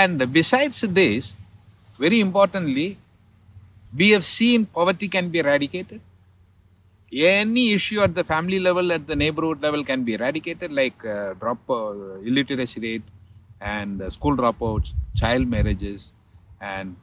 And 0.00 0.32
besides 0.32 0.80
this, 1.00 1.36
very 1.98 2.20
importantly, 2.20 2.98
we 3.96 4.10
have 4.10 4.24
seen 4.24 4.66
poverty 4.66 5.08
can 5.08 5.28
be 5.30 5.38
eradicated. 5.38 6.00
Any 7.10 7.72
issue 7.72 8.00
at 8.00 8.14
the 8.14 8.22
family 8.22 8.58
level, 8.58 8.92
at 8.92 9.06
the 9.06 9.16
neighborhood 9.16 9.62
level, 9.62 9.82
can 9.82 10.04
be 10.04 10.14
eradicated, 10.14 10.70
like 10.72 11.04
uh, 11.06 11.32
drop 11.34 11.58
uh, 11.70 12.18
illiteracy 12.20 12.80
rate 12.80 13.02
and 13.60 14.02
uh, 14.02 14.10
school 14.10 14.36
dropouts, 14.36 14.90
child 15.16 15.48
marriages, 15.48 16.12
and 16.60 16.96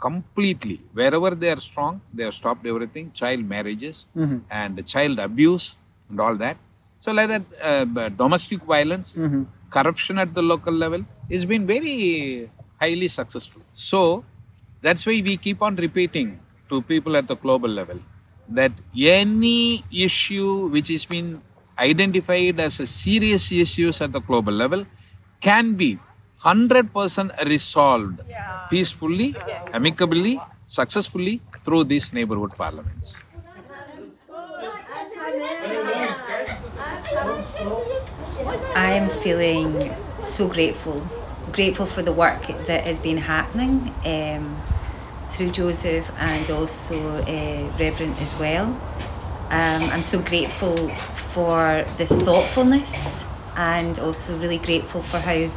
completely 0.00 0.80
wherever 0.92 1.30
they 1.34 1.50
are 1.50 1.60
strong, 1.60 2.00
they 2.14 2.24
have 2.24 2.34
stopped 2.34 2.64
everything. 2.66 3.10
Child 3.12 3.44
marriages 3.48 4.06
and 4.50 4.86
child 4.86 5.18
abuse 5.18 5.78
and 6.08 6.20
all 6.20 6.36
that. 6.36 6.56
So, 7.00 7.12
like 7.12 7.28
that, 7.28 7.42
uh, 7.60 8.08
domestic 8.10 8.62
violence, 8.62 9.16
corruption 9.70 10.18
at 10.18 10.34
the 10.34 10.42
local 10.42 10.72
level 10.72 11.04
has 11.30 11.44
been 11.44 11.66
very 11.66 12.48
highly 12.82 13.08
successful. 13.08 13.62
So, 13.72 14.24
that's 14.80 15.06
why 15.06 15.16
we 15.28 15.36
keep 15.36 15.62
on 15.62 15.76
repeating 15.76 16.40
to 16.68 16.82
people 16.82 17.16
at 17.16 17.26
the 17.32 17.36
global 17.36 17.68
level 17.80 17.98
that 18.48 18.72
any 18.98 19.84
issue 20.06 20.68
which 20.74 20.90
is 20.90 21.04
been 21.06 21.40
identified 21.78 22.60
as 22.60 22.80
a 22.80 22.86
serious 22.86 23.50
issues 23.64 24.00
at 24.00 24.12
the 24.12 24.20
global 24.20 24.52
level 24.52 24.84
can 25.40 25.74
be 25.74 25.98
100% 26.44 27.44
resolved 27.44 28.20
peacefully, 28.70 29.34
amicably, 29.72 30.40
successfully 30.66 31.40
through 31.64 31.84
these 31.84 32.12
neighborhood 32.12 32.52
parliaments. 32.56 33.22
I 38.74 38.92
am 39.00 39.08
feeling 39.22 39.94
so 40.20 40.48
grateful, 40.48 41.00
grateful 41.52 41.86
for 41.86 42.02
the 42.02 42.12
work 42.12 42.46
that 42.66 42.84
has 42.84 42.98
been 42.98 43.18
happening 43.18 43.94
um, 44.04 44.56
through 45.32 45.50
Joseph 45.50 46.10
and 46.18 46.50
also 46.50 46.98
uh, 46.98 47.72
Reverend 47.78 48.16
as 48.18 48.34
well. 48.38 48.66
Um, 49.50 49.82
I'm 49.90 50.02
so 50.02 50.20
grateful 50.20 50.76
for 50.88 51.84
the 51.98 52.06
thoughtfulness 52.06 53.24
and 53.56 53.98
also 53.98 54.36
really 54.38 54.58
grateful 54.58 55.02
for 55.02 55.18
how 55.18 55.48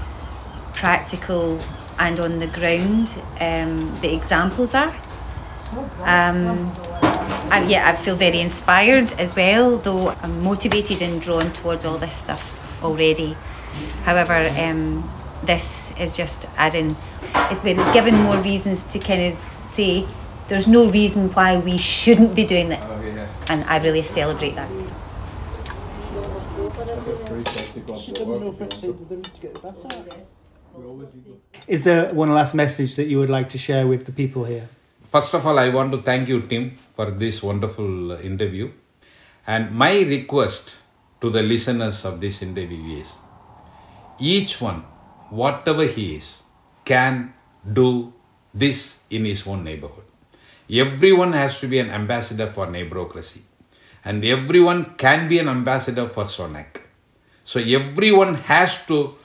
practical 0.73 1.59
and 1.97 2.19
on 2.19 2.39
the 2.39 2.47
ground 2.47 3.15
um, 3.39 3.93
the 4.01 4.13
examples 4.13 4.73
are. 4.73 4.93
Um, 6.01 6.71
I, 7.49 7.65
yeah, 7.69 7.89
I 7.89 7.95
feel 7.95 8.15
very 8.15 8.41
inspired 8.41 9.13
as 9.13 9.35
well, 9.35 9.77
though 9.77 10.09
I'm 10.09 10.43
motivated 10.43 11.01
and 11.01 11.21
drawn 11.21 11.53
towards 11.53 11.85
all 11.85 11.97
this 11.97 12.15
stuff 12.17 12.83
already. 12.83 13.37
However, 14.03 14.51
um, 14.57 15.09
this 15.45 15.93
is 15.99 16.15
just 16.15 16.47
adding, 16.57 16.95
it's, 17.51 17.59
but 17.59 17.77
it's 17.77 17.93
given 17.93 18.15
more 18.15 18.37
reasons 18.37 18.83
to 18.83 18.99
kind 18.99 19.21
of 19.21 19.33
say 19.33 20.05
there's 20.47 20.67
no 20.67 20.89
reason 20.89 21.31
why 21.33 21.57
we 21.57 21.77
shouldn't 21.77 22.35
be 22.35 22.45
doing 22.45 22.71
it. 22.71 22.83
And 23.49 23.63
I 23.65 23.77
really 23.79 24.03
celebrate 24.03 24.55
that. 24.55 24.69
is 31.67 31.83
there 31.83 32.13
one 32.13 32.31
last 32.33 32.53
message 32.53 32.95
that 32.95 33.05
you 33.05 33.19
would 33.19 33.29
like 33.29 33.49
to 33.49 33.57
share 33.57 33.87
with 33.87 34.05
the 34.05 34.11
people 34.11 34.43
here? 34.43 34.69
First 35.09 35.33
of 35.33 35.45
all, 35.45 35.57
I 35.57 35.69
want 35.69 35.91
to 35.93 36.01
thank 36.01 36.27
you, 36.27 36.41
Tim, 36.41 36.77
for 36.95 37.09
this 37.09 37.41
wonderful 37.41 38.11
uh, 38.11 38.19
interview. 38.19 38.71
And 39.47 39.71
my 39.71 40.01
request 40.01 40.75
to 41.21 41.29
the 41.29 41.41
listeners 41.41 42.03
of 42.05 42.19
this 42.19 42.41
interview 42.41 42.97
is 42.97 43.13
each 44.19 44.61
one, 44.61 44.83
whatever 45.29 45.85
he 45.85 46.15
is, 46.15 46.43
can 46.83 47.33
do 47.71 48.13
this 48.53 48.99
in 49.09 49.25
his 49.25 49.45
own 49.47 49.63
neighborhood. 49.63 50.03
Everyone 50.69 51.33
has 51.33 51.59
to 51.59 51.67
be 51.67 51.79
an 51.79 51.89
ambassador 51.89 52.51
for 52.51 52.67
neighborocracy, 52.67 53.41
and 54.03 54.23
everyone 54.25 54.95
can 54.95 55.27
be 55.27 55.39
an 55.39 55.47
ambassador 55.47 56.07
for 56.09 56.25
SONEC. 56.25 56.81
So 57.43 57.59
everyone 57.59 58.35
has 58.35 58.85
to 58.87 59.15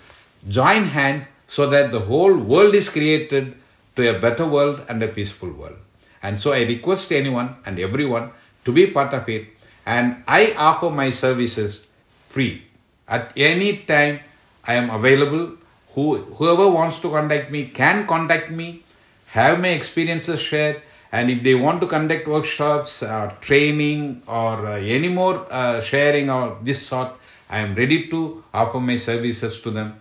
join 0.49 0.85
hands 0.85 1.25
so 1.47 1.69
that 1.71 1.91
the 1.91 2.01
whole 2.01 2.37
world 2.37 2.75
is 2.75 2.89
created 2.89 3.57
to 3.97 4.17
a 4.17 4.21
better 4.21 4.47
world 4.47 4.83
and 4.89 5.03
a 5.03 5.09
peaceful 5.09 5.51
world. 5.51 5.77
And 6.23 6.39
so 6.39 6.53
I 6.53 6.63
request 6.63 7.13
anyone 7.13 7.57
and 7.65 7.79
everyone 7.79 8.31
to 8.65 8.73
be 8.73 8.87
part 8.87 9.15
of 9.15 9.29
it. 9.29 9.49
And 9.87 10.23
I 10.29 10.55
offer 10.57 10.91
my 10.91 11.11
services 11.11 11.89
free. 12.29 12.63
At 13.09 13.33
any 13.37 13.79
time, 13.79 14.21
I 14.65 14.75
am 14.75 14.91
available. 14.91 15.57
Who, 15.95 16.17
whoever 16.17 16.69
wants 16.69 17.01
to 17.01 17.11
contact 17.11 17.51
me 17.51 17.67
can 17.67 18.07
contact 18.07 18.51
me, 18.51 18.85
have 19.29 19.61
my 19.61 19.69
experiences 19.69 20.41
shared, 20.41 20.83
and 21.13 21.31
if 21.31 21.43
they 21.43 21.55
want 21.55 21.81
to 21.81 21.87
conduct 21.87 22.29
workshops 22.29 23.03
or 23.03 23.37
training 23.41 24.23
or 24.29 24.67
uh, 24.67 24.77
any 24.79 25.09
more 25.09 25.47
uh, 25.51 25.81
sharing 25.81 26.31
or 26.31 26.59
this 26.63 26.87
sort, 26.87 27.13
I 27.49 27.59
am 27.59 27.75
ready 27.75 28.07
to 28.09 28.45
offer 28.55 28.79
my 28.79 28.97
services 28.97 29.61
to 29.63 29.73
them 29.73 29.97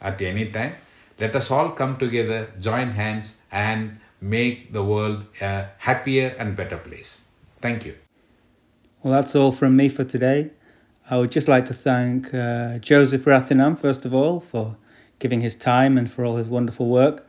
at 0.00 0.20
any 0.22 0.50
time. 0.50 0.72
Let 1.20 1.36
us 1.36 1.50
all 1.50 1.70
come 1.70 1.98
together, 1.98 2.50
join 2.60 2.90
hands, 2.92 3.36
and 3.52 4.00
make 4.20 4.72
the 4.72 4.82
world 4.82 5.26
a 5.40 5.66
happier 5.78 6.34
and 6.38 6.56
better 6.56 6.78
place. 6.78 7.24
Thank 7.60 7.84
you. 7.84 7.94
Well, 9.02 9.12
that's 9.12 9.36
all 9.36 9.52
from 9.52 9.76
me 9.76 9.90
for 9.90 10.04
today. 10.04 10.50
I 11.10 11.18
would 11.18 11.30
just 11.30 11.48
like 11.48 11.66
to 11.66 11.74
thank 11.74 12.32
uh, 12.32 12.78
Joseph 12.78 13.26
Rathinam, 13.26 13.78
first 13.78 14.06
of 14.06 14.14
all, 14.14 14.40
for 14.40 14.76
giving 15.24 15.40
his 15.40 15.56
time 15.56 15.96
and 15.96 16.10
for 16.10 16.22
all 16.26 16.36
his 16.36 16.50
wonderful 16.50 16.86
work 16.86 17.26